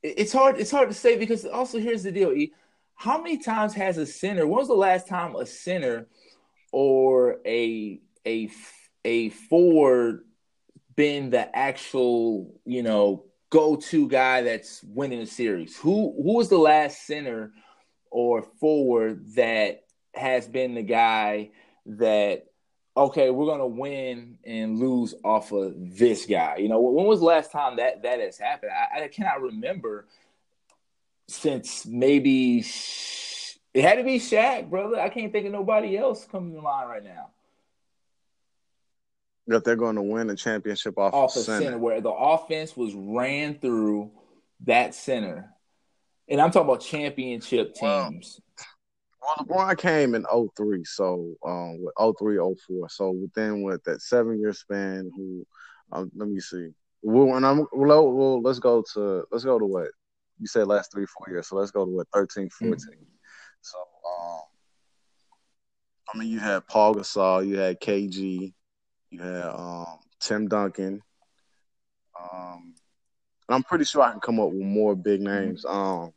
it- 0.00 0.14
it's 0.18 0.32
hard. 0.32 0.58
It's 0.60 0.70
hard 0.70 0.88
to 0.88 0.94
say 0.94 1.16
because 1.18 1.44
also 1.44 1.78
here's 1.78 2.04
the 2.04 2.12
deal: 2.12 2.32
E. 2.32 2.52
How 2.94 3.20
many 3.20 3.38
times 3.38 3.74
has 3.74 3.98
a 3.98 4.06
center? 4.06 4.46
When 4.46 4.58
was 4.58 4.68
the 4.68 4.74
last 4.74 5.08
time 5.08 5.34
a 5.34 5.44
center 5.44 6.06
or 6.70 7.40
a 7.44 8.00
a 8.24 8.48
a 9.04 9.30
forward 9.30 10.24
been 10.94 11.30
the 11.30 11.56
actual, 11.56 12.60
you 12.64 12.84
know, 12.84 13.24
go-to 13.50 14.06
guy 14.08 14.42
that's 14.42 14.84
winning 14.84 15.20
a 15.20 15.26
series? 15.26 15.76
Who 15.78 16.14
who 16.22 16.36
was 16.36 16.48
the 16.48 16.58
last 16.58 17.04
center 17.06 17.52
or 18.12 18.42
forward 18.60 19.34
that 19.34 19.82
has 20.14 20.46
been 20.46 20.74
the 20.74 20.82
guy 20.82 21.50
that 21.86 22.46
okay, 22.96 23.30
we're 23.30 23.46
gonna 23.46 23.66
win 23.66 24.38
and 24.44 24.78
lose 24.78 25.14
off 25.24 25.52
of 25.52 25.74
this 25.96 26.26
guy? 26.26 26.56
You 26.56 26.68
know, 26.68 26.80
when 26.80 27.06
was 27.06 27.20
the 27.20 27.26
last 27.26 27.50
time 27.52 27.76
that 27.76 28.02
that 28.02 28.20
has 28.20 28.38
happened? 28.38 28.72
I, 28.72 29.04
I 29.04 29.08
cannot 29.08 29.40
remember 29.42 30.06
since 31.28 31.86
maybe 31.86 32.64
it 33.74 33.82
had 33.82 33.96
to 33.96 34.04
be 34.04 34.18
Shaq, 34.18 34.68
brother. 34.68 35.00
I 35.00 35.08
can't 35.08 35.32
think 35.32 35.46
of 35.46 35.52
nobody 35.52 35.96
else 35.96 36.26
coming 36.30 36.54
to 36.54 36.60
mind 36.60 36.88
right 36.88 37.04
now. 37.04 37.30
that 39.46 39.64
they're 39.64 39.76
going 39.76 39.96
to 39.96 40.02
win 40.02 40.30
a 40.30 40.36
championship 40.36 40.98
off, 40.98 41.14
off 41.14 41.36
of 41.36 41.42
center. 41.42 41.64
center 41.64 41.78
where 41.78 42.00
the 42.00 42.10
offense 42.10 42.76
was 42.76 42.94
ran 42.94 43.58
through 43.58 44.10
that 44.64 44.94
center. 44.94 45.50
And 46.28 46.40
I'm 46.40 46.50
talking 46.50 46.68
about 46.68 46.82
championship 46.82 47.74
Wow. 47.80 48.12
Well, 49.22 49.46
LeBron 49.46 49.78
came 49.78 50.14
in 50.14 50.24
03, 50.56 50.84
so 50.84 51.34
um, 51.46 51.78
with 51.80 52.16
03, 52.18 52.38
04. 52.38 52.88
So 52.88 53.10
within 53.12 53.62
what 53.62 53.84
that 53.84 54.02
seven 54.02 54.40
year 54.40 54.52
span, 54.52 55.10
who 55.14 55.46
um, 55.92 56.10
let 56.16 56.28
me 56.28 56.40
see. 56.40 56.70
Well, 57.02 57.36
and 57.36 57.46
I'm 57.46 57.66
well, 57.72 58.10
well, 58.10 58.42
let's 58.42 58.58
go 58.58 58.82
to 58.94 59.24
let's 59.30 59.44
go 59.44 59.58
to 59.58 59.66
what 59.66 59.88
you 60.38 60.46
said 60.46 60.66
last 60.66 60.92
three 60.92 61.06
four 61.06 61.32
years. 61.32 61.48
So 61.48 61.56
let's 61.56 61.70
go 61.70 61.84
to 61.84 61.90
what 61.90 62.08
13, 62.12 62.48
14. 62.48 62.78
So 63.60 63.78
um, 63.78 64.40
I 66.12 66.18
mean, 66.18 66.28
you 66.28 66.40
had 66.40 66.66
Paul 66.66 66.94
Gasol, 66.94 67.46
you 67.46 67.58
had 67.58 67.80
KG, 67.80 68.52
you 69.10 69.20
had 69.20 69.44
um, 69.44 69.98
Tim 70.20 70.48
Duncan. 70.48 71.00
Um, 72.20 72.74
and 73.48 73.56
I'm 73.56 73.62
pretty 73.62 73.84
sure 73.84 74.02
I 74.02 74.10
can 74.10 74.20
come 74.20 74.40
up 74.40 74.50
with 74.50 74.62
more 74.62 74.94
big 74.94 75.20
names. 75.20 75.64
Um, 75.64 76.12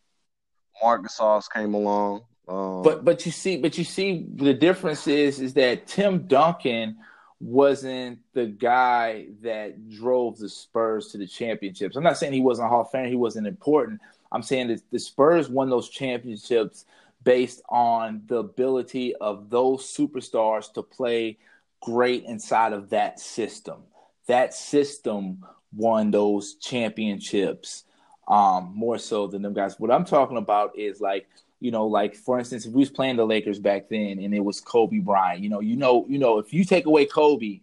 Marc 0.82 1.04
Gasol 1.04 1.42
came 1.54 1.74
along. 1.74 2.24
Um, 2.48 2.84
But 2.84 3.06
but 3.06 3.26
you 3.26 3.32
see, 3.32 3.58
but 3.58 3.78
you 3.78 3.84
see 3.84 4.26
the 4.36 4.54
difference 4.54 5.08
is 5.08 5.40
is 5.40 5.54
that 5.56 5.88
Tim 5.88 6.28
Duncan 6.28 6.98
wasn't 7.40 8.20
the 8.34 8.46
guy 8.46 9.28
that 9.42 9.90
drove 9.90 10.38
the 10.38 10.50
Spurs 10.50 11.08
to 11.12 11.18
the 11.18 11.28
championships. 11.28 11.96
I'm 11.96 12.04
not 12.04 12.18
saying 12.18 12.34
he 12.34 12.42
wasn't 12.42 12.68
a 12.68 12.70
Hall 12.70 12.82
of 12.82 12.92
Famer, 12.92 13.10
he 13.10 13.16
wasn't 13.16 13.48
important. 13.48 14.02
I'm 14.32 14.42
saying 14.42 14.68
that 14.70 14.82
the 14.92 15.00
Spurs 15.00 15.50
won 15.50 15.70
those 15.70 15.90
championships 15.90 16.86
based 17.24 17.62
on 17.70 18.22
the 18.28 18.38
ability 18.38 19.16
of 19.16 19.50
those 19.50 19.84
superstars 19.84 20.72
to 20.74 20.84
play 20.84 21.38
great 21.82 22.24
inside 22.24 22.74
of 22.74 22.90
that 22.90 23.20
system. 23.20 23.84
That 24.28 24.54
system 24.54 25.44
won 25.74 26.12
those 26.12 26.56
championships 26.56 27.84
um, 28.28 28.72
more 28.76 28.98
so 28.98 29.28
than 29.28 29.42
them 29.42 29.54
guys. 29.54 29.80
What 29.80 29.92
I'm 29.92 30.06
talking 30.06 30.38
about 30.38 30.78
is 30.78 31.02
like, 31.02 31.28
you 31.60 31.72
know, 31.72 31.88
like 31.88 32.16
for 32.16 32.38
instance, 32.38 32.66
if 32.66 32.74
we 32.74 32.80
was 32.80 32.90
playing 32.90 33.16
the 33.16 33.26
Lakers 33.26 33.60
back 33.60 33.90
then 33.90 34.20
and 34.20 34.34
it 34.34 34.44
was 34.44 34.60
Kobe 34.60 35.00
Bryant, 35.00 35.42
you 35.42 35.50
know, 35.50 35.62
you 35.62 35.76
know, 35.76 36.06
you 36.08 36.20
know, 36.20 36.40
if 36.40 36.54
you 36.54 36.66
take 36.66 36.86
away 36.86 37.06
Kobe, 37.06 37.62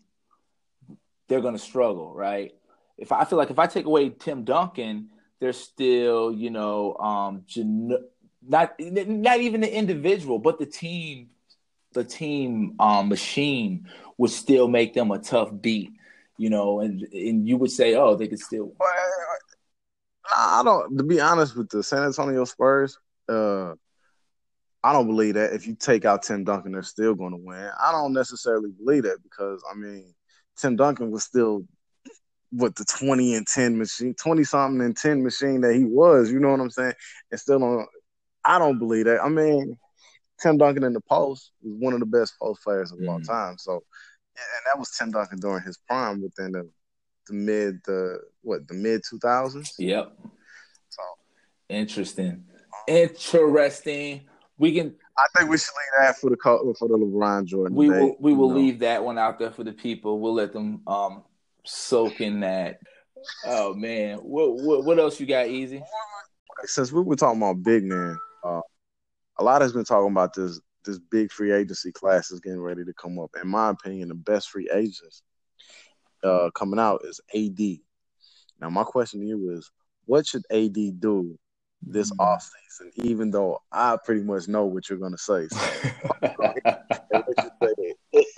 they're 1.28 1.40
gonna 1.40 1.58
struggle, 1.58 2.14
right? 2.14 2.52
If 2.98 3.10
I, 3.10 3.24
feel 3.24 3.38
like 3.38 3.50
if 3.50 3.58
I 3.58 3.66
take 3.66 3.86
away 3.86 4.10
Tim 4.10 4.44
Duncan, 4.44 5.08
they're 5.40 5.52
still, 5.52 6.32
you 6.32 6.50
know, 6.50 6.94
um, 6.96 7.44
not 8.46 8.74
not 8.80 9.40
even 9.40 9.60
the 9.60 9.74
individual, 9.74 10.38
but 10.38 10.58
the 10.58 10.66
team, 10.66 11.30
the 11.92 12.04
team 12.04 12.74
um, 12.78 13.08
machine 13.08 13.88
would 14.18 14.30
still 14.30 14.68
make 14.68 14.94
them 14.94 15.10
a 15.10 15.18
tough 15.18 15.50
beat, 15.60 15.92
you 16.38 16.50
know, 16.50 16.80
and 16.80 17.02
and 17.12 17.48
you 17.48 17.56
would 17.56 17.70
say, 17.70 17.94
oh, 17.94 18.14
they 18.14 18.28
could 18.28 18.40
still. 18.40 18.72
I 20.34 20.62
don't. 20.64 20.96
To 20.98 21.04
be 21.04 21.20
honest 21.20 21.56
with 21.56 21.68
the 21.70 21.82
San 21.82 22.04
Antonio 22.04 22.44
Spurs, 22.44 22.98
uh, 23.28 23.74
I 24.84 24.92
don't 24.92 25.06
believe 25.06 25.34
that. 25.34 25.52
If 25.52 25.66
you 25.66 25.74
take 25.74 26.04
out 26.04 26.22
Tim 26.22 26.44
Duncan, 26.44 26.72
they're 26.72 26.82
still 26.82 27.14
going 27.14 27.30
to 27.32 27.36
win. 27.36 27.70
I 27.80 27.92
don't 27.92 28.12
necessarily 28.12 28.70
believe 28.70 29.04
that 29.04 29.22
because 29.22 29.62
I 29.70 29.76
mean, 29.76 30.12
Tim 30.56 30.76
Duncan 30.76 31.10
was 31.10 31.24
still 31.24 31.64
what 32.50 32.74
the 32.76 32.84
twenty 32.84 33.34
and 33.34 33.46
ten 33.46 33.78
machine, 33.78 34.14
twenty 34.14 34.44
something 34.44 34.80
and 34.84 34.96
ten 34.96 35.22
machine 35.22 35.60
that 35.62 35.74
he 35.74 35.84
was. 35.84 36.30
You 36.32 36.40
know 36.40 36.50
what 36.50 36.60
I'm 36.60 36.70
saying? 36.70 36.94
And 37.30 37.40
still 37.40 37.62
on. 37.62 37.86
I 38.44 38.58
don't 38.58 38.78
believe 38.78 39.04
that. 39.04 39.22
I 39.22 39.28
mean, 39.28 39.78
Tim 40.40 40.58
Duncan 40.58 40.82
in 40.82 40.92
the 40.92 41.00
post 41.00 41.52
was 41.62 41.76
one 41.78 41.92
of 41.94 42.00
the 42.00 42.06
best 42.06 42.34
post 42.40 42.62
players 42.64 42.90
of 42.90 42.98
all 43.08 43.20
Mhm. 43.20 43.26
time. 43.26 43.58
So, 43.58 43.74
and 43.74 44.62
that 44.66 44.78
was 44.78 44.90
Tim 44.98 45.12
Duncan 45.12 45.38
during 45.38 45.62
his 45.62 45.78
prime 45.88 46.20
within 46.22 46.52
the 46.52 46.68
the 47.28 47.34
mid 47.34 47.80
the 47.84 48.18
what 48.42 48.66
the 48.66 48.74
mid 48.74 49.02
two 49.08 49.20
thousands. 49.20 49.74
Yep. 49.78 50.12
So 50.88 51.02
Interesting. 51.68 52.44
Interesting. 52.86 54.22
We 54.58 54.74
can 54.74 54.94
I 55.16 55.26
think 55.36 55.50
we 55.50 55.58
should 55.58 55.72
leave 55.74 56.06
that 56.06 56.16
for 56.16 56.30
the 56.30 56.74
for 56.78 56.88
the 56.88 56.96
LeBron 56.96 57.44
Jordan. 57.44 57.76
we 57.76 57.88
will 57.88 58.16
we 58.18 58.32
will 58.32 58.48
know. 58.50 58.56
leave 58.56 58.78
that 58.80 59.04
one 59.04 59.18
out 59.18 59.38
there 59.38 59.50
for 59.50 59.64
the 59.64 59.72
people. 59.72 60.20
We'll 60.20 60.34
let 60.34 60.52
them 60.52 60.82
um 60.86 61.22
soak 61.64 62.20
in 62.20 62.40
that. 62.40 62.80
Oh 63.44 63.74
man. 63.74 64.18
What 64.18 64.54
what, 64.56 64.84
what 64.84 64.98
else 64.98 65.20
you 65.20 65.26
got, 65.26 65.48
Easy? 65.48 65.82
Since 66.64 66.92
we 66.92 67.02
were 67.02 67.16
talking 67.16 67.40
about 67.40 67.62
big 67.62 67.84
man, 67.84 68.16
uh, 68.44 68.60
a 69.38 69.44
lot 69.44 69.62
has 69.62 69.72
been 69.72 69.84
talking 69.84 70.10
about 70.10 70.34
this 70.34 70.60
this 70.84 70.98
big 70.98 71.30
free 71.30 71.52
agency 71.52 71.92
class 71.92 72.30
is 72.30 72.40
getting 72.40 72.60
ready 72.60 72.84
to 72.84 72.92
come 72.94 73.18
up. 73.18 73.30
In 73.40 73.48
my 73.48 73.70
opinion, 73.70 74.08
the 74.08 74.14
best 74.14 74.50
free 74.50 74.68
agents 74.72 75.22
uh, 76.24 76.50
coming 76.54 76.80
out 76.80 77.02
is 77.04 77.20
AD. 77.34 77.78
Now, 78.60 78.70
my 78.70 78.84
question 78.84 79.20
to 79.20 79.26
you 79.26 79.50
is, 79.52 79.70
what 80.06 80.26
should 80.26 80.44
AD 80.50 81.00
do 81.00 81.38
this 81.82 82.10
Mm. 82.12 82.16
offseason? 82.18 82.90
Even 83.04 83.30
though 83.30 83.62
I 83.70 83.96
pretty 84.04 84.22
much 84.22 84.48
know 84.48 84.66
what 84.66 84.88
you're 84.88 84.98
gonna 84.98 85.18
say. 85.18 85.48
So, 85.48 85.58
say? 87.62 87.94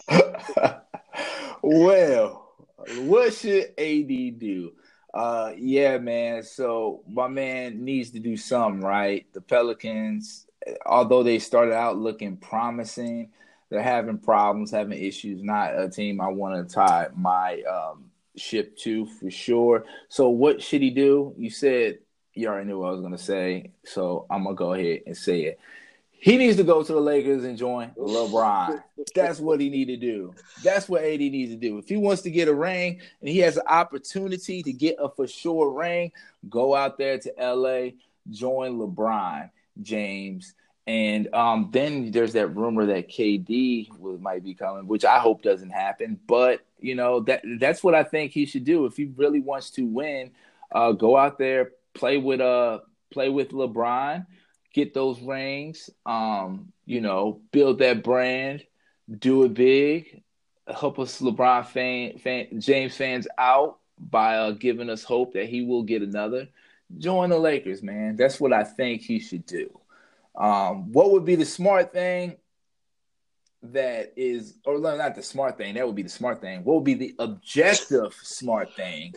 well, 1.62 2.52
what 2.98 3.32
should 3.34 3.72
AD 3.78 4.30
do? 4.38 4.72
Uh, 5.12 5.52
yeah, 5.56 5.98
man. 5.98 6.42
So 6.42 7.02
my 7.08 7.28
man 7.28 7.84
needs 7.84 8.10
to 8.10 8.18
do 8.18 8.36
something 8.36 8.80
right. 8.80 9.26
The 9.32 9.40
Pelicans, 9.40 10.46
although 10.86 11.22
they 11.22 11.38
started 11.38 11.74
out 11.74 11.96
looking 11.96 12.36
promising, 12.36 13.30
they're 13.70 13.82
having 13.82 14.18
problems, 14.18 14.72
having 14.72 14.98
issues. 14.98 15.42
Not 15.42 15.78
a 15.78 15.88
team 15.88 16.20
I 16.20 16.28
want 16.28 16.68
to 16.68 16.74
tie 16.74 17.08
my 17.14 17.62
um, 17.62 18.10
ship 18.36 18.76
to 18.78 19.06
for 19.06 19.30
sure. 19.30 19.84
So 20.08 20.28
what 20.30 20.60
should 20.60 20.82
he 20.82 20.90
do? 20.90 21.32
You 21.38 21.50
said 21.50 21.98
you 22.34 22.48
already 22.48 22.66
knew 22.66 22.78
what 22.80 22.88
I 22.88 22.92
was 22.92 23.00
gonna 23.00 23.18
say, 23.18 23.70
so 23.84 24.26
I'm 24.30 24.44
gonna 24.44 24.56
go 24.56 24.74
ahead 24.74 25.02
and 25.06 25.16
say 25.16 25.42
it. 25.42 25.60
He 26.24 26.38
needs 26.38 26.56
to 26.56 26.64
go 26.64 26.82
to 26.82 26.92
the 26.92 27.00
Lakers 27.00 27.44
and 27.44 27.58
join 27.58 27.90
LeBron. 27.98 28.82
That's 29.14 29.40
what 29.40 29.60
he 29.60 29.68
need 29.68 29.88
to 29.88 29.98
do. 29.98 30.34
That's 30.62 30.88
what 30.88 31.04
AD 31.04 31.20
needs 31.20 31.52
to 31.52 31.58
do. 31.58 31.76
If 31.76 31.86
he 31.86 31.98
wants 31.98 32.22
to 32.22 32.30
get 32.30 32.48
a 32.48 32.54
ring 32.54 33.00
and 33.20 33.28
he 33.28 33.40
has 33.40 33.58
an 33.58 33.66
opportunity 33.66 34.62
to 34.62 34.72
get 34.72 34.96
a 34.98 35.10
for 35.10 35.26
sure 35.26 35.70
ring, 35.70 36.12
go 36.48 36.74
out 36.74 36.96
there 36.96 37.18
to 37.18 37.34
LA, 37.38 37.90
join 38.30 38.78
LeBron 38.78 39.50
James. 39.82 40.54
And 40.86 41.32
um, 41.34 41.68
then 41.72 42.10
there's 42.10 42.32
that 42.34 42.48
rumor 42.48 42.86
that 42.86 43.08
KD 43.08 43.98
will, 43.98 44.18
might 44.18 44.44
be 44.44 44.54
coming, 44.54 44.86
which 44.86 45.04
I 45.04 45.18
hope 45.18 45.42
doesn't 45.42 45.70
happen. 45.70 46.18
But 46.26 46.60
you 46.78 46.94
know 46.94 47.20
that 47.20 47.42
that's 47.58 47.82
what 47.82 47.94
I 47.94 48.02
think 48.02 48.32
he 48.32 48.44
should 48.44 48.64
do 48.64 48.84
if 48.84 48.96
he 48.96 49.12
really 49.16 49.40
wants 49.40 49.70
to 49.72 49.86
win. 49.86 50.30
Uh, 50.72 50.92
go 50.92 51.16
out 51.16 51.38
there, 51.38 51.72
play 51.94 52.18
with 52.18 52.40
uh, 52.40 52.80
play 53.10 53.28
with 53.28 53.50
LeBron, 53.50 54.26
get 54.72 54.94
those 54.94 55.20
rings. 55.20 55.90
Um, 56.04 56.72
you 56.86 57.00
know, 57.00 57.40
build 57.52 57.78
that 57.78 58.02
brand, 58.04 58.64
do 59.18 59.44
it 59.44 59.54
big, 59.54 60.22
help 60.72 60.98
us 60.98 61.20
LeBron 61.20 61.66
fan, 61.66 62.18
fan 62.18 62.60
James 62.60 62.96
fans 62.96 63.26
out 63.38 63.78
by 63.98 64.36
uh, 64.36 64.50
giving 64.52 64.90
us 64.90 65.04
hope 65.04 65.34
that 65.34 65.48
he 65.48 65.62
will 65.62 65.82
get 65.82 66.02
another. 66.02 66.48
Join 66.98 67.30
the 67.30 67.38
Lakers, 67.38 67.82
man. 67.82 68.16
That's 68.16 68.40
what 68.40 68.52
I 68.52 68.64
think 68.64 69.02
he 69.02 69.18
should 69.18 69.46
do. 69.46 69.78
Um, 70.36 70.92
what 70.92 71.12
would 71.12 71.24
be 71.24 71.36
the 71.36 71.44
smart 71.44 71.92
thing 71.92 72.36
that 73.62 74.12
is, 74.16 74.54
or 74.64 74.78
not 74.78 75.14
the 75.14 75.22
smart 75.22 75.56
thing, 75.56 75.74
that 75.74 75.86
would 75.86 75.96
be 75.96 76.02
the 76.02 76.08
smart 76.08 76.40
thing. 76.40 76.64
What 76.64 76.74
would 76.74 76.84
be 76.84 76.94
the 76.94 77.14
objective 77.18 78.14
smart 78.22 78.74
thing? 78.74 79.14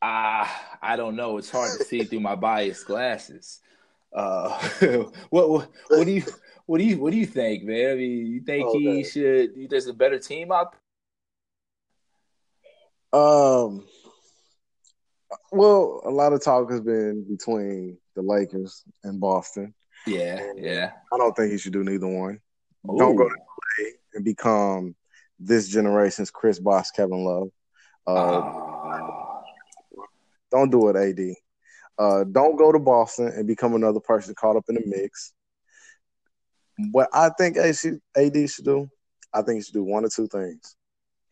Ah, 0.00 0.78
I 0.80 0.96
don't 0.96 1.16
know. 1.16 1.38
It's 1.38 1.50
hard 1.50 1.76
to 1.78 1.84
see 1.84 2.04
through 2.04 2.20
my 2.20 2.34
biased 2.36 2.86
glasses. 2.86 3.60
Uh, 4.12 4.48
what, 5.30 5.50
what 5.50 5.70
what 5.88 6.04
do 6.06 6.12
you 6.12 6.22
what 6.66 6.78
do 6.78 6.84
you 6.84 6.98
what 6.98 7.10
do 7.12 7.18
you 7.18 7.26
think, 7.26 7.64
man? 7.64 7.90
I 7.90 7.94
mean, 7.94 8.26
you 8.26 8.40
think 8.40 8.70
he 8.70 8.88
Okay. 9.00 9.02
should? 9.02 9.70
There's 9.70 9.86
a 9.86 9.92
better 9.92 10.18
team 10.18 10.52
out 10.52 10.74
Um. 13.12 13.86
Well, 15.52 16.00
a 16.04 16.10
lot 16.10 16.32
of 16.32 16.42
talk 16.42 16.70
has 16.70 16.80
been 16.80 17.24
between 17.28 17.98
the 18.14 18.22
Lakers 18.22 18.84
and 19.04 19.20
Boston. 19.20 19.74
Yeah, 20.06 20.52
yeah. 20.56 20.92
I 21.12 21.16
don't 21.18 21.34
think 21.36 21.52
he 21.52 21.58
should 21.58 21.72
do 21.72 21.84
neither 21.84 22.06
one. 22.06 22.40
Don't 22.86 23.16
go 23.16 23.28
to 23.28 23.34
LA 23.34 23.88
and 24.14 24.24
become 24.24 24.94
this 25.38 25.68
generation's 25.68 26.30
Chris 26.30 26.58
Bosh, 26.58 26.90
Kevin 26.92 27.24
Love. 27.24 27.48
Uh, 28.06 28.12
Ah. 28.14 28.67
Don't 30.50 30.70
do 30.70 30.88
it, 30.88 30.96
AD. 30.96 31.34
Uh, 31.98 32.24
don't 32.24 32.56
go 32.56 32.72
to 32.72 32.78
Boston 32.78 33.28
and 33.28 33.46
become 33.46 33.74
another 33.74 34.00
person 34.00 34.34
caught 34.34 34.56
up 34.56 34.64
in 34.68 34.76
the 34.76 34.82
mix. 34.86 35.32
What 36.92 37.08
I 37.12 37.30
think 37.36 37.56
AD 37.56 37.76
should, 37.76 38.00
AD 38.16 38.48
should 38.48 38.64
do, 38.64 38.88
I 39.32 39.42
think 39.42 39.56
he 39.56 39.62
should 39.62 39.74
do 39.74 39.82
one 39.84 40.04
or 40.04 40.08
two 40.08 40.26
things. 40.28 40.76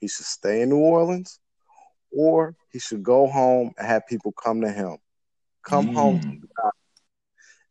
He 0.01 0.09
should 0.09 0.27
stay 0.27 0.63
in 0.63 0.71
New 0.71 0.79
Orleans, 0.79 1.39
or 2.13 2.55
he 2.73 2.79
should 2.79 3.03
go 3.03 3.27
home 3.27 3.73
and 3.79 3.87
have 3.87 4.07
people 4.07 4.33
come 4.33 4.61
to 4.63 4.71
him. 4.71 4.99
Come 5.65 5.89
home, 5.89 6.21
Mm. 6.23 6.41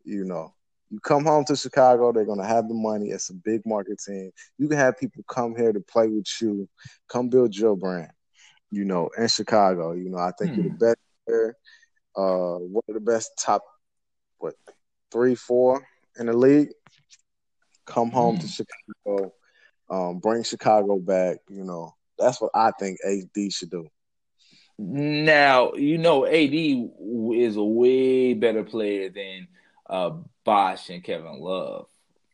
you 0.04 0.24
know. 0.26 0.54
You 0.90 1.00
come 1.00 1.26
home 1.26 1.44
to 1.46 1.56
Chicago, 1.56 2.12
they're 2.12 2.26
gonna 2.26 2.46
have 2.46 2.68
the 2.68 2.74
money. 2.74 3.08
It's 3.10 3.30
a 3.30 3.34
big 3.34 3.62
market 3.66 4.00
team. 4.06 4.32
You 4.58 4.68
can 4.68 4.78
have 4.78 4.98
people 4.98 5.24
come 5.28 5.56
here 5.56 5.74
to 5.74 5.80
play 5.82 6.08
with 6.08 6.28
you, 6.42 6.68
come 7.10 7.30
build 7.30 7.56
your 7.56 7.76
brand. 7.76 8.12
You 8.72 8.86
know, 8.86 9.10
in 9.18 9.28
Chicago, 9.28 9.94
you 9.94 10.10
know, 10.10 10.18
I 10.18 10.32
think 10.38 10.56
you're 10.56 10.64
the 10.64 10.70
Hmm. 10.70 10.78
best 10.80 10.98
player. 11.26 11.56
Uh, 12.16 12.58
one 12.60 12.84
of 12.88 12.94
the 12.94 13.02
best 13.02 13.32
top, 13.38 13.64
what, 14.38 14.56
three, 15.12 15.36
four 15.36 15.86
in 16.18 16.28
the 16.28 16.34
league. 16.34 16.70
Come 17.86 18.10
home 18.10 18.38
to 18.38 18.48
Hmm. 18.48 18.48
Chicago, 18.48 19.34
um, 19.90 20.20
bring 20.20 20.44
Chicago 20.44 20.98
back. 20.98 21.38
You 21.50 21.64
know, 21.64 21.94
that's 22.18 22.42
what 22.42 22.52
I 22.56 22.72
think 22.80 23.00
AD 23.06 23.52
should 23.52 23.70
do. 23.70 23.88
Now 24.78 25.74
you 25.74 25.98
know 25.98 26.26
AD 26.26 26.54
is 26.54 27.56
a 27.56 27.64
way 27.64 28.34
better 28.34 28.64
player 28.64 29.10
than 29.10 29.48
uh, 29.90 30.12
Bosh 30.44 30.90
and 30.90 31.04
Kevin 31.04 31.40
Love. 31.40 31.86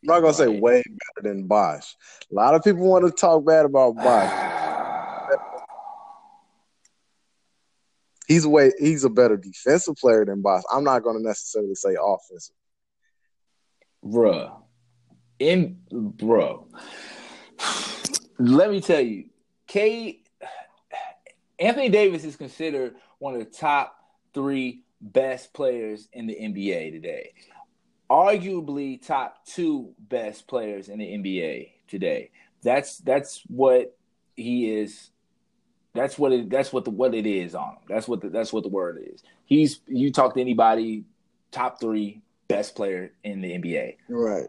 I'm 0.02 0.08
not 0.08 0.20
gonna 0.20 0.34
say 0.34 0.48
way 0.48 0.82
better 0.82 1.28
than 1.28 1.46
Bosh. 1.46 1.94
A 2.30 2.34
lot 2.34 2.54
of 2.54 2.64
people 2.64 2.88
want 2.88 3.04
to 3.04 3.12
talk 3.12 3.44
bad 3.44 3.64
about 3.66 3.94
Bosh. 3.94 4.58
He's 8.32 8.46
way 8.46 8.72
he's 8.78 9.04
a 9.04 9.10
better 9.10 9.36
defensive 9.36 9.96
player 9.96 10.24
than 10.24 10.40
Bosh. 10.40 10.62
I'm 10.72 10.84
not 10.84 11.02
gonna 11.02 11.20
necessarily 11.20 11.74
say 11.74 11.96
offensive. 12.02 12.54
bruh, 14.02 14.50
in 15.38 15.76
bro. 15.90 16.66
Let 18.38 18.70
me 18.70 18.80
tell 18.80 19.02
you, 19.02 19.26
K. 19.66 20.22
Anthony 21.58 21.90
Davis 21.90 22.24
is 22.24 22.36
considered 22.36 22.94
one 23.18 23.34
of 23.34 23.40
the 23.40 23.44
top 23.44 23.98
three 24.32 24.82
best 25.02 25.52
players 25.52 26.08
in 26.14 26.26
the 26.26 26.34
NBA 26.34 26.90
today. 26.90 27.34
Arguably, 28.10 29.06
top 29.06 29.44
two 29.44 29.92
best 29.98 30.46
players 30.48 30.88
in 30.88 30.98
the 30.98 31.04
NBA 31.04 31.68
today. 31.86 32.30
That's 32.62 32.96
that's 32.96 33.42
what 33.48 33.94
he 34.36 34.70
is. 34.70 35.10
That's 35.94 36.18
what 36.18 36.32
it. 36.32 36.50
That's 36.50 36.72
what 36.72 36.84
the 36.84 36.90
what 36.90 37.14
it 37.14 37.26
is 37.26 37.54
on 37.54 37.74
him. 37.74 37.78
That's 37.88 38.08
what 38.08 38.22
the, 38.22 38.30
that's 38.30 38.52
what 38.52 38.62
the 38.62 38.70
word 38.70 39.02
is. 39.12 39.22
He's 39.44 39.80
you 39.86 40.10
talk 40.10 40.34
to 40.34 40.40
anybody, 40.40 41.04
top 41.50 41.80
three 41.80 42.22
best 42.48 42.74
player 42.74 43.12
in 43.24 43.40
the 43.40 43.50
NBA. 43.52 43.96
Right. 44.08 44.48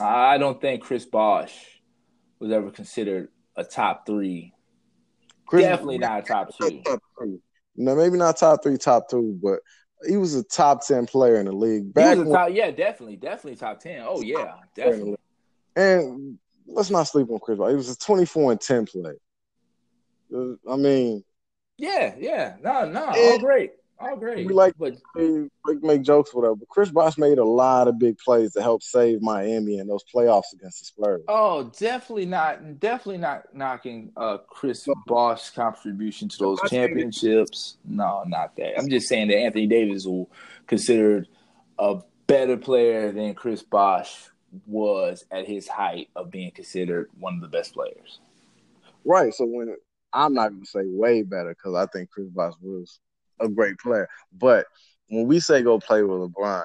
I 0.00 0.38
don't 0.38 0.60
think 0.60 0.82
Chris 0.82 1.04
Bosh 1.04 1.54
was 2.40 2.50
ever 2.50 2.70
considered 2.70 3.28
a 3.56 3.62
top 3.62 4.06
three. 4.06 4.52
Definitely 5.50 5.98
not 5.98 6.20
a 6.20 6.22
top 6.22 6.50
two. 6.58 6.82
No, 7.76 7.94
maybe 7.94 8.16
not 8.16 8.36
top 8.36 8.62
three, 8.62 8.76
top 8.76 9.08
two, 9.08 9.38
but 9.42 9.60
he 10.08 10.16
was 10.16 10.34
a 10.34 10.42
top 10.42 10.84
ten 10.84 11.06
player 11.06 11.36
in 11.36 11.46
the 11.46 11.52
league. 11.52 11.94
Back 11.94 12.16
was 12.16 12.26
a 12.26 12.30
when- 12.30 12.38
top, 12.38 12.48
yeah, 12.52 12.70
definitely, 12.72 13.16
definitely 13.16 13.56
top 13.56 13.78
ten. 13.78 14.02
Oh 14.04 14.20
yeah, 14.20 14.54
definitely. 14.74 15.16
and 15.76 16.38
let's 16.66 16.90
not 16.90 17.04
sleep 17.04 17.30
on 17.30 17.38
Chris 17.38 17.58
Bosh. 17.58 17.70
He 17.70 17.76
was 17.76 17.90
a 17.90 17.98
24 17.98 18.52
and 18.52 18.60
10 18.60 18.86
player. 18.86 19.16
Uh, 20.32 20.54
I 20.70 20.76
mean, 20.76 21.24
Yeah, 21.78 22.14
yeah. 22.18 22.56
No, 22.62 22.84
no, 22.88 23.06
all 23.06 23.38
great, 23.38 23.72
all 23.98 24.16
great. 24.16 24.46
We 24.46 24.52
like- 24.52 24.74
but 24.78 24.94
we 25.16 25.48
make 25.82 26.02
jokes, 26.02 26.32
whatever. 26.32 26.54
But 26.56 26.68
Chris 26.68 26.90
Bosh 26.90 27.18
made 27.18 27.38
a 27.38 27.44
lot 27.44 27.88
of 27.88 27.98
big 27.98 28.18
plays 28.18 28.52
to 28.52 28.62
help 28.62 28.82
save 28.82 29.20
Miami 29.22 29.78
in 29.78 29.86
those 29.88 30.04
playoffs 30.14 30.52
against 30.52 30.80
the 30.80 30.84
Spurs. 30.86 31.22
oh, 31.28 31.64
definitely 31.78 32.26
not, 32.26 32.78
definitely 32.80 33.18
not 33.18 33.52
knocking 33.54 34.12
uh 34.16 34.38
Chris 34.48 34.86
Bosh's 35.06 35.50
contribution 35.50 36.28
to 36.28 36.36
those 36.38 36.60
championships. 36.70 37.78
No, 37.84 38.22
not 38.26 38.54
that. 38.56 38.78
I'm 38.78 38.88
just 38.88 39.08
saying 39.08 39.28
that 39.28 39.38
Anthony 39.38 39.66
Davis 39.66 40.06
will 40.06 40.30
considered 40.66 41.28
a 41.78 42.00
better 42.26 42.56
player 42.56 43.10
than 43.12 43.34
Chris 43.34 43.62
Bosh 43.62 44.28
was 44.66 45.24
at 45.32 45.46
his 45.48 45.66
height 45.66 46.08
of 46.14 46.30
being 46.30 46.50
considered 46.52 47.10
one 47.18 47.34
of 47.34 47.40
the 47.40 47.48
best 47.48 47.74
players. 47.74 48.20
Right. 49.04 49.34
So 49.34 49.44
when 49.44 49.76
I'm 50.14 50.32
not 50.32 50.50
gonna 50.50 50.64
say 50.64 50.82
way 50.84 51.22
better 51.22 51.50
because 51.50 51.74
I 51.74 51.86
think 51.86 52.10
Chris 52.10 52.28
Bosh 52.28 52.54
was 52.62 53.00
a 53.40 53.48
great 53.48 53.76
player. 53.78 54.08
But 54.32 54.66
when 55.08 55.26
we 55.26 55.40
say 55.40 55.62
go 55.62 55.78
play 55.78 56.02
with 56.02 56.20
LeBron, 56.20 56.64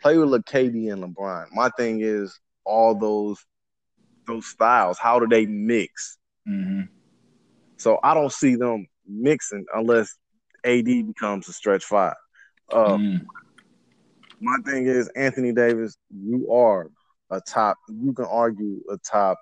play 0.00 0.18
with 0.18 0.30
KD 0.44 0.92
and 0.92 1.02
LeBron. 1.02 1.46
My 1.52 1.70
thing 1.76 2.00
is 2.02 2.38
all 2.64 2.94
those 2.94 3.44
those 4.26 4.46
styles. 4.46 4.98
How 4.98 5.18
do 5.18 5.26
they 5.26 5.46
mix? 5.46 6.18
Mm-hmm. 6.48 6.82
So 7.78 7.98
I 8.02 8.14
don't 8.14 8.32
see 8.32 8.54
them 8.56 8.86
mixing 9.06 9.64
unless 9.74 10.14
AD 10.64 10.84
becomes 10.84 11.48
a 11.48 11.52
stretch 11.52 11.84
five. 11.84 12.14
Uh, 12.70 12.96
Mm. 12.96 13.26
My 14.40 14.56
thing 14.64 14.86
is 14.86 15.08
Anthony 15.14 15.52
Davis. 15.52 15.96
You 16.10 16.50
are 16.52 16.90
a 17.30 17.40
top. 17.40 17.78
You 17.88 18.12
can 18.12 18.24
argue 18.24 18.80
a 18.90 18.98
top 18.98 19.38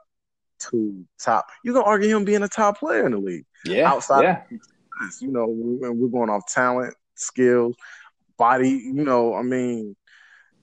two, 0.60 1.04
top. 1.18 1.46
You 1.64 1.72
can 1.72 1.82
argue 1.82 2.14
him 2.14 2.24
being 2.24 2.42
a 2.42 2.48
top 2.48 2.78
player 2.78 3.04
in 3.06 3.12
the 3.12 3.18
league. 3.18 3.46
Yeah, 3.64 3.90
Outside- 3.90 4.22
yeah. 4.22 4.42
You 5.20 5.28
know, 5.32 5.46
we're 5.48 6.08
going 6.08 6.28
off 6.30 6.46
talent, 6.46 6.94
skills. 7.14 7.74
body. 8.36 8.70
You 8.70 8.92
know, 9.04 9.34
I 9.34 9.42
mean, 9.42 9.96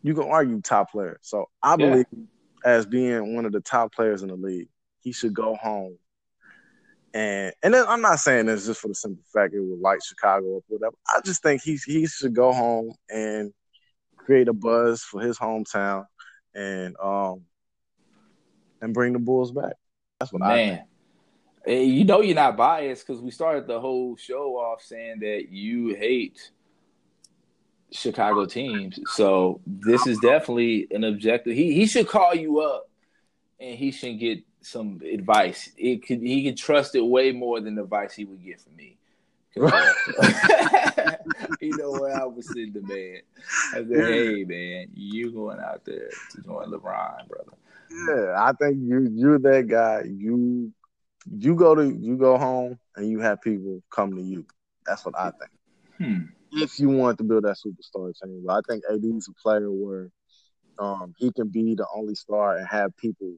you 0.01 0.13
can 0.15 0.23
argue 0.29 0.61
top 0.61 0.91
player. 0.91 1.19
So 1.21 1.47
I 1.61 1.71
Yeah. 1.71 1.75
believe 1.89 2.05
as 2.65 2.85
being 2.87 3.35
one 3.35 3.45
of 3.45 3.51
the 3.51 3.61
top 3.61 3.93
players 3.93 4.21
in 4.23 4.29
the 4.29 4.35
league, 4.35 4.67
he 5.01 5.11
should 5.11 5.33
go 5.33 5.55
home. 5.55 5.97
And 7.13 7.53
and 7.63 7.73
then 7.73 7.85
I'm 7.87 8.01
not 8.01 8.19
saying 8.19 8.47
this 8.47 8.65
just 8.65 8.81
for 8.81 8.87
the 8.89 8.95
simple 8.95 9.23
fact 9.33 9.53
it 9.53 9.59
would 9.59 9.79
light 9.79 10.03
Chicago 10.03 10.57
up, 10.57 10.63
whatever. 10.67 10.95
I 11.07 11.21
just 11.21 11.41
think 11.41 11.61
he 11.61 11.77
he 11.85 12.05
should 12.07 12.33
go 12.35 12.51
home 12.51 12.93
and 13.09 13.53
create 14.17 14.47
a 14.47 14.53
buzz 14.53 15.01
for 15.03 15.21
his 15.21 15.37
hometown 15.37 16.05
and 16.53 16.95
um 16.99 17.41
and 18.81 18.93
bring 18.93 19.13
the 19.13 19.19
Bulls 19.19 19.51
back. 19.51 19.73
That's 20.19 20.33
what 20.33 20.41
I 20.41 20.55
think. 20.55 20.71
Man, 20.77 20.85
Eh, 21.67 21.81
you 21.81 22.05
know 22.05 22.21
you're 22.21 22.33
not 22.33 22.55
biased 22.55 23.05
because 23.05 23.21
we 23.21 23.29
started 23.29 23.67
the 23.67 23.79
whole 23.79 24.15
show 24.15 24.55
off 24.55 24.81
saying 24.81 25.19
that 25.19 25.49
you 25.49 25.95
hate 25.95 26.51
Chicago 27.91 28.45
teams. 28.45 28.99
So 29.15 29.59
this 29.67 30.07
is 30.07 30.17
definitely 30.19 30.87
an 30.91 31.03
objective. 31.03 31.53
He 31.55 31.73
he 31.73 31.85
should 31.85 32.07
call 32.07 32.33
you 32.33 32.61
up 32.61 32.89
and 33.59 33.77
he 33.77 33.91
should 33.91 34.17
get 34.17 34.39
some 34.61 35.01
advice. 35.03 35.69
It 35.77 36.05
could 36.07 36.21
he 36.21 36.45
could 36.45 36.57
trust 36.57 36.95
it 36.95 37.01
way 37.01 37.33
more 37.33 37.59
than 37.59 37.75
the 37.75 37.83
advice 37.83 38.13
he 38.13 38.23
would 38.23 38.43
get 38.43 38.61
from 38.61 38.75
me. 38.77 38.97
uh, 39.61 39.91
you 41.61 41.75
know 41.77 41.91
what 41.91 42.11
I 42.11 42.23
was 42.23 42.47
saying 42.53 42.73
to 42.73 42.81
man. 42.81 43.21
I 43.73 43.77
said, 43.77 43.89
hey 43.89 44.43
man, 44.45 44.87
you 44.93 45.31
going 45.31 45.59
out 45.59 45.83
there 45.83 46.11
to 46.31 46.41
join 46.43 46.71
LeBron, 46.71 47.27
brother. 47.27 47.57
Yeah, 47.89 48.33
I 48.37 48.51
think 48.59 48.77
you 48.81 49.09
you're 49.13 49.39
that 49.39 49.67
guy. 49.67 50.03
You 50.07 50.71
you 51.29 51.55
go 51.55 51.75
to 51.75 51.89
you 51.89 52.17
go 52.17 52.37
home 52.37 52.79
and 52.95 53.09
you 53.09 53.19
have 53.19 53.41
people 53.41 53.81
come 53.89 54.15
to 54.15 54.21
you. 54.21 54.45
That's 54.85 55.05
what 55.05 55.15
I 55.17 55.31
think. 55.31 55.51
Hmm. 55.97 56.25
If 56.51 56.79
you 56.79 56.89
want 56.89 57.17
to 57.17 57.23
build 57.23 57.43
that 57.43 57.57
superstar 57.57 58.13
team, 58.21 58.43
but 58.45 58.53
I 58.53 58.59
think 58.67 58.83
AD 58.89 59.03
is 59.03 59.27
a 59.27 59.41
player 59.41 59.69
where 59.71 60.09
um, 60.79 61.13
he 61.17 61.31
can 61.31 61.49
be 61.49 61.75
the 61.75 61.85
only 61.93 62.15
star 62.15 62.57
and 62.57 62.67
have 62.67 62.95
people 62.97 63.33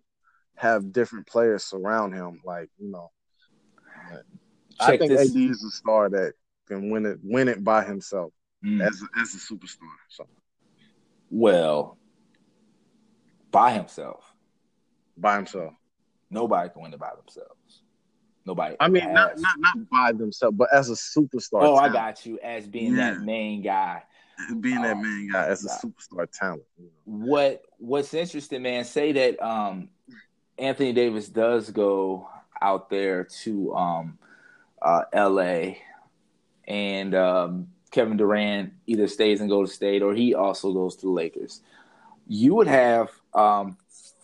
have 0.55 0.91
different 0.91 1.25
players 1.25 1.63
surround 1.63 2.13
him. 2.13 2.41
Like 2.45 2.69
you 2.77 2.91
know, 2.91 3.11
I 4.79 4.97
think 4.97 5.11
this. 5.11 5.29
AD 5.29 5.35
is 5.35 5.63
a 5.63 5.71
star 5.71 6.09
that 6.09 6.33
can 6.67 6.89
win 6.89 7.05
it 7.05 7.19
win 7.23 7.47
it 7.47 7.63
by 7.63 7.83
himself 7.83 8.31
Hmm. 8.61 8.81
as 8.81 9.01
a, 9.01 9.19
as 9.21 9.33
a 9.33 9.37
superstar. 9.37 9.87
So 10.09 10.27
Well, 11.31 11.97
by 13.51 13.71
himself. 13.71 14.28
By 15.21 15.35
himself. 15.35 15.73
Nobody 16.29 16.69
can 16.69 16.81
win 16.83 16.93
it 16.93 16.99
by 16.99 17.11
themselves. 17.15 17.81
Nobody. 18.45 18.75
I 18.79 18.87
mean, 18.87 19.13
not 19.13 19.37
not 19.37 19.59
not 19.59 19.89
by 19.89 20.11
themselves, 20.11 20.55
but 20.57 20.69
as 20.73 20.89
a 20.89 20.93
superstar. 20.93 21.61
Oh, 21.63 21.75
I 21.75 21.89
got 21.89 22.25
you 22.25 22.39
as 22.41 22.67
being 22.67 22.95
that 22.95 23.21
main 23.21 23.61
guy. 23.61 24.03
being 24.59 24.81
that 24.81 24.95
Oh, 24.97 25.01
main 25.01 25.29
guy 25.31 25.47
as 25.47 25.65
a 25.65 25.69
superstar 25.69 26.27
talent. 26.31 26.63
You 26.77 26.85
know? 26.85 27.25
What 27.27 27.63
What's 27.77 28.13
interesting, 28.13 28.61
man? 28.61 28.85
Say 28.85 29.11
that 29.11 29.41
um, 29.41 29.89
Anthony 30.57 30.93
Davis 30.93 31.27
does 31.29 31.69
go 31.69 32.29
out 32.61 32.89
there 32.89 33.25
to 33.43 33.73
um, 33.75 34.17
uh, 34.81 35.03
L.A. 35.13 35.81
and 36.67 37.15
um, 37.15 37.67
Kevin 37.91 38.17
Durant 38.17 38.73
either 38.87 39.07
stays 39.07 39.41
and 39.41 39.49
goes 39.49 39.69
to 39.69 39.75
State 39.75 40.01
or 40.01 40.13
he 40.13 40.33
also 40.33 40.73
goes 40.73 40.95
to 40.97 41.05
the 41.07 41.11
Lakers. 41.11 41.61
You 42.27 42.55
would 42.55 42.67
have 42.67 43.09
um, 43.33 43.77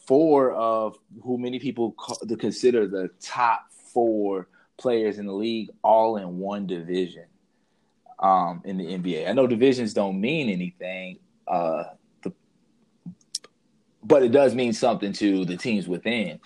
four 0.06 0.52
of 0.54 0.98
who 1.24 1.38
many 1.38 1.60
people 1.60 1.92
call, 1.94 2.18
to 2.18 2.36
consider 2.36 2.88
the 2.88 3.10
top 3.20 3.72
four 3.72 4.48
players 4.78 5.18
in 5.18 5.26
the 5.26 5.34
league 5.34 5.70
all 5.84 6.18
in 6.18 6.38
one 6.38 6.68
division 6.68 7.26
um, 8.20 8.62
in 8.66 8.78
the 8.78 8.86
NBA. 8.86 9.28
I 9.28 9.34
know 9.34 9.48
divisions 9.48 9.94
don't 9.94 10.20
mean 10.20 10.50
anything, 10.50 11.20
uh, 11.48 11.86
the, 12.24 12.34
but 14.04 14.24
it 14.24 14.32
does 14.32 14.54
mean 14.54 14.74
something 14.74 15.14
to 15.14 15.46
the 15.46 15.58
teams 15.58 15.88
within. 15.88 16.40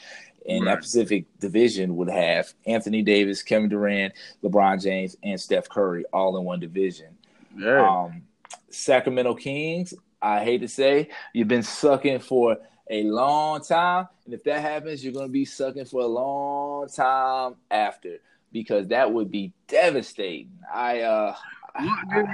And 0.47 0.65
that 0.65 0.79
Pacific 0.79 1.25
division 1.39 1.95
would 1.97 2.09
have 2.09 2.53
Anthony 2.65 3.03
Davis, 3.03 3.43
Kevin 3.43 3.69
Durant, 3.69 4.13
LeBron 4.43 4.81
James, 4.81 5.15
and 5.21 5.39
Steph 5.39 5.69
Curry 5.69 6.05
all 6.11 6.37
in 6.37 6.43
one 6.43 6.59
division. 6.59 7.17
Yeah, 7.55 7.87
Um, 7.87 8.23
Sacramento 8.71 9.35
Kings, 9.35 9.93
I 10.21 10.43
hate 10.43 10.61
to 10.61 10.67
say, 10.67 11.09
you've 11.33 11.47
been 11.47 11.63
sucking 11.63 12.19
for 12.19 12.57
a 12.89 13.03
long 13.03 13.61
time. 13.61 14.07
And 14.25 14.33
if 14.33 14.43
that 14.45 14.61
happens, 14.61 15.03
you're 15.03 15.13
going 15.13 15.27
to 15.27 15.31
be 15.31 15.45
sucking 15.45 15.85
for 15.85 16.01
a 16.01 16.07
long 16.07 16.87
time 16.89 17.55
after 17.69 18.17
because 18.51 18.87
that 18.87 19.11
would 19.11 19.29
be 19.31 19.53
devastating. 19.67 20.51
I, 20.73 21.01
uh, 21.01 21.35
dude, 21.79 21.87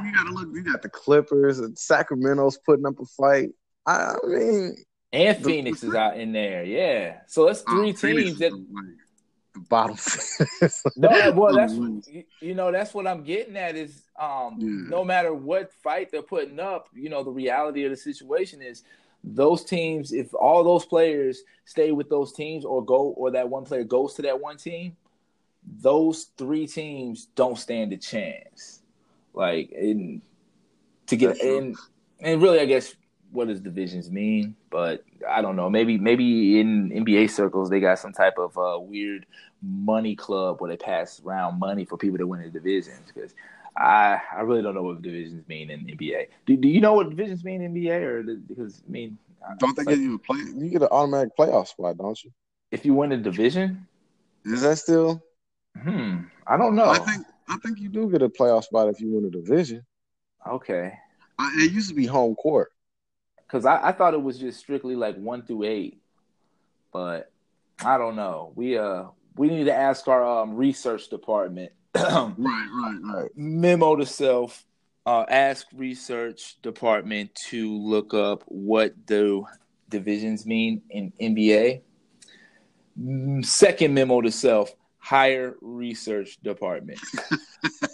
you 0.03 0.12
gotta 0.14 0.32
look. 0.32 0.47
You 0.53 0.64
got 0.64 0.82
the 0.82 0.89
Clippers 0.89 1.60
and 1.60 1.78
Sacramento's 1.78 2.58
putting 2.58 2.86
up 2.86 2.99
a 2.99 3.06
fight. 3.06 3.49
I, 3.86 4.16
mean, 4.24 4.76
and 5.12 5.38
The- 5.38 5.43
Phoenix 5.43 5.84
is 5.84 5.93
out 5.93 6.18
in 6.18 6.32
there. 6.32 6.64
Yeah. 6.64 7.18
So 7.28 7.45
that's 7.45 7.62
three 7.62 7.91
Phoenix 7.93 8.01
teams 8.01 8.32
is 8.32 8.39
that. 8.39 8.51
the 9.53 9.60
bottom. 9.70 9.97
No, 10.97 11.32
well, 11.32 11.53
that's 11.56 11.74
you- 11.74 12.24
you 12.41 12.56
know 12.56 12.72
that's 12.72 12.93
what 12.93 13.08
I'm 13.08 13.24
getting 13.24 13.56
at 13.58 13.76
is 13.76 14.03
um 14.20 14.56
Yeah. 14.60 14.89
no 14.89 15.03
matter 15.03 15.34
what 15.34 15.72
fight 15.74 16.12
they're 16.12 16.22
putting 16.22 16.60
up, 16.60 16.88
you 16.93 17.10
know 17.10 17.24
the 17.24 17.32
reality 17.32 17.84
of 17.84 17.91
the 17.91 17.97
situation 17.97 18.62
is 18.62 18.84
those 19.26 19.63
teams 19.63 20.13
if 20.13 20.34
all 20.36 20.63
those 20.63 20.86
players 20.86 21.41
stay 21.65 21.91
with 21.91 22.09
those 22.09 22.32
teams 22.32 22.63
or 22.63 22.86
go 22.86 23.07
or 23.17 23.32
that 23.32 23.49
one 23.49 23.65
player 23.65 23.84
goes 23.84 24.13
to 24.13 24.21
that 24.21 24.39
one 24.39 24.57
team, 24.57 24.95
those 25.82 26.28
three 26.38 26.67
teams 26.67 27.26
don't 27.36 27.57
stand 27.57 27.91
a 27.91 27.97
chance. 27.97 28.82
Like 29.34 29.71
in 29.71 30.21
to 31.07 31.17
get 31.17 31.41
in 31.41 31.76
and 32.19 32.41
really 32.41 32.59
I 32.59 32.65
guess 32.65 32.93
what 33.32 33.47
does 33.47 33.59
divisions 33.59 34.11
mean? 34.11 34.55
But 34.69 35.03
I 35.28 35.41
don't 35.41 35.55
know. 35.55 35.69
Maybe 35.69 35.97
maybe 35.97 36.59
in 36.59 36.91
NBA 36.91 37.32
circles 37.32 37.69
they 37.69 37.80
got 37.80 37.99
some 37.99 38.13
type 38.13 38.38
of 38.38 38.57
uh, 38.57 38.80
weird 38.80 39.26
money 39.61 40.15
club 40.15 40.61
where 40.61 40.69
they 40.69 40.78
pass 40.78 41.19
around 41.26 41.59
money 41.59 41.84
for 41.84 41.97
people 41.97 42.19
to 42.19 42.28
win 42.28 42.43
the 42.43 42.49
divisions. 42.49 43.11
Because 43.13 43.34
I 43.78 44.19
I 44.36 44.41
really 44.41 44.61
don't 44.61 44.76
know 44.76 44.84
what 44.84 45.01
divisions 45.01 45.47
mean 45.47 45.69
in 45.69 45.82
NBA. 45.86 46.28
Do, 46.45 46.55
do 46.57 46.67
you 46.67 46.82
know 46.82 46.93
what 46.93 47.09
divisions 47.09 47.43
mean 47.43 47.61
in 47.61 47.73
NBA? 47.73 48.01
Or 48.03 48.23
the- 48.23 48.36
because 48.36 48.82
I 48.88 48.91
mean, 48.91 49.17
Don't 49.59 49.76
they 49.76 49.84
like, 49.84 49.95
give 49.95 50.03
you 50.03 50.15
a 50.15 50.19
play? 50.19 50.38
You 50.55 50.69
get 50.69 50.82
an 50.82 50.88
automatic 50.91 51.36
playoff 51.38 51.67
spot, 51.67 51.97
don't 51.97 52.21
you? 52.23 52.32
if 52.71 52.86
you 52.86 52.93
win 52.93 53.11
a 53.11 53.17
division? 53.17 53.88
Is 54.45 54.61
that 54.61 54.78
still? 54.78 55.21
Hmm. 55.82 56.21
I 56.47 56.57
don't 56.57 56.76
know. 56.76 56.86
I 56.86 56.99
think 56.99 57.26
I 57.47 57.57
think 57.57 57.80
you 57.80 57.89
do 57.89 58.09
get 58.09 58.21
a 58.21 58.30
playoff 58.30 58.63
spot 58.63 58.89
if 58.89 58.99
you 58.99 59.11
win 59.13 59.26
a 59.26 59.30
division. 59.30 59.86
okay. 60.47 60.93
Uh, 61.38 61.49
It 61.55 61.71
used 61.71 61.89
to 61.89 61.95
be 61.95 62.05
home 62.05 62.36
court. 62.36 62.71
Because 63.45 63.65
I, 63.65 63.89
I 63.89 63.91
thought 63.91 64.13
it 64.13 64.21
was 64.21 64.39
just 64.39 64.59
strictly 64.59 64.95
like 64.95 65.15
one 65.17 65.43
through 65.45 65.63
eight, 65.63 66.01
but 66.91 67.32
I 67.84 67.97
don't 67.97 68.15
know. 68.15 68.51
We 68.55 68.78
uh 68.78 69.05
we 69.36 69.49
need 69.49 69.65
to 69.65 69.73
ask 69.76 70.07
our 70.07 70.23
um, 70.41 70.55
research 70.55 71.09
department. 71.09 71.71
Right, 72.38 72.68
right, 72.74 73.00
right. 73.04 73.32
Memo 73.36 73.96
to 73.96 74.06
self. 74.06 74.66
Uh, 75.06 75.24
ask 75.30 75.68
research 75.74 76.60
department 76.62 77.34
to 77.36 77.72
look 77.78 78.14
up 78.14 78.43
what 78.48 79.06
do 79.06 79.46
divisions 79.89 80.46
mean 80.46 80.82
in 80.89 81.14
NBA. 81.22 81.82
Mm, 83.00 83.46
Second 83.46 83.93
memo 83.93 84.20
to 84.22 84.32
self. 84.32 84.76
Hire 84.98 85.56
research 85.62 86.38
department. 86.43 87.00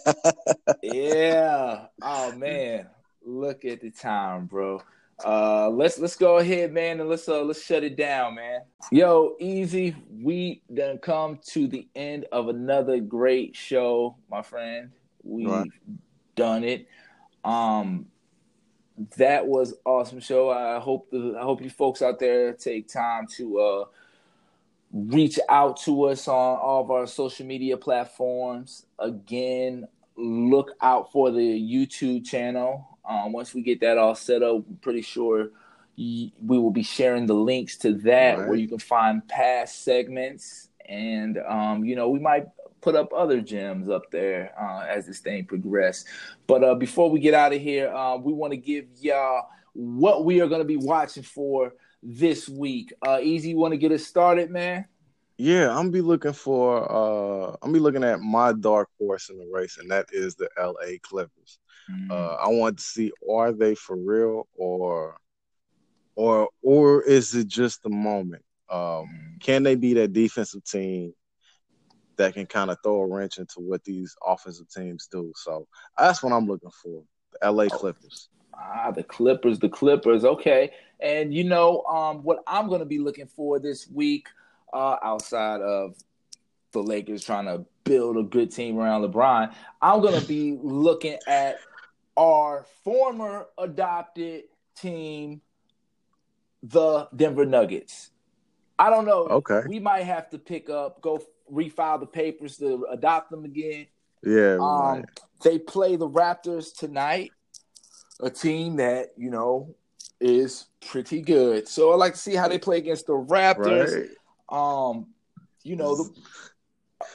yeah. 0.84 1.88
Oh 2.02 2.32
man, 2.32 2.88
look 3.24 3.66
at 3.66 3.82
the 3.82 3.92
time, 3.92 4.46
bro. 4.46 4.82
Uh, 5.26 5.70
let's 5.70 6.00
let's 6.00 6.16
go 6.16 6.38
ahead, 6.38 6.74
man, 6.74 7.00
and 7.00 7.10
let's 7.10 7.28
uh 7.30 7.44
let's 7.44 7.64
shut 7.64 7.84
it 7.84 7.96
down, 7.96 8.36
man. 8.36 8.62
Yo, 8.92 9.36
easy. 9.40 9.96
We 10.22 10.62
done 10.74 10.98
come 10.98 11.40
to 11.48 11.68
the 11.68 11.88
end 11.96 12.26
of 12.32 12.48
another 12.50 13.00
great 13.00 13.56
show, 13.56 14.16
my 14.30 14.42
friend. 14.42 14.92
We've 15.24 15.48
Right. 15.48 15.70
done 16.36 16.64
it. 16.64 16.88
Um, 17.44 18.08
that 19.18 19.48
was 19.48 19.74
awesome 19.86 20.20
show. 20.20 20.50
I 20.50 20.80
hope 20.80 21.10
the 21.12 21.36
I 21.40 21.44
hope 21.44 21.62
you 21.62 21.70
folks 21.70 22.02
out 22.02 22.20
there 22.20 22.54
take 22.54 22.88
time 22.88 23.28
to 23.38 23.60
uh 23.60 23.86
reach 24.94 25.40
out 25.50 25.78
to 25.78 26.04
us 26.06 26.28
on 26.28 26.58
all 26.58 26.84
of 26.84 26.92
our 26.92 27.08
social 27.08 27.46
media 27.46 27.78
platforms. 27.78 28.86
Again, 29.00 29.88
look 30.18 30.72
out 30.82 31.12
for 31.12 31.32
the 31.32 31.40
YouTube 31.40 32.26
channel. 32.26 32.91
Um, 33.06 33.32
once 33.34 33.54
we 33.54 33.62
get 33.62 33.82
that 33.82 33.98
all 33.98 34.16
set 34.16 34.44
up, 34.44 34.56
I'm 34.68 34.78
pretty 34.82 35.02
sure 35.02 35.52
y- 35.98 36.32
we 36.46 36.58
will 36.58 36.72
be 36.72 36.84
sharing 36.84 37.26
the 37.26 37.34
links 37.34 37.78
to 37.80 37.94
that 37.94 38.40
Right. 38.40 38.48
where 38.48 38.58
you 38.58 38.68
can 38.68 38.80
find 38.80 39.28
past 39.28 39.84
segments. 39.84 40.70
And, 40.88 41.38
um, 41.40 41.84
you 41.86 41.96
know, 41.96 42.10
we 42.10 42.20
might 42.20 42.48
put 42.82 42.96
up 42.96 43.14
other 43.14 43.42
gems 43.42 43.90
up 43.90 44.10
there 44.12 44.54
uh, 44.60 44.86
as 44.88 45.06
this 45.06 45.20
thing 45.20 45.46
progress. 45.46 46.06
But 46.48 46.64
uh, 46.64 46.76
before 46.76 47.10
we 47.10 47.20
get 47.20 47.34
out 47.34 47.54
of 47.54 47.62
here, 47.62 47.90
uh, 47.94 48.18
we 48.18 48.34
want 48.34 48.52
to 48.52 48.58
give 48.58 48.86
y'all 49.00 49.48
what 49.74 50.26
we 50.26 50.42
are 50.42 50.48
going 50.48 50.62
to 50.62 50.66
be 50.66 50.78
watching 50.78 51.24
for 51.24 51.74
this 52.04 52.50
week. 52.50 52.92
Uh, 53.06 53.20
Easy, 53.22 53.54
want 53.54 53.72
to 53.74 53.78
get 53.78 53.92
us 53.92 54.04
started, 54.06 54.50
man? 54.50 54.86
Yeah, 55.38 55.70
I'm 55.70 55.76
gonna 55.78 55.90
be 55.92 56.02
looking 56.02 56.34
for. 56.34 56.92
Uh, 56.92 57.56
I'm 57.64 57.72
be 57.72 57.80
looking 57.80 58.04
at 58.04 58.20
my 58.20 58.54
dark 58.54 58.90
horse 59.00 59.30
in 59.30 59.40
the 59.40 59.50
race, 59.52 59.78
and 59.80 59.90
that 59.90 60.06
is 60.12 60.36
the 60.36 60.48
L.A. 60.60 61.00
Clippers. 61.00 61.58
Mm. 61.90 62.12
Uh, 62.12 62.36
I 62.36 62.48
want 62.48 62.78
to 62.78 62.84
see 62.84 63.12
are 63.30 63.52
they 63.52 63.76
for 63.76 63.96
real 63.96 64.48
or 64.56 65.18
or 66.16 66.50
or 66.62 67.04
is 67.04 67.34
it 67.36 67.48
just 67.48 67.86
a 67.86 67.90
moment? 67.90 68.44
Um, 68.70 69.38
can 69.42 69.64
they 69.64 69.76
be 69.76 69.94
that 69.96 70.14
defensive 70.14 70.64
team 70.64 71.14
that 72.18 72.34
can 72.34 72.46
kind 72.46 72.70
of 72.70 72.78
throw 72.84 73.02
a 73.02 73.08
wrench 73.08 73.38
into 73.38 73.60
what 73.60 73.84
these 73.84 74.16
offensive 74.26 74.70
teams 74.70 75.08
do? 75.12 75.34
So 75.36 75.68
that's 75.98 76.24
what 76.24 76.32
I'm 76.32 76.48
looking 76.48 76.72
for. 76.82 77.04
The 77.42 77.52
LA 77.52 77.68
Clippers. 77.68 78.30
Ah, 78.54 78.92
the 78.92 79.04
Clippers, 79.04 79.60
the 79.60 79.70
Clippers. 79.70 80.24
Okay. 80.24 80.72
And 81.00 81.34
you 81.34 81.44
know, 81.44 81.82
um, 81.84 82.24
what 82.24 82.44
I'm 82.48 82.70
gonna 82.70 82.86
be 82.86 83.00
looking 83.00 83.28
for 83.28 83.60
this 83.60 83.90
week, 83.90 84.28
uh, 84.74 84.98
outside 85.02 85.62
of 85.62 85.96
the 86.72 86.82
Lakers 86.82 87.24
trying 87.24 87.46
to 87.46 87.66
build 87.84 88.18
a 88.18 88.24
good 88.24 88.52
team 88.52 88.78
around 88.78 89.02
LeBron, 89.04 89.54
I'm 89.82 90.02
gonna 90.02 90.22
be 90.22 90.58
looking 90.62 91.18
at 91.28 91.58
our 92.18 92.66
former 92.84 93.48
adopted 93.58 94.44
team, 94.76 95.42
the 96.64 97.08
Denver 97.16 97.46
Nuggets. 97.46 98.12
I 98.78 98.90
don't 98.90 99.06
know. 99.06 99.28
Okay. 99.28 99.62
We 99.68 99.80
might 99.80 100.04
have 100.04 100.30
to 100.32 100.40
pick 100.40 100.70
up, 100.70 101.02
go 101.02 101.22
refile 101.52 102.00
the 102.00 102.08
papers 102.08 102.58
to 102.58 102.88
adopt 102.92 103.30
them 103.30 103.46
again. 103.46 103.88
Yeah. 104.24 104.58
Um, 104.60 105.06
they 105.44 105.60
play 105.60 105.96
the 105.96 106.08
Raptors 106.08 106.76
tonight, 106.76 107.32
a 108.20 108.30
team 108.30 108.78
that 108.78 109.14
you 109.18 109.30
know 109.30 109.76
is 110.20 110.68
pretty 110.88 111.22
good. 111.22 111.68
So 111.68 111.92
I 111.92 111.96
like 111.96 112.14
to 112.14 112.20
see 112.20 112.36
how 112.36 112.48
they 112.48 112.60
play 112.60 112.78
against 112.78 113.08
the 113.08 113.14
Raptors. 113.14 114.08
right. 114.50 114.90
Um, 114.90 115.08
you 115.64 115.76
know, 115.76 115.96
the, 115.96 116.10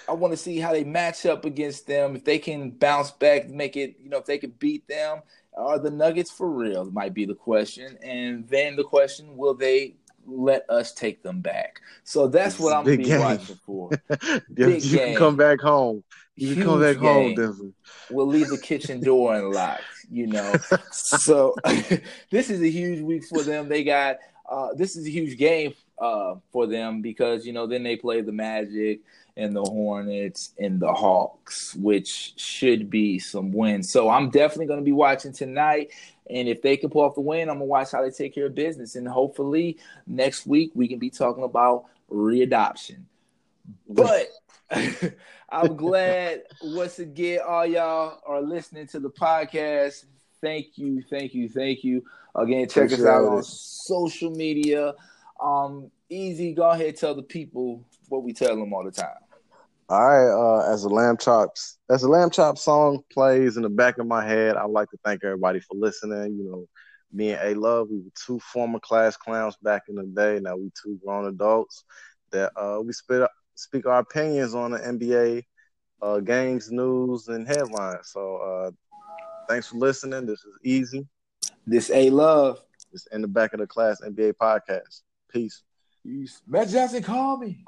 I 0.09 0.13
want 0.13 0.33
to 0.33 0.37
see 0.37 0.59
how 0.59 0.73
they 0.73 0.85
match 0.85 1.27
up 1.27 1.45
against 1.45 1.87
them. 1.87 2.17
If 2.17 2.25
they 2.25 2.39
can 2.39 2.71
bounce 2.71 3.11
back, 3.11 3.49
make 3.49 3.77
it, 3.77 3.97
you 4.03 4.09
know, 4.11 4.19
if 4.19 4.27
they 4.27 4.39
can 4.39 4.51
beat 4.59 4.87
them, 4.89 5.23
are 5.57 5.79
the 5.79 5.91
Nuggets 5.91 6.31
for 6.31 6.51
real? 6.51 6.85
Might 6.91 7.15
be 7.15 7.25
the 7.25 7.35
question. 7.35 7.97
And 8.03 8.47
then 8.49 8.77
the 8.77 8.85
question: 8.85 9.37
Will 9.37 9.55
they 9.55 9.95
let 10.27 10.69
us 10.69 10.93
take 10.93 11.23
them 11.23 11.41
back? 11.41 11.81
So 12.05 12.27
that's 12.29 12.59
what 12.59 12.75
I'm 12.75 12.85
gonna 12.85 12.97
be 12.99 13.05
game. 13.05 13.21
watching 13.21 13.59
for. 13.65 13.91
Big 14.53 14.85
you 14.85 14.99
game. 14.99 15.09
can 15.09 15.17
come 15.17 15.37
back 15.37 15.61
home. 15.61 16.05
You 16.37 16.55
can 16.55 16.65
come 16.65 16.81
Huge 16.83 16.97
back 16.97 17.03
home, 17.03 17.27
game. 17.29 17.37
Denver. 17.37 17.71
we'll 18.11 18.27
leave 18.27 18.49
the 18.49 18.59
kitchen 18.59 19.01
door 19.01 19.35
unlocked, 19.35 19.83
you 20.11 20.27
know. 20.27 20.55
So 20.93 21.55
this 22.31 22.51
is 22.51 22.61
a 22.61 22.69
huge 22.71 23.01
week 23.01 23.25
for 23.25 23.43
them. 23.43 23.69
They 23.69 23.85
got 23.85 24.17
uh 24.49 24.75
this 24.75 24.97
is 24.97 25.07
a 25.07 25.11
huge 25.11 25.39
game 25.39 25.73
uh 25.99 26.35
for 26.53 26.67
them 26.67 27.01
because 27.01 27.47
you 27.47 27.53
know 27.55 27.67
then 27.67 27.83
they 27.83 27.97
play 27.97 28.21
the 28.21 28.33
Magic 28.33 29.01
and 29.37 29.55
the 29.55 29.63
Hornets 29.63 30.53
and 30.59 30.81
the 30.81 30.93
Hawks, 30.93 31.75
which 31.75 32.33
should 32.37 32.89
be 32.89 33.19
some 33.19 33.53
wins. 33.53 33.91
So 33.91 34.09
I'm 34.09 34.31
definitely 34.31 34.67
gonna 34.67 34.83
be 34.83 34.93
watching 34.93 35.33
tonight. 35.33 35.93
And 36.29 36.49
if 36.49 36.63
they 36.63 36.77
can 36.77 36.91
pull 36.91 37.03
off 37.03 37.15
the 37.15 37.21
win, 37.21 37.49
I'm 37.49 37.57
gonna 37.57 37.67
watch 37.67 37.93
how 37.93 38.03
they 38.03 38.11
take 38.11 38.35
care 38.35 38.47
of 38.47 38.55
business. 38.55 38.97
And 38.97 39.07
hopefully 39.07 39.79
next 40.07 40.47
week 40.47 40.73
we 40.75 40.89
can 40.89 40.99
be 40.99 41.11
talking 41.11 41.45
about 41.45 41.85
readoption. 42.11 43.03
But 43.89 44.29
I'm 45.51 45.77
glad 45.77 46.43
once 46.63 46.99
again 46.99 47.41
all 47.47 47.67
y'all 47.67 48.21
are 48.27 48.41
listening 48.41 48.87
to 48.89 49.01
the 49.01 49.11
podcast. 49.11 50.07
Thank 50.41 50.79
you, 50.79 51.03
thank 51.03 51.35
you, 51.35 51.49
thank 51.49 51.85
you. 51.85 52.05
Again, 52.35 52.69
check 52.69 52.87
us 52.87 52.93
Appreciate 52.93 53.11
out 53.11 53.25
on 53.25 53.43
social 53.43 54.31
media. 54.31 54.95
Um, 55.41 55.91
easy, 56.09 56.55
go 56.55 56.71
ahead 56.71 56.97
tell 56.97 57.15
the 57.15 57.23
people 57.23 57.85
what 58.09 58.23
we 58.23 58.33
tell 58.33 58.57
them 58.57 58.73
all 58.73 58.85
the 58.85 58.91
time. 58.91 59.17
All 59.89 60.01
right, 60.01 60.33
uh, 60.33 60.73
as 60.73 60.83
a 60.83 60.89
lamb 60.89 61.17
chops, 61.17 61.79
as 61.89 62.03
a 62.03 62.09
lamb 62.09 62.31
chop 62.31 62.59
song 62.59 63.05
plays 63.13 63.57
in 63.57 63.63
the 63.63 63.69
back 63.69 63.99
of 63.99 64.07
my 64.09 64.27
head, 64.27 64.57
I'd 64.57 64.71
like 64.71 64.91
to 64.91 64.99
thank 65.05 65.23
everybody 65.23 65.61
for 65.61 65.77
listening. 65.77 66.37
You 66.37 66.51
know, 66.51 66.67
me 67.13 67.31
and 67.31 67.41
A 67.41 67.55
Love, 67.55 67.89
we 67.89 67.99
were 67.99 68.11
two 68.27 68.41
former 68.41 68.81
class 68.81 69.17
clowns 69.17 69.57
back 69.63 69.83
in 69.89 69.95
the 69.95 70.03
day. 70.03 70.41
Now 70.41 70.57
we 70.57 70.73
two 70.83 70.99
grown 71.05 71.27
adults 71.27 71.85
that 72.33 72.51
uh, 72.57 72.81
we 72.83 72.93
spit, 72.93 73.31
speak 73.55 73.87
our 73.87 74.01
opinions 74.01 74.57
on 74.57 74.73
the 74.73 74.79
NBA 74.79 75.45
uh, 76.03 76.19
games, 76.19 76.69
news, 76.69 77.29
and 77.29 77.47
headlines. 77.47 78.11
So 78.11 78.37
uh, 78.39 78.71
thanks 79.49 79.69
for 79.69 79.77
listening. 79.77 80.27
This 80.27 80.41
is 80.41 80.59
easy. 80.65 81.07
This 81.65 81.91
A 81.91 82.11
Love. 82.11 82.59
It's 82.93 83.07
in 83.13 83.23
the 83.23 83.29
back 83.29 83.53
of 83.53 83.61
the 83.61 83.69
class 83.69 84.01
NBA 84.01 84.33
podcast. 84.33 85.03
Peace. 85.31 85.63
Peace. 86.05 86.43
Matt 86.45 86.71
Johnson, 86.71 87.05
call 87.05 87.39
me. 87.39 87.65